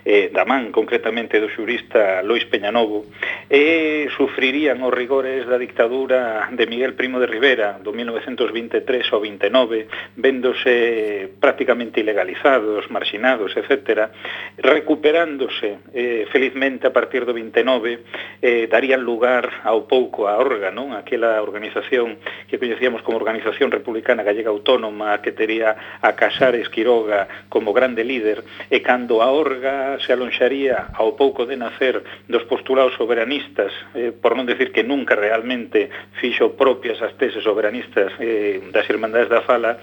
eh, 0.02 0.34
da 0.34 0.42
man, 0.44 0.74
concretamente 0.74 1.38
do 1.38 1.46
xurista 1.54 2.26
Lois 2.26 2.42
Peñanovo, 2.50 3.06
e 3.54 4.10
sufrirían 4.18 4.82
os 4.82 4.90
rigores 4.90 5.46
da 5.46 5.62
dictadura 5.62 6.50
de 6.50 6.66
Miguel 6.66 6.98
Primo 6.98 7.22
de 7.22 7.30
Rivera 7.30 7.78
do 7.78 7.94
1923 7.94 8.82
ao 9.14 9.22
29, 9.22 9.86
véndose 10.18 11.38
prácticamente 11.38 12.02
ilegalizados, 12.02 12.90
marxinados, 12.90 13.54
etc., 13.54 14.10
recuperándose 14.58 15.86
eh, 15.94 16.26
felizmente 16.34 16.90
a 16.90 16.92
partir 16.92 17.30
do 17.30 17.34
29, 17.38 18.02
eh, 18.42 18.66
darían 18.66 19.06
lugar 19.06 19.62
ao 19.62 19.86
pouco 19.86 20.16
a 20.28 20.38
Orga, 20.38 20.72
non? 20.72 20.94
Aquela 20.94 21.42
organización 21.42 22.18
que 22.48 22.58
coñecíamos 22.58 23.02
como 23.02 23.18
Organización 23.18 23.72
Republicana 23.72 24.24
Gallega 24.24 24.50
Autónoma 24.50 25.22
que 25.22 25.32
tería 25.32 26.00
a 26.02 26.14
Casares 26.14 26.70
Quiroga 26.70 27.28
como 27.50 27.74
grande 27.74 28.04
líder 28.04 28.44
e 28.70 28.82
cando 28.82 29.22
a 29.22 29.30
Orga 29.32 29.98
se 30.02 30.14
alonxaría 30.14 30.94
ao 30.94 31.14
pouco 31.14 31.46
de 31.46 31.58
nacer 31.58 32.02
dos 32.28 32.44
postulados 32.50 32.98
soberanistas, 32.98 33.72
eh, 33.94 34.12
por 34.12 34.34
non 34.34 34.50
decir 34.50 34.72
que 34.72 34.84
nunca 34.84 35.14
realmente 35.16 35.90
fixo 36.20 36.58
propias 36.58 37.02
as 37.02 37.14
teses 37.18 37.44
soberanistas 37.44 38.14
eh, 38.20 38.62
das 38.74 38.88
Irmandades 38.90 39.30
da 39.30 39.46
Fala, 39.46 39.78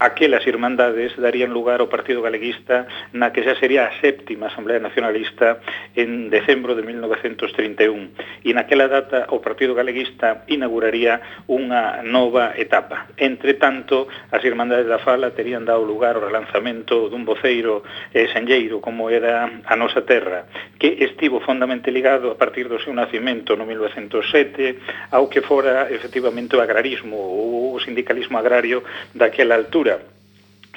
aquelas 0.00 0.46
irmandades 0.48 1.12
darían 1.20 1.52
lugar 1.52 1.84
ao 1.84 1.92
Partido 1.92 2.24
Galeguista 2.24 2.88
na 3.12 3.36
que 3.36 3.44
xa 3.44 3.52
sería 3.60 3.84
a 3.84 3.94
séptima 4.00 4.48
Asamblea 4.48 4.80
Nacionalista 4.80 5.60
en 5.92 6.32
decembro 6.32 6.72
de 6.72 6.80
1931 6.80 8.40
e 8.40 8.50
naquela 8.56 8.88
data 8.88 9.28
o 9.28 9.44
Partido 9.44 9.76
Galeguista 9.76 10.48
inauguraría 10.48 11.44
unha 11.44 12.00
nova 12.00 12.56
etapa. 12.56 13.12
Entre 13.20 13.60
tanto, 13.60 14.08
as 14.32 14.40
Irmandades 14.40 14.88
da 14.88 15.04
Fala 15.04 15.36
terían 15.36 15.68
dado 15.68 15.84
lugar 15.84 16.16
ao 16.16 16.24
relanzamento 16.24 17.12
dun 17.12 17.28
voceiro 17.28 17.84
eh, 18.16 18.24
senlleiro 18.32 18.80
como 18.80 19.12
era 19.12 19.44
a 19.68 19.74
nosa 19.76 20.00
terra, 20.08 20.48
que 20.80 21.04
estivo 21.04 21.44
fondamente 21.44 21.92
ligado 21.92 22.32
a 22.32 22.40
partir 22.40 22.72
do 22.72 22.80
seu 22.80 22.96
nacimento 22.96 23.52
no 23.52 23.68
1907 23.68 25.12
ao 25.12 25.28
que 25.28 25.44
fora 25.44 25.92
efectivamente 25.92 26.56
o 26.56 26.64
agrarismo 26.64 27.20
ou 27.20 27.76
o 27.76 27.80
sindicalismo 27.84 28.40
agrario 28.40 28.80
daquela 29.12 29.60
altura 29.60 29.89
Hola. 29.90 30.19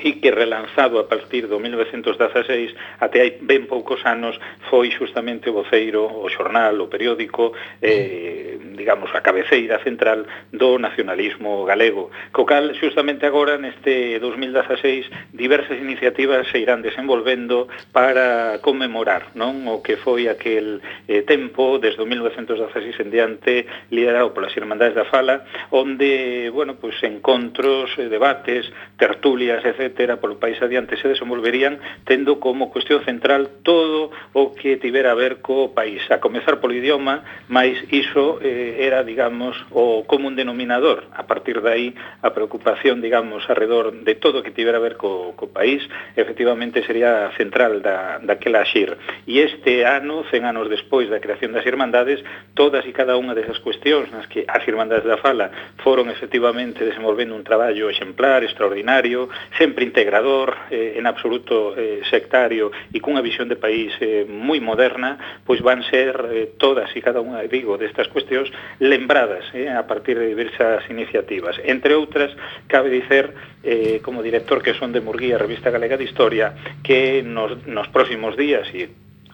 e 0.01 0.17
que 0.17 0.33
relanzado 0.33 0.97
a 0.97 1.05
partir 1.05 1.45
do 1.45 1.61
1916 1.61 2.73
até 2.97 3.21
hai 3.21 3.31
ben 3.37 3.69
poucos 3.69 4.01
anos 4.09 4.35
foi 4.67 4.89
xustamente 4.89 5.53
o 5.53 5.61
voceiro, 5.61 6.09
o 6.09 6.25
xornal, 6.33 6.73
o 6.81 6.89
periódico 6.89 7.53
eh, 7.77 8.57
digamos, 8.73 9.13
a 9.13 9.21
cabeceira 9.21 9.77
central 9.85 10.25
do 10.49 10.81
nacionalismo 10.81 11.61
galego. 11.63 12.09
Co 12.33 12.43
cal 12.49 12.73
xustamente 12.73 13.29
agora 13.29 13.61
neste 13.61 14.17
2016 14.17 15.07
diversas 15.31 15.77
iniciativas 15.77 16.49
se 16.49 16.57
irán 16.57 16.81
desenvolvendo 16.81 17.69
para 17.93 18.57
conmemorar 18.65 19.29
non 19.37 19.69
o 19.69 19.85
que 19.85 19.95
foi 20.01 20.25
aquel 20.25 20.81
eh, 21.05 21.21
tempo 21.21 21.77
desde 21.77 22.01
o 22.01 22.09
1916 22.09 22.97
en 22.97 23.09
diante 23.13 23.69
liderado 23.93 24.33
polas 24.33 24.57
Irmandades 24.57 24.97
da 24.97 25.05
Fala 25.05 25.45
onde, 25.69 26.49
bueno, 26.49 26.81
pues, 26.81 26.97
encontros, 27.05 27.93
eh, 28.01 28.09
debates, 28.09 28.65
tertulias, 28.97 29.61
etc 29.61 29.82
etcétera, 29.85 30.19
polo 30.19 30.39
país 30.39 30.61
adiante 30.61 30.97
se 30.97 31.07
desenvolverían 31.07 31.79
tendo 32.05 32.39
como 32.39 32.71
cuestión 32.71 33.03
central 33.03 33.49
todo 33.63 34.11
o 34.33 34.53
que 34.53 34.77
tivera 34.77 35.11
a 35.11 35.19
ver 35.19 35.41
co 35.41 35.73
país. 35.75 36.03
A 36.11 36.19
comezar 36.19 36.59
polo 36.59 36.75
idioma, 36.75 37.23
máis 37.49 37.79
iso 37.91 38.39
eh, 38.39 38.83
era, 38.83 39.03
digamos, 39.03 39.55
o 39.71 40.03
común 40.07 40.35
denominador. 40.35 41.07
A 41.13 41.27
partir 41.27 41.59
de 41.61 41.69
aí, 41.69 41.87
a 42.21 42.31
preocupación, 42.31 43.01
digamos, 43.01 43.43
alrededor 43.49 43.91
de 44.05 44.15
todo 44.15 44.39
o 44.39 44.43
que 44.43 44.55
tivera 44.55 44.77
a 44.77 44.85
ver 44.85 44.95
co, 44.95 45.33
co 45.35 45.49
país, 45.49 45.81
efectivamente 46.15 46.83
sería 46.85 47.31
central 47.35 47.81
da, 47.81 48.19
daquela 48.21 48.63
xir. 48.63 48.95
E 49.25 49.41
este 49.41 49.83
ano, 49.83 50.23
100 50.29 50.45
anos 50.45 50.69
despois 50.69 51.09
da 51.09 51.19
creación 51.19 51.51
das 51.51 51.65
Irmandades, 51.65 52.21
todas 52.53 52.85
e 52.85 52.93
cada 52.93 53.17
unha 53.17 53.33
desas 53.33 53.57
cuestións 53.59 54.13
nas 54.13 54.29
que 54.29 54.45
as 54.45 54.63
Irmandades 54.69 55.07
da 55.07 55.17
Fala 55.17 55.49
foron 55.81 56.13
efectivamente 56.13 56.85
desenvolvendo 56.85 57.33
un 57.33 57.43
traballo 57.43 57.89
exemplar, 57.89 58.45
extraordinario, 58.45 59.29
sempre 59.57 59.72
sempre 59.73 59.85
integrador, 59.85 60.55
eh, 60.69 60.93
en 60.97 61.07
absoluto 61.07 61.73
eh, 61.75 62.01
sectario 62.05 62.69
e 62.93 63.01
cunha 63.01 63.25
visión 63.25 63.49
de 63.49 63.57
país 63.57 63.89
eh, 63.97 64.21
moi 64.29 64.61
moderna, 64.61 65.41
pois 65.41 65.65
van 65.65 65.81
ser 65.89 66.13
eh, 66.29 66.53
todas 66.61 66.93
e 66.93 67.01
cada 67.01 67.25
unha, 67.25 67.41
digo, 67.49 67.73
destas 67.81 68.05
cuestións 68.05 68.53
lembradas 68.77 69.49
eh, 69.57 69.73
a 69.73 69.81
partir 69.89 70.13
de 70.21 70.29
diversas 70.29 70.85
iniciativas. 70.93 71.57
Entre 71.65 71.97
outras, 71.97 72.29
cabe 72.69 72.93
dicer, 72.93 73.33
eh, 73.65 73.97
como 74.05 74.21
director 74.21 74.61
que 74.61 74.77
son 74.77 74.93
de 74.93 75.01
Murguía, 75.01 75.41
Revista 75.41 75.73
Galega 75.73 75.97
de 75.97 76.05
Historia, 76.05 76.53
que 76.85 77.25
nos, 77.25 77.65
nos 77.65 77.89
próximos 77.89 78.37
días 78.37 78.69
e 78.77 78.93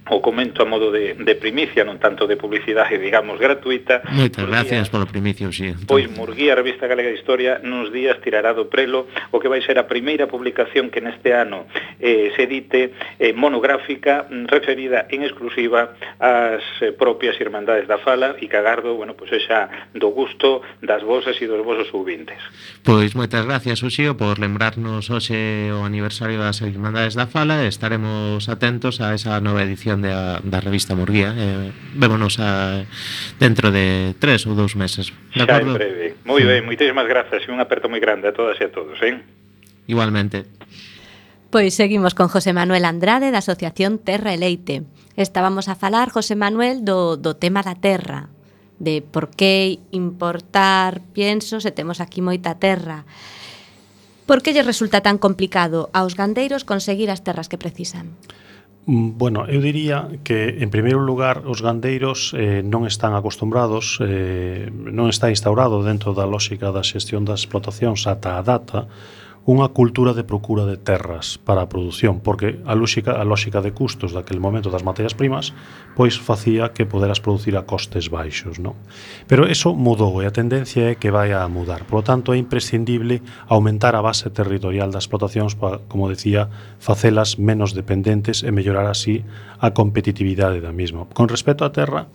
o 0.10 0.22
comento 0.22 0.62
a 0.62 0.66
modo 0.66 0.92
de, 0.92 1.14
de 1.14 1.36
primicia, 1.36 1.86
non 1.86 2.02
tanto 2.02 2.26
de 2.26 2.36
publicidade, 2.36 2.98
digamos, 2.98 3.38
gratuita. 3.38 4.02
Moitas 4.10 4.46
pois 4.46 4.52
gracias 4.52 4.90
polo 4.90 5.06
primicio, 5.06 5.54
sí. 5.54 5.74
Pois 5.86 6.10
Murguía, 6.10 6.54
a 6.54 6.60
Revista 6.60 6.90
Galega 6.90 7.14
de 7.14 7.18
Historia, 7.18 7.62
nos 7.62 7.94
días 7.94 8.18
tirará 8.22 8.54
do 8.58 8.68
prelo 8.68 9.06
o 9.30 9.38
que 9.38 9.48
vai 9.48 9.62
ser 9.62 9.78
a 9.78 9.86
primeira 9.86 10.26
publicación 10.26 10.90
que 10.90 11.02
neste 11.02 11.34
ano 11.38 11.70
eh, 12.02 12.34
se 12.36 12.50
edite 12.50 12.94
eh, 13.22 13.34
monográfica 13.34 14.26
mm, 14.26 14.50
referida 14.50 15.06
en 15.10 15.22
exclusiva 15.24 15.94
ás 16.18 16.66
eh, 16.82 16.92
propias 16.92 17.38
Irmandades 17.38 17.86
da 17.86 18.02
Fala 18.02 18.36
e 18.42 18.50
Cagardo, 18.50 18.98
bueno, 18.98 19.14
pois 19.14 19.30
pues, 19.30 19.46
xa 19.46 19.70
do 19.94 20.10
gusto 20.10 20.66
das 20.82 21.06
vosas 21.06 21.38
e 21.38 21.46
dos 21.46 21.62
vosos 21.62 21.88
subintes. 21.94 22.42
Pois 22.82 23.14
moitas 23.14 23.46
gracias, 23.46 23.86
Uxío, 23.86 24.18
por 24.18 24.42
lembrarnos 24.42 25.14
hoxe 25.14 25.70
o 25.70 25.86
aniversario 25.86 26.42
das 26.42 26.62
Irmandades 26.66 27.14
da 27.14 27.30
Fala 27.30 27.70
estaremos 27.70 28.50
atentos 28.50 29.02
a 29.02 29.14
esa 29.14 29.38
nova 29.40 29.62
edición 29.62 29.99
edición 30.00 30.42
da, 30.42 30.42
da 30.44 30.60
revista 30.62 30.96
Murguía. 30.96 31.34
eh, 31.36 31.72
Vémonos 31.96 32.40
a, 32.40 32.86
dentro 33.40 33.72
de 33.72 34.16
tres 34.20 34.48
ou 34.48 34.56
dous 34.56 34.76
meses 34.76 35.12
de 35.36 35.44
Xa 35.44 35.44
acordo? 35.44 35.76
en 35.76 35.80
breve 35.80 36.06
Moi 36.24 36.44
ben, 36.48 36.64
moitísimas 36.66 37.08
grazas 37.08 37.44
e 37.44 37.52
un 37.52 37.60
aperto 37.60 37.92
moi 37.92 38.00
grande 38.00 38.32
a 38.32 38.34
todas 38.34 38.58
e 38.60 38.66
a 38.66 38.72
todos 38.72 38.98
eh? 39.04 39.20
Igualmente 39.88 40.48
Pois 41.50 41.74
seguimos 41.74 42.14
con 42.14 42.30
José 42.30 42.54
Manuel 42.54 42.86
Andrade 42.86 43.34
da 43.34 43.42
Asociación 43.42 43.98
Terra 43.98 44.38
e 44.38 44.38
Leite. 44.38 44.86
Estábamos 45.18 45.66
a 45.66 45.74
falar, 45.74 46.14
José 46.14 46.38
Manuel, 46.38 46.86
do, 46.86 47.18
do 47.18 47.34
tema 47.36 47.66
da 47.66 47.74
terra 47.74 48.30
de 48.78 49.02
por 49.02 49.34
que 49.34 49.82
importar 49.92 51.02
pienso 51.12 51.60
se 51.60 51.74
temos 51.74 52.00
aquí 52.00 52.22
moita 52.22 52.56
terra. 52.62 53.04
Por 54.30 54.46
que 54.46 54.54
lle 54.54 54.62
resulta 54.62 55.02
tan 55.02 55.18
complicado 55.18 55.90
aos 55.92 56.14
gandeiros 56.14 56.64
conseguir 56.64 57.10
as 57.10 57.26
terras 57.26 57.50
que 57.50 57.58
precisan? 57.58 58.14
Mm, 58.86 59.18
bueno, 59.18 59.46
eu 59.48 59.62
diría 59.62 60.10
que 60.24 60.62
en 60.64 60.70
primeiro 60.70 61.00
lugar 61.00 61.44
os 61.46 61.62
gandeiros 61.62 62.34
eh, 62.34 62.64
non 62.64 62.88
están 62.88 63.12
acostumbrados, 63.14 64.00
eh, 64.02 64.72
non 64.72 65.12
está 65.12 65.28
instaurado 65.30 65.84
dentro 65.84 66.16
da 66.16 66.26
lógica 66.26 66.72
da 66.72 66.84
xestión 66.84 67.28
das 67.28 67.44
explotacións 67.44 68.08
ata 68.08 68.40
a 68.40 68.42
data 68.42 68.88
unha 69.48 69.72
cultura 69.72 70.12
de 70.14 70.28
procura 70.28 70.68
de 70.68 70.78
terras 70.78 71.40
para 71.42 71.66
a 71.66 71.72
produción, 71.72 72.20
porque 72.20 72.60
a 72.68 72.76
lógica, 72.76 73.18
a 73.18 73.26
lógica 73.26 73.64
de 73.64 73.72
custos 73.72 74.12
daquele 74.12 74.44
momento 74.44 74.70
das 74.70 74.84
materias 74.84 75.16
primas 75.16 75.56
pois 75.96 76.20
facía 76.20 76.72
que 76.76 76.86
poderas 76.86 77.24
producir 77.24 77.58
a 77.58 77.66
costes 77.66 78.12
baixos. 78.12 78.60
Non? 78.60 78.76
Pero 79.26 79.48
eso 79.48 79.74
mudou 79.74 80.22
e 80.22 80.30
a 80.30 80.36
tendencia 80.36 80.92
é 80.92 81.00
que 81.00 81.10
vai 81.10 81.34
a 81.34 81.48
mudar. 81.48 81.88
Por 81.88 82.04
lo 82.04 82.06
tanto, 82.06 82.36
é 82.36 82.38
imprescindible 82.38 83.24
aumentar 83.50 83.96
a 83.96 84.04
base 84.04 84.30
territorial 84.30 84.92
das 84.92 85.08
explotacións 85.08 85.56
para, 85.56 85.82
como 85.90 86.12
decía, 86.12 86.52
facelas 86.78 87.40
menos 87.40 87.74
dependentes 87.74 88.44
e 88.46 88.54
mellorar 88.54 88.86
así 88.86 89.26
a 89.58 89.72
competitividade 89.74 90.62
da 90.62 90.76
mesma. 90.76 91.10
Con 91.12 91.28
respecto 91.32 91.66
á 91.66 91.74
terra, 91.74 92.12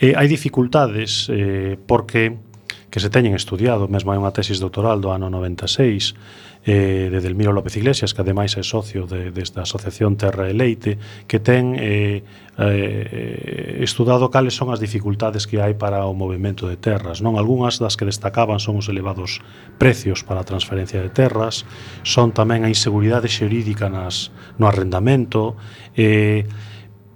eh, 0.00 0.14
hai 0.18 0.26
dificultades 0.26 1.30
eh, 1.30 1.78
porque 1.86 2.47
que 2.90 3.00
se 3.00 3.10
teñen 3.12 3.36
estudiado, 3.36 3.88
mesmo 3.88 4.12
hai 4.12 4.18
unha 4.18 4.32
tesis 4.32 4.58
doutoral 4.58 5.00
do 5.04 5.12
ano 5.12 5.28
96 5.28 6.16
eh, 6.64 7.08
de 7.12 7.20
Delmiro 7.20 7.52
López 7.52 7.76
Iglesias, 7.76 8.12
que 8.12 8.20
ademais 8.24 8.56
é 8.56 8.64
socio 8.64 9.04
de, 9.04 9.30
desta 9.30 9.62
asociación 9.62 10.16
Terra 10.16 10.48
e 10.48 10.54
Leite, 10.56 10.96
que 11.28 11.40
ten 11.40 11.76
eh, 11.76 12.24
eh, 12.56 13.84
estudado 13.84 14.32
cales 14.32 14.56
son 14.56 14.72
as 14.72 14.80
dificultades 14.80 15.44
que 15.44 15.60
hai 15.60 15.76
para 15.76 16.08
o 16.08 16.16
movimento 16.16 16.68
de 16.68 16.80
terras. 16.80 17.20
Non 17.20 17.36
Algúnas 17.36 17.76
das 17.76 17.96
que 17.96 18.08
destacaban 18.08 18.60
son 18.60 18.80
os 18.80 18.88
elevados 18.88 19.44
precios 19.76 20.24
para 20.24 20.40
a 20.40 20.48
transferencia 20.48 21.04
de 21.04 21.12
terras, 21.12 21.68
son 22.04 22.32
tamén 22.32 22.64
a 22.64 22.72
inseguridade 22.72 23.28
xerídica 23.28 23.92
nas, 23.92 24.32
no 24.56 24.64
arrendamento, 24.64 25.60
eh, 25.96 26.48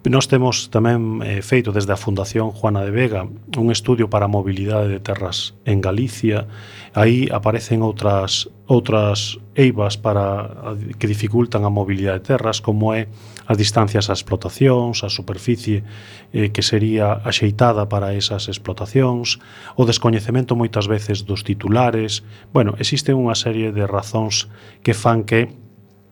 Nós 0.03 0.26
temos 0.26 0.66
tamén 0.66 1.22
eh, 1.22 1.46
feito 1.46 1.70
desde 1.70 1.94
a 1.94 2.00
Fundación 2.00 2.50
Juana 2.50 2.82
de 2.82 2.90
Vega 2.90 3.22
un 3.55 3.70
estudio 3.70 4.11
para 4.11 4.26
a 4.26 4.34
mobilidade 4.34 4.90
de 4.90 4.98
terras 4.98 5.55
en 5.62 5.78
Galicia. 5.78 6.50
Aí 6.90 7.30
aparecen 7.30 7.86
outras 7.86 8.50
outras 8.66 9.38
eivas 9.55 9.94
para 9.94 10.74
que 10.98 11.07
dificultan 11.07 11.62
a 11.62 11.70
mobilidade 11.70 12.18
de 12.18 12.26
terras, 12.34 12.59
como 12.59 12.90
é 12.90 13.07
as 13.46 13.55
distancias 13.55 14.11
ás 14.11 14.18
explotacións, 14.18 15.07
a 15.07 15.11
superficie 15.12 15.86
eh, 16.34 16.50
que 16.50 16.66
sería 16.66 17.22
axeitada 17.22 17.86
para 17.86 18.11
esas 18.11 18.50
explotacións, 18.50 19.38
o 19.78 19.86
descoñecemento 19.86 20.59
moitas 20.59 20.90
veces 20.90 21.22
dos 21.22 21.46
titulares. 21.46 22.26
Bueno, 22.50 22.74
existe 22.82 23.14
unha 23.14 23.38
serie 23.38 23.70
de 23.70 23.86
razóns 23.86 24.50
que 24.82 24.98
fan 24.98 25.22
que 25.22 25.61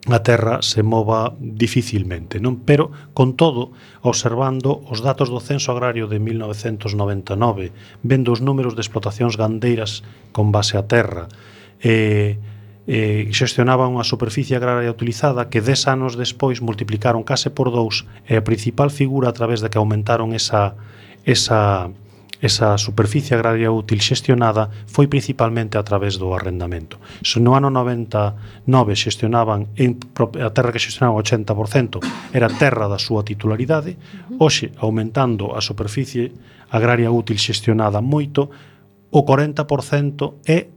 a 0.09 0.25
Terra 0.25 0.63
se 0.65 0.81
mova 0.81 1.37
dificilmente, 1.37 2.41
non? 2.41 2.65
Pero, 2.65 2.89
con 3.13 3.37
todo, 3.37 3.77
observando 4.01 4.81
os 4.89 5.05
datos 5.05 5.29
do 5.29 5.45
Censo 5.45 5.77
Agrario 5.77 6.09
de 6.09 6.17
1999, 6.17 8.01
vendo 8.01 8.33
os 8.33 8.41
números 8.41 8.73
de 8.73 8.81
explotacións 8.81 9.37
gandeiras 9.37 10.01
con 10.33 10.57
base 10.57 10.81
a 10.81 10.89
terra, 10.89 11.29
eh, 11.85 12.41
eh, 12.89 13.29
xestionaba 13.29 13.85
unha 13.93 14.03
superficie 14.03 14.57
agraria 14.57 14.89
utilizada 14.89 15.53
que 15.53 15.61
10 15.61 15.93
anos 15.93 16.17
despois 16.17 16.65
multiplicaron 16.65 17.21
case 17.21 17.53
por 17.53 17.69
dous 17.69 18.09
e 18.25 18.41
a 18.41 18.47
principal 18.47 18.89
figura 18.89 19.29
a 19.29 19.37
través 19.37 19.61
de 19.61 19.69
que 19.69 19.77
aumentaron 19.77 20.33
esa, 20.33 20.81
esa, 21.29 21.93
Esa 22.41 22.81
superficie 22.81 23.37
agraria 23.37 23.69
útil 23.69 24.01
xestionada 24.01 24.73
foi 24.89 25.07
principalmente 25.07 25.77
a 25.77 25.85
través 25.85 26.17
do 26.17 26.33
arrendamento. 26.33 26.97
Se 27.21 27.37
no 27.37 27.53
ano 27.53 27.69
99 27.69 28.97
xestionaban 28.97 29.69
en 29.77 30.01
a 30.41 30.51
terra 30.51 30.73
que 30.73 30.81
xestionaban 30.81 31.21
80% 31.21 32.01
era 32.33 32.49
terra 32.49 32.89
da 32.89 32.97
súa 32.97 33.21
titularidade, 33.21 34.01
hoxe 34.41 34.73
aumentando 34.81 35.53
a 35.53 35.61
superficie 35.61 36.33
agraria 36.73 37.13
útil 37.13 37.37
xestionada 37.37 38.01
moito, 38.01 38.49
o 39.13 39.21
40% 39.27 40.41
é 40.49 40.73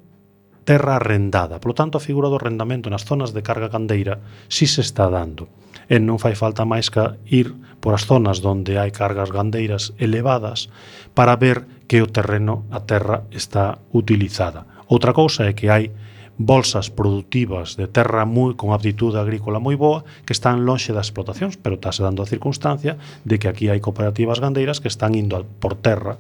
terra 0.64 0.96
arrendada. 0.96 1.60
Por 1.60 1.72
lo 1.72 1.78
tanto, 1.80 1.96
a 1.96 2.04
figura 2.04 2.28
do 2.28 2.40
arrendamento 2.40 2.90
nas 2.90 3.08
zonas 3.08 3.32
de 3.32 3.44
carga 3.44 3.70
candeira 3.70 4.20
si 4.50 4.66
se 4.66 4.82
está 4.82 5.08
dando 5.08 5.48
e 5.90 6.00
non 6.00 6.20
fai 6.20 6.36
falta 6.36 6.64
máis 6.68 6.88
que 6.94 7.04
ir 7.28 7.56
por 7.84 7.92
as 7.92 8.08
zonas 8.08 8.40
onde 8.44 8.80
hai 8.80 8.92
cargas 8.96 9.32
gandeiras 9.32 9.92
elevadas 10.00 10.72
para 11.12 11.36
ver 11.36 11.68
que 11.88 12.00
o 12.00 12.08
terreno, 12.08 12.64
a 12.72 12.80
terra, 12.80 13.28
está 13.32 13.84
utilizada. 13.92 14.64
Outra 14.88 15.12
cousa 15.12 15.48
é 15.48 15.54
que 15.54 15.68
hai 15.68 15.92
bolsas 16.38 16.90
produtivas 16.90 17.78
de 17.78 17.86
terra 17.86 18.26
moi 18.26 18.58
con 18.58 18.74
aptitude 18.74 19.22
agrícola 19.22 19.62
moi 19.62 19.78
boa 19.78 20.02
que 20.26 20.34
están 20.34 20.66
lonxe 20.66 20.96
das 20.96 21.12
explotacións, 21.12 21.62
pero 21.62 21.78
estáse 21.78 22.02
dando 22.02 22.26
a 22.26 22.30
circunstancia 22.30 22.98
de 23.22 23.38
que 23.38 23.48
aquí 23.52 23.70
hai 23.70 23.78
cooperativas 23.84 24.42
gandeiras 24.42 24.82
que 24.82 24.90
están 24.90 25.14
indo 25.14 25.46
por 25.62 25.78
terra 25.78 26.18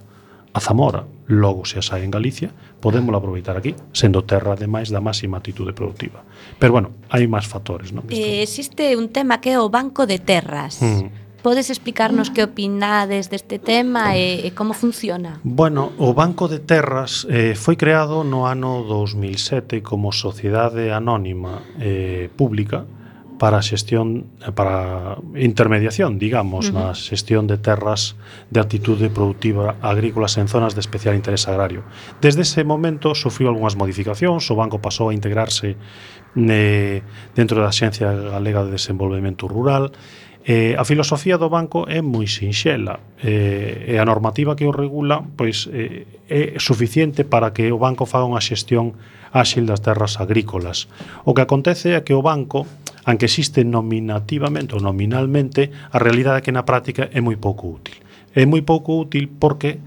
a 0.53 0.59
Zamora, 0.59 1.03
logo 1.27 1.65
se 1.65 1.81
as 1.81 1.89
hai 1.89 2.05
en 2.05 2.13
Galicia, 2.13 2.53
podemos 2.77 3.09
aproveitar 3.15 3.57
aquí, 3.57 3.73
sendo 3.89 4.21
terra 4.21 4.53
ademais 4.53 4.93
da 4.93 5.01
máxima 5.01 5.41
atitude 5.41 5.73
productiva. 5.73 6.21
Pero 6.61 6.77
bueno, 6.77 6.93
hai 7.09 7.25
máis 7.25 7.49
factores, 7.49 7.89
non? 7.89 8.05
Eh, 8.13 8.45
existe 8.45 8.93
un 8.93 9.09
tema 9.09 9.41
que 9.41 9.57
é 9.57 9.57
o 9.57 9.73
banco 9.73 10.05
de 10.05 10.21
terras. 10.21 10.77
Mm. 10.77 11.23
Podes 11.43 11.67
explicarnos 11.67 12.31
que 12.31 12.39
opinades 12.39 13.27
deste 13.27 13.59
tema 13.59 14.15
e, 14.15 14.47
e 14.47 14.55
como 14.55 14.71
funciona? 14.71 15.43
Bueno, 15.43 15.91
o 15.99 16.15
Banco 16.15 16.47
de 16.47 16.63
Terras 16.63 17.27
eh, 17.27 17.51
foi 17.51 17.75
creado 17.75 18.23
no 18.23 18.47
ano 18.47 18.87
2007 18.87 19.83
como 19.83 20.15
sociedade 20.15 20.95
anónima 20.95 21.59
eh, 21.83 22.31
pública 22.39 22.87
para 23.37 23.57
a 23.59 23.63
xestión 23.65 24.29
eh, 24.41 24.51
para 24.51 25.17
intermediación, 25.35 26.19
digamos, 26.19 26.69
uh 26.69 26.75
-huh. 26.75 26.93
na 26.93 26.97
xestión 26.97 27.47
de 27.47 27.57
terras 27.57 28.15
de 28.53 28.59
actitude 28.59 29.09
productiva 29.09 29.75
agrícolas 29.81 30.37
en 30.37 30.47
zonas 30.47 30.73
de 30.73 30.81
especial 30.81 31.15
interés 31.15 31.47
agrario. 31.47 31.83
Desde 32.21 32.41
ese 32.41 32.63
momento 32.63 33.15
sufriu 33.15 33.49
algunhas 33.49 33.75
modificacións, 33.75 34.47
o 34.51 34.55
banco 34.55 34.79
pasou 34.79 35.09
a 35.09 35.13
integrarse 35.13 35.75
eh, 36.35 37.01
dentro 37.35 37.61
da 37.61 37.71
Xencia 37.71 38.11
Galega 38.11 38.65
de 38.65 38.71
Desenvolvemento 38.77 39.47
Rural. 39.47 39.91
Eh, 40.43 40.75
a 40.75 40.83
filosofía 40.83 41.39
do 41.39 41.47
banco 41.47 41.87
é 41.87 42.03
moi 42.03 42.27
sinxela 42.27 42.99
eh, 43.23 43.95
e 43.95 43.95
a 43.95 44.03
normativa 44.03 44.59
que 44.59 44.67
o 44.67 44.75
regula 44.75 45.23
pois 45.23 45.71
eh, 45.71 46.03
é 46.27 46.59
suficiente 46.59 47.23
para 47.23 47.55
que 47.55 47.71
o 47.71 47.79
banco 47.79 48.03
faga 48.03 48.27
unha 48.27 48.43
xestión 48.43 48.91
áxil 49.31 49.63
das 49.63 49.79
terras 49.79 50.19
agrícolas. 50.19 50.91
O 51.23 51.31
que 51.31 51.47
acontece 51.47 51.95
é 51.95 52.03
que 52.03 52.11
o 52.11 52.19
banco 52.19 52.67
anque 53.05 53.27
existe 53.27 53.63
nominativamente 53.63 54.75
ou 54.75 54.81
nominalmente, 54.81 55.71
a 55.91 55.97
realidade 55.99 56.39
é 56.39 56.43
que 56.45 56.55
na 56.55 56.63
práctica 56.63 57.11
é 57.11 57.19
moi 57.19 57.35
pouco 57.35 57.67
útil. 57.67 57.99
É 58.31 58.47
moi 58.47 58.63
pouco 58.63 58.95
útil 58.97 59.27
porque 59.39 59.79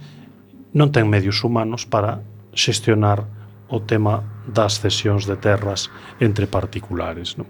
non 0.76 0.92
ten 0.92 1.08
medios 1.08 1.40
humanos 1.40 1.88
para 1.88 2.20
xestionar 2.52 3.24
o 3.68 3.82
tema 3.82 4.44
das 4.46 4.78
cesións 4.78 5.24
de 5.24 5.36
terras 5.40 5.88
entre 6.20 6.46
particulares. 6.46 7.40
Non? 7.40 7.48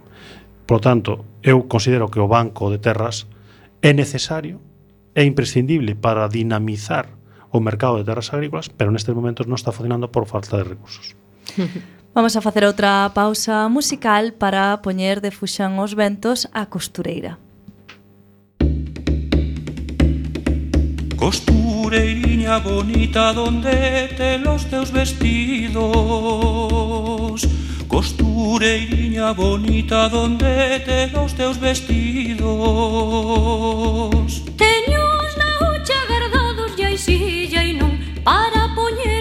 Por 0.66 0.78
tanto, 0.78 1.26
eu 1.42 1.66
considero 1.66 2.10
que 2.10 2.22
o 2.22 2.30
banco 2.30 2.70
de 2.70 2.78
terras 2.78 3.26
é 3.82 3.92
necesario, 3.92 4.62
é 5.14 5.22
imprescindible 5.26 5.94
para 5.94 6.30
dinamizar 6.30 7.10
o 7.50 7.60
mercado 7.60 7.98
de 7.98 8.04
terras 8.04 8.30
agrícolas, 8.32 8.70
pero 8.70 8.90
nestes 8.90 9.14
momentos 9.14 9.50
non 9.50 9.58
está 9.58 9.74
funcionando 9.74 10.10
por 10.14 10.30
falta 10.30 10.58
de 10.58 10.66
recursos. 10.66 11.18
Vamos 12.16 12.32
a 12.34 12.40
facer 12.40 12.64
outra 12.64 13.12
pausa 13.12 13.68
musical 13.68 14.32
para 14.32 14.80
poñer 14.80 15.20
de 15.20 15.28
fuxan 15.28 15.76
os 15.84 15.92
ventos 15.92 16.48
a 16.48 16.64
costureira. 16.64 17.36
Costureiriña 21.20 22.56
bonita 22.64 23.36
donde 23.36 24.08
te 24.16 24.38
los 24.38 24.64
teus 24.64 24.92
vestidos 24.92 25.76
Costureiriña 27.84 29.32
bonita 29.32 30.08
donde 30.08 30.80
te 30.88 31.08
los 31.12 31.34
teus 31.34 31.60
vestidos 31.60 32.40
Teños 34.56 35.36
na 35.36 35.50
hucha 35.68 36.00
gardados 36.08 36.72
e 36.80 36.84
aixilla 36.88 37.60
e 37.60 37.76
non 37.76 37.92
para 38.24 38.72
poñer 38.72 39.15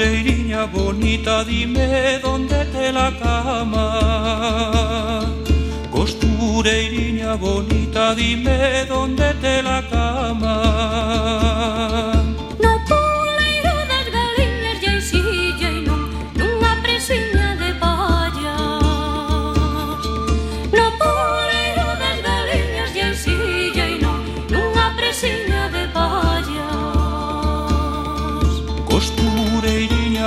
moreirinha 0.00 0.64
bonita, 0.64 1.44
dime 1.44 2.18
donde 2.22 2.64
te 2.72 2.90
la 2.90 3.12
cama. 3.18 3.90
Costureiriña 5.90 7.34
bonita, 7.34 8.14
dime 8.14 8.86
donde 8.86 9.34
te 9.34 9.62
la 9.62 9.82
cama. 9.90 11.40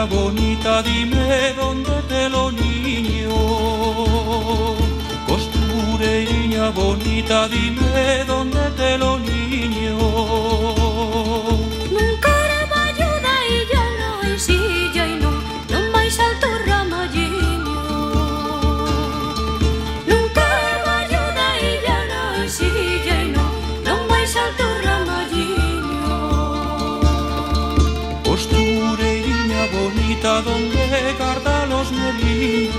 Bonita, 0.10 0.84
dime 0.84 1.54
dónde 1.56 2.02
te 2.10 2.30
lo 2.30 2.52
niño. 2.52 3.30
Costureiriña 5.26 6.70
bonita, 6.72 7.48
dime 7.48 8.26
dónde 8.28 8.70
te 8.76 8.98
lo 8.98 9.18
niño. 9.18 10.53
Donde 30.24 31.16
guarda 31.18 31.66
los 31.66 31.92
melindros. 31.92 32.74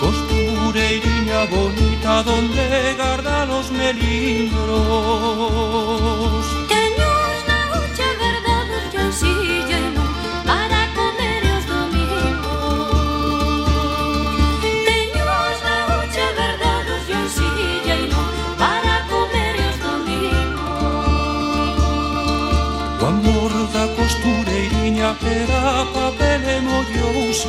Costureiriña 0.00 1.44
bonita, 1.50 2.22
donde 2.22 2.94
guarda 2.96 3.44
los 3.44 3.70
melindros. 3.70 4.66
era 25.36 25.84
papel 25.92 26.42
e 26.48 26.58
mollouse 26.64 27.48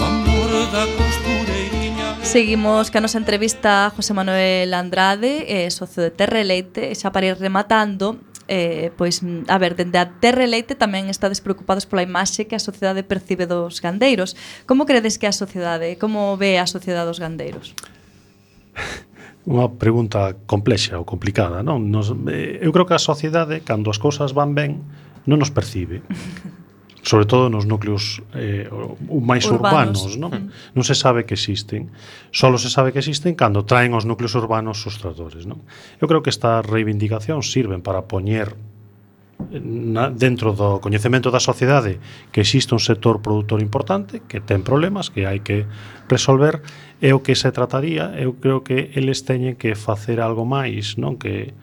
O 0.00 0.02
amor 0.04 0.50
da 0.72 0.84
costureiña 0.96 2.08
Seguimos 2.24 2.90
ca 2.92 3.00
nosa 3.00 3.20
entrevista 3.20 3.88
a 3.88 3.90
José 3.90 4.12
Manuel 4.12 4.72
Andrade, 4.74 5.48
eh, 5.48 5.70
socio 5.72 6.04
de 6.04 6.12
Terre 6.12 6.44
Leite, 6.44 6.92
e 6.92 6.94
xa 6.96 7.08
para 7.08 7.24
ir 7.24 7.40
rematando, 7.40 8.20
eh, 8.48 8.92
pois, 8.96 9.24
a 9.48 9.56
ver, 9.56 9.76
dende 9.76 9.96
a 9.96 10.08
Terre 10.20 10.44
Leite 10.44 10.76
tamén 10.76 11.08
estades 11.08 11.40
preocupados 11.40 11.88
pola 11.88 12.04
imaxe 12.04 12.44
que 12.48 12.56
a 12.56 12.60
sociedade 12.60 13.00
percibe 13.00 13.48
dos 13.48 13.80
gandeiros. 13.80 14.36
Como 14.68 14.84
credes 14.84 15.16
que 15.16 15.28
a 15.28 15.32
sociedade, 15.32 15.96
como 15.96 16.36
ve 16.36 16.60
a 16.60 16.68
sociedade 16.68 17.08
dos 17.08 17.20
gandeiros? 17.20 17.76
Unha 19.48 19.72
pregunta 19.80 20.36
complexa 20.44 21.00
ou 21.00 21.08
complicada, 21.08 21.64
non? 21.64 21.88
Nos, 21.88 22.12
eh, 22.28 22.60
eu 22.60 22.68
creo 22.76 22.84
que 22.84 22.92
a 22.92 23.00
sociedade, 23.00 23.64
cando 23.64 23.88
as 23.88 23.96
cousas 23.96 24.36
van 24.36 24.52
ben, 24.52 24.84
non 25.28 25.36
nos 25.36 25.52
percibe. 25.52 26.00
sobre 27.08 27.24
todo 27.24 27.48
nos 27.48 27.64
núcleos 27.64 28.20
eh, 28.34 28.68
máis 29.08 29.48
urbanos, 29.48 30.04
urbanos 30.04 30.20
non? 30.20 30.30
Hmm. 30.34 30.48
non 30.76 30.84
se 30.84 30.92
sabe 30.92 31.24
que 31.24 31.38
existen. 31.38 31.88
Solo 32.34 32.60
se 32.60 32.68
sabe 32.68 32.92
que 32.92 33.00
existen 33.00 33.32
cando 33.32 33.64
traen 33.64 33.96
os 33.96 34.04
núcleos 34.04 34.36
urbanos 34.36 34.84
os 34.84 35.00
tratores. 35.00 35.48
Non? 35.48 35.64
Eu 36.02 36.10
creo 36.10 36.20
que 36.20 36.28
estas 36.28 36.66
reivindicacións 36.66 37.48
sirven 37.48 37.80
para 37.80 38.04
poñer 38.04 38.52
eh, 38.52 39.62
na, 39.62 40.12
dentro 40.12 40.52
do 40.52 40.82
coñecemento 40.84 41.32
da 41.32 41.40
sociedade 41.40 41.96
que 42.28 42.42
existe 42.42 42.76
un 42.76 42.82
sector 42.82 43.24
produtor 43.24 43.62
importante 43.64 44.20
que 44.28 44.44
ten 44.44 44.60
problemas 44.60 45.08
que 45.08 45.24
hai 45.24 45.40
que 45.40 45.64
resolver 46.12 46.60
é 47.00 47.14
o 47.14 47.22
que 47.22 47.38
se 47.38 47.48
trataría 47.54 48.12
eu 48.18 48.36
creo 48.36 48.66
que 48.66 48.90
eles 48.98 49.22
teñen 49.22 49.56
que 49.56 49.78
facer 49.78 50.18
algo 50.20 50.42
máis 50.44 50.98
non 51.00 51.16
que 51.16 51.54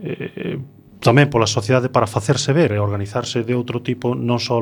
eh, 0.00 0.58
tamén 0.98 1.30
pola 1.30 1.46
sociedade 1.46 1.88
para 1.88 2.10
facerse 2.10 2.50
ver 2.50 2.74
e 2.74 2.82
organizarse 2.82 3.46
de 3.46 3.54
outro 3.54 3.80
tipo, 3.82 4.18
non 4.18 4.42
só 4.42 4.58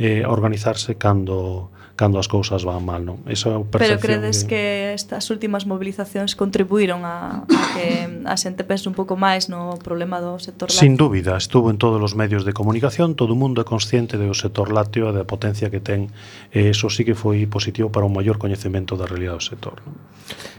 eh, 0.00 0.24
organizarse 0.24 0.96
cando 0.96 1.68
cando 1.96 2.20
as 2.20 2.28
cousas 2.28 2.62
van 2.62 2.84
mal, 2.84 3.02
non? 3.02 3.24
Esa 3.24 3.56
Pero 3.72 3.96
credes 3.96 4.44
que... 4.44 4.92
que 4.92 4.94
estas 4.94 5.32
últimas 5.32 5.64
movilizacións 5.64 6.36
contribuíron 6.36 7.08
a, 7.08 7.48
a 7.48 7.62
que 7.72 8.06
a 8.22 8.36
xente 8.36 8.62
pense 8.68 8.84
un 8.84 8.94
pouco 8.94 9.16
máis 9.16 9.48
no 9.48 9.80
problema 9.80 10.20
do 10.20 10.36
sector 10.36 10.68
lácteo? 10.68 10.84
Sin 10.84 11.00
dúbida, 11.00 11.40
estuvo 11.40 11.72
en 11.72 11.80
todos 11.80 11.98
os 11.98 12.12
medios 12.12 12.44
de 12.44 12.52
comunicación, 12.52 13.16
todo 13.16 13.32
o 13.32 13.38
mundo 13.40 13.64
é 13.64 13.66
consciente 13.66 14.20
do 14.20 14.36
sector 14.36 14.68
lácteo 14.68 15.08
e 15.08 15.16
da 15.16 15.24
potencia 15.24 15.72
que 15.72 15.80
ten, 15.80 16.12
e 16.52 16.68
eso 16.68 16.92
sí 16.92 17.02
que 17.02 17.16
foi 17.16 17.48
positivo 17.48 17.88
para 17.88 18.04
un 18.04 18.12
maior 18.12 18.36
coñecemento 18.36 18.94
da 19.00 19.08
realidade 19.08 19.40
do 19.40 19.46
sector. 19.48 19.80
Non? 19.82 19.96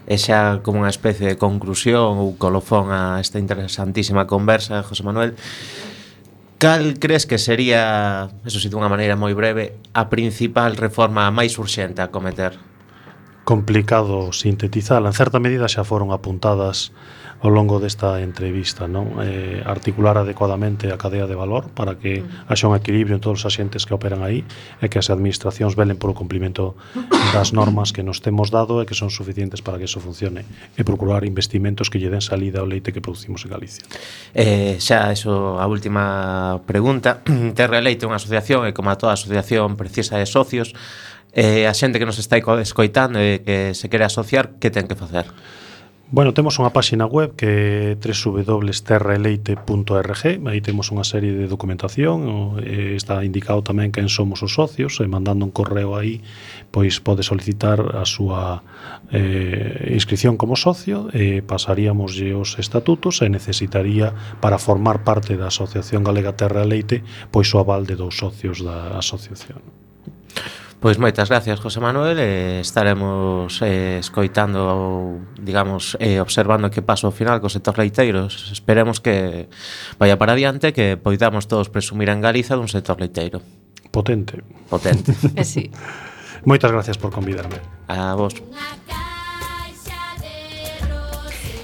E 0.08 0.16
xa 0.16 0.64
como 0.64 0.82
unha 0.82 0.90
especie 0.90 1.28
de 1.28 1.36
conclusión 1.36 2.18
ou 2.18 2.34
colofón 2.40 2.90
a 2.90 3.20
esta 3.20 3.38
interesantísima 3.38 4.26
conversa, 4.26 4.80
José 4.82 5.04
Manuel, 5.04 5.36
Cal 6.58 6.98
crees 6.98 7.28
que 7.28 7.38
sería, 7.38 8.30
eso 8.42 8.58
si 8.58 8.66
dunha 8.66 8.90
maneira 8.90 9.14
moi 9.14 9.38
breve, 9.38 9.78
a 9.94 10.10
principal 10.10 10.74
reforma 10.74 11.30
máis 11.30 11.62
urxente 11.62 12.02
a 12.02 12.10
cometer? 12.10 12.58
Complicado 13.46 14.34
sintetizala. 14.34 15.14
En 15.14 15.16
certa 15.16 15.38
medida 15.38 15.70
xa 15.70 15.86
foron 15.86 16.10
apuntadas 16.10 16.90
ao 17.42 17.54
longo 17.54 17.78
desta 17.78 18.18
entrevista, 18.26 18.90
non? 18.90 19.22
Eh, 19.22 19.62
articular 19.62 20.18
adecuadamente 20.18 20.90
a 20.90 20.98
cadea 20.98 21.30
de 21.30 21.38
valor 21.38 21.70
para 21.70 21.94
que 22.02 22.26
haxa 22.50 22.66
un 22.66 22.74
equilibrio 22.74 23.14
en 23.14 23.22
todos 23.22 23.46
os 23.46 23.46
axentes 23.46 23.86
que 23.86 23.94
operan 23.94 24.26
aí 24.26 24.42
e 24.82 24.90
que 24.90 24.98
as 24.98 25.14
administracións 25.14 25.78
velen 25.78 26.02
polo 26.02 26.18
cumplimento 26.18 26.74
das 27.30 27.54
normas 27.54 27.94
que 27.94 28.02
nos 28.02 28.26
temos 28.26 28.50
dado 28.50 28.82
e 28.82 28.90
que 28.90 28.98
son 28.98 29.14
suficientes 29.14 29.62
para 29.62 29.78
que 29.78 29.86
eso 29.86 30.02
funcione 30.02 30.50
e 30.74 30.82
procurar 30.82 31.22
investimentos 31.30 31.94
que 31.94 32.02
lle 32.02 32.10
den 32.10 32.26
salida 32.26 32.66
ao 32.66 32.68
leite 32.68 32.90
que 32.90 33.06
producimos 33.06 33.46
en 33.46 33.54
Galicia. 33.54 33.86
Eh, 34.34 34.82
xa, 34.82 35.14
eso, 35.14 35.62
a 35.62 35.66
última 35.70 36.66
pregunta. 36.66 37.22
Terra 37.58 37.78
Leite 37.86 38.06
é 38.06 38.10
unha 38.10 38.18
asociación 38.18 38.66
e 38.66 38.74
como 38.74 38.90
a 38.90 38.98
toda 38.98 39.14
asociación 39.14 39.78
precisa 39.78 40.18
de 40.18 40.26
socios, 40.26 40.74
eh, 41.38 41.70
a 41.70 41.74
xente 41.78 42.02
que 42.02 42.10
nos 42.10 42.18
está 42.18 42.42
escoitando 42.42 43.22
e 43.22 43.46
que 43.46 43.78
se 43.78 43.94
quere 43.94 44.10
asociar, 44.10 44.58
que 44.58 44.74
ten 44.74 44.90
que 44.90 44.98
facer? 44.98 45.30
Bueno, 46.10 46.32
temos 46.32 46.56
unha 46.56 46.72
páxina 46.72 47.04
web 47.04 47.36
que 47.36 47.92
é 47.92 48.00
www.terraeleite.org 48.00 50.24
Aí 50.48 50.64
temos 50.64 50.88
unha 50.88 51.04
serie 51.04 51.36
de 51.36 51.52
documentación 51.52 52.64
Está 52.96 53.28
indicado 53.28 53.60
tamén 53.60 53.92
quen 53.92 54.08
somos 54.08 54.40
os 54.40 54.56
socios 54.56 55.04
E 55.04 55.08
mandando 55.12 55.44
un 55.44 55.52
correo 55.52 56.00
aí 56.00 56.24
Pois 56.72 57.04
pode 57.04 57.28
solicitar 57.28 58.00
a 58.00 58.08
súa 58.08 58.64
eh, 59.12 59.92
inscripción 59.92 60.40
como 60.40 60.56
socio 60.56 61.12
E 61.12 61.44
pasaríamos 61.44 62.16
os 62.16 62.56
estatutos 62.56 63.20
E 63.20 63.28
necesitaría 63.28 64.16
para 64.40 64.64
formar 64.64 65.04
parte 65.04 65.36
da 65.36 65.52
Asociación 65.52 66.08
Galega 66.08 66.40
Terra 66.40 66.64
Leite 66.64 67.04
Pois 67.36 67.52
o 67.52 67.60
aval 67.60 67.84
de 67.84 68.00
dous 68.00 68.16
socios 68.16 68.64
da 68.64 68.96
asociación. 68.96 69.60
Pois 70.78 71.02
moitas 71.02 71.34
gracias, 71.34 71.58
José 71.58 71.82
Manuel, 71.82 72.22
e 72.22 72.62
estaremos 72.62 73.50
eh, 73.66 73.98
escoitando, 73.98 75.26
digamos, 75.42 75.98
eh, 75.98 76.22
observando 76.22 76.70
que 76.70 76.86
pasa 76.86 77.10
ao 77.10 77.14
final 77.16 77.42
co 77.42 77.50
sector 77.50 77.74
leiteiros. 77.82 78.54
Esperemos 78.54 79.02
que 79.02 79.50
vaya 79.98 80.22
para 80.22 80.38
adiante, 80.38 80.78
que 80.78 80.94
poidamos 80.94 81.50
todos 81.50 81.74
presumir 81.74 82.14
en 82.14 82.22
Galiza 82.22 82.54
dun 82.54 82.70
sector 82.70 83.02
leiteiro. 83.02 83.42
Potente. 83.90 84.46
Potente. 84.70 85.18
Eh, 85.34 85.42
sí. 85.42 85.74
Moitas 86.46 86.70
gracias 86.70 87.02
por 87.02 87.10
convidarme. 87.10 87.58
A 87.90 88.14
vos. 88.14 88.38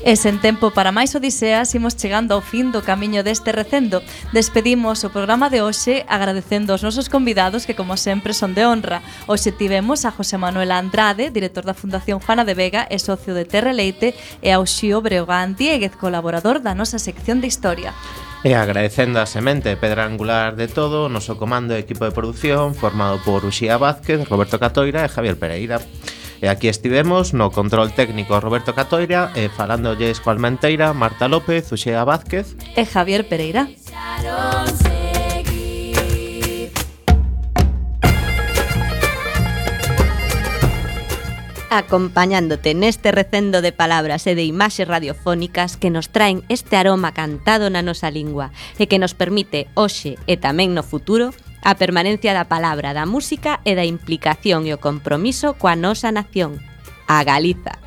E 0.03 0.19
sen 0.19 0.35
tempo 0.43 0.75
para 0.75 0.91
máis 0.91 1.15
odiseas 1.15 1.71
imos 1.79 1.95
chegando 1.95 2.35
ao 2.35 2.43
fin 2.43 2.75
do 2.75 2.83
camiño 2.83 3.23
deste 3.23 3.55
recendo. 3.55 4.03
Despedimos 4.35 4.99
o 5.07 5.13
programa 5.15 5.47
de 5.47 5.63
hoxe 5.63 6.03
agradecendo 6.11 6.75
aos 6.75 6.83
nosos 6.83 7.07
convidados 7.07 7.63
que 7.63 7.71
como 7.71 7.95
sempre 7.95 8.35
son 8.35 8.51
de 8.51 8.67
honra. 8.67 8.99
Hoxe 9.31 9.55
tivemos 9.55 10.03
a 10.03 10.11
José 10.11 10.35
Manuel 10.35 10.75
Andrade, 10.75 11.31
director 11.31 11.63
da 11.63 11.71
Fundación 11.71 12.19
Juana 12.19 12.43
de 12.43 12.51
Vega 12.51 12.83
e 12.91 12.99
socio 12.99 13.31
de 13.31 13.47
Terre 13.47 13.71
Leite 13.71 14.11
e 14.43 14.51
ao 14.51 14.67
Xío 14.67 14.99
Breogán 14.99 15.55
Dieguez, 15.55 15.95
colaborador 15.95 16.59
da 16.59 16.75
nosa 16.75 16.99
sección 16.99 17.39
de 17.39 17.47
Historia. 17.47 17.95
E 18.43 18.59
agradecendo 18.59 19.23
a 19.23 19.25
semente 19.25 19.71
pedra 19.79 20.03
angular 20.03 20.59
de 20.59 20.67
todo, 20.67 21.07
o 21.07 21.11
noso 21.11 21.39
comando 21.39 21.71
e 21.71 21.79
equipo 21.79 22.03
de 22.03 22.11
produción 22.11 22.75
formado 22.75 23.23
por 23.23 23.47
Uxía 23.47 23.79
Vázquez, 23.79 24.27
Roberto 24.27 24.59
Catoira 24.59 25.07
e 25.07 25.07
Javier 25.07 25.39
Pereira. 25.39 25.79
E 26.43 26.49
aquí 26.49 26.67
estivemos 26.67 27.31
no 27.31 27.55
control 27.55 27.95
técnico 27.95 28.35
Roberto 28.43 28.75
Catoira 28.75 29.31
e 29.31 29.47
falándolles 29.47 30.19
coa 30.19 30.35
Almenteira, 30.35 30.91
Marta 30.91 31.31
López, 31.31 31.71
Uxea 31.71 32.03
Vázquez 32.03 32.59
e 32.75 32.83
Javier 32.83 33.23
Pereira. 33.31 33.71
acompañándote 41.71 42.75
neste 42.75 43.15
recendo 43.15 43.63
de 43.63 43.71
palabras 43.71 44.27
e 44.27 44.35
de 44.35 44.43
imaxes 44.43 44.85
radiofónicas 44.85 45.79
que 45.79 45.89
nos 45.89 46.11
traen 46.11 46.43
este 46.51 46.75
aroma 46.75 47.15
cantado 47.15 47.71
na 47.71 47.81
nosa 47.81 48.11
lingua 48.11 48.51
e 48.75 48.91
que 48.91 48.99
nos 48.99 49.15
permite 49.15 49.71
hoxe 49.79 50.19
e 50.27 50.35
tamén 50.35 50.75
no 50.75 50.83
futuro 50.83 51.31
a 51.63 51.75
permanencia 51.75 52.35
da 52.35 52.45
palabra, 52.45 52.93
da 52.93 53.07
música 53.07 53.63
e 53.63 53.73
da 53.73 53.87
implicación 53.87 54.67
e 54.67 54.75
o 54.75 54.81
compromiso 54.83 55.55
coa 55.55 55.79
nosa 55.79 56.11
nación, 56.11 56.59
a 57.07 57.23
Galiza. 57.23 57.79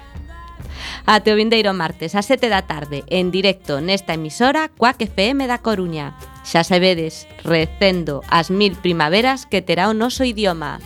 Ate 1.06 1.30
o 1.30 1.38
vindeiro 1.38 1.70
martes 1.76 2.16
a 2.16 2.22
7 2.24 2.48
da 2.48 2.64
tarde, 2.64 3.04
en 3.12 3.30
directo 3.30 3.78
nesta 3.84 4.16
emisora 4.16 4.72
Cuac 4.72 4.98
FM 4.98 5.46
da 5.46 5.60
Coruña. 5.60 6.16
Xa 6.42 6.64
se 6.64 6.80
vedes, 6.80 7.28
recendo 7.44 8.24
as 8.32 8.50
mil 8.50 8.74
primaveras 8.80 9.46
que 9.46 9.62
terá 9.62 9.92
o 9.92 9.94
noso 9.94 10.24
idioma. 10.24 10.80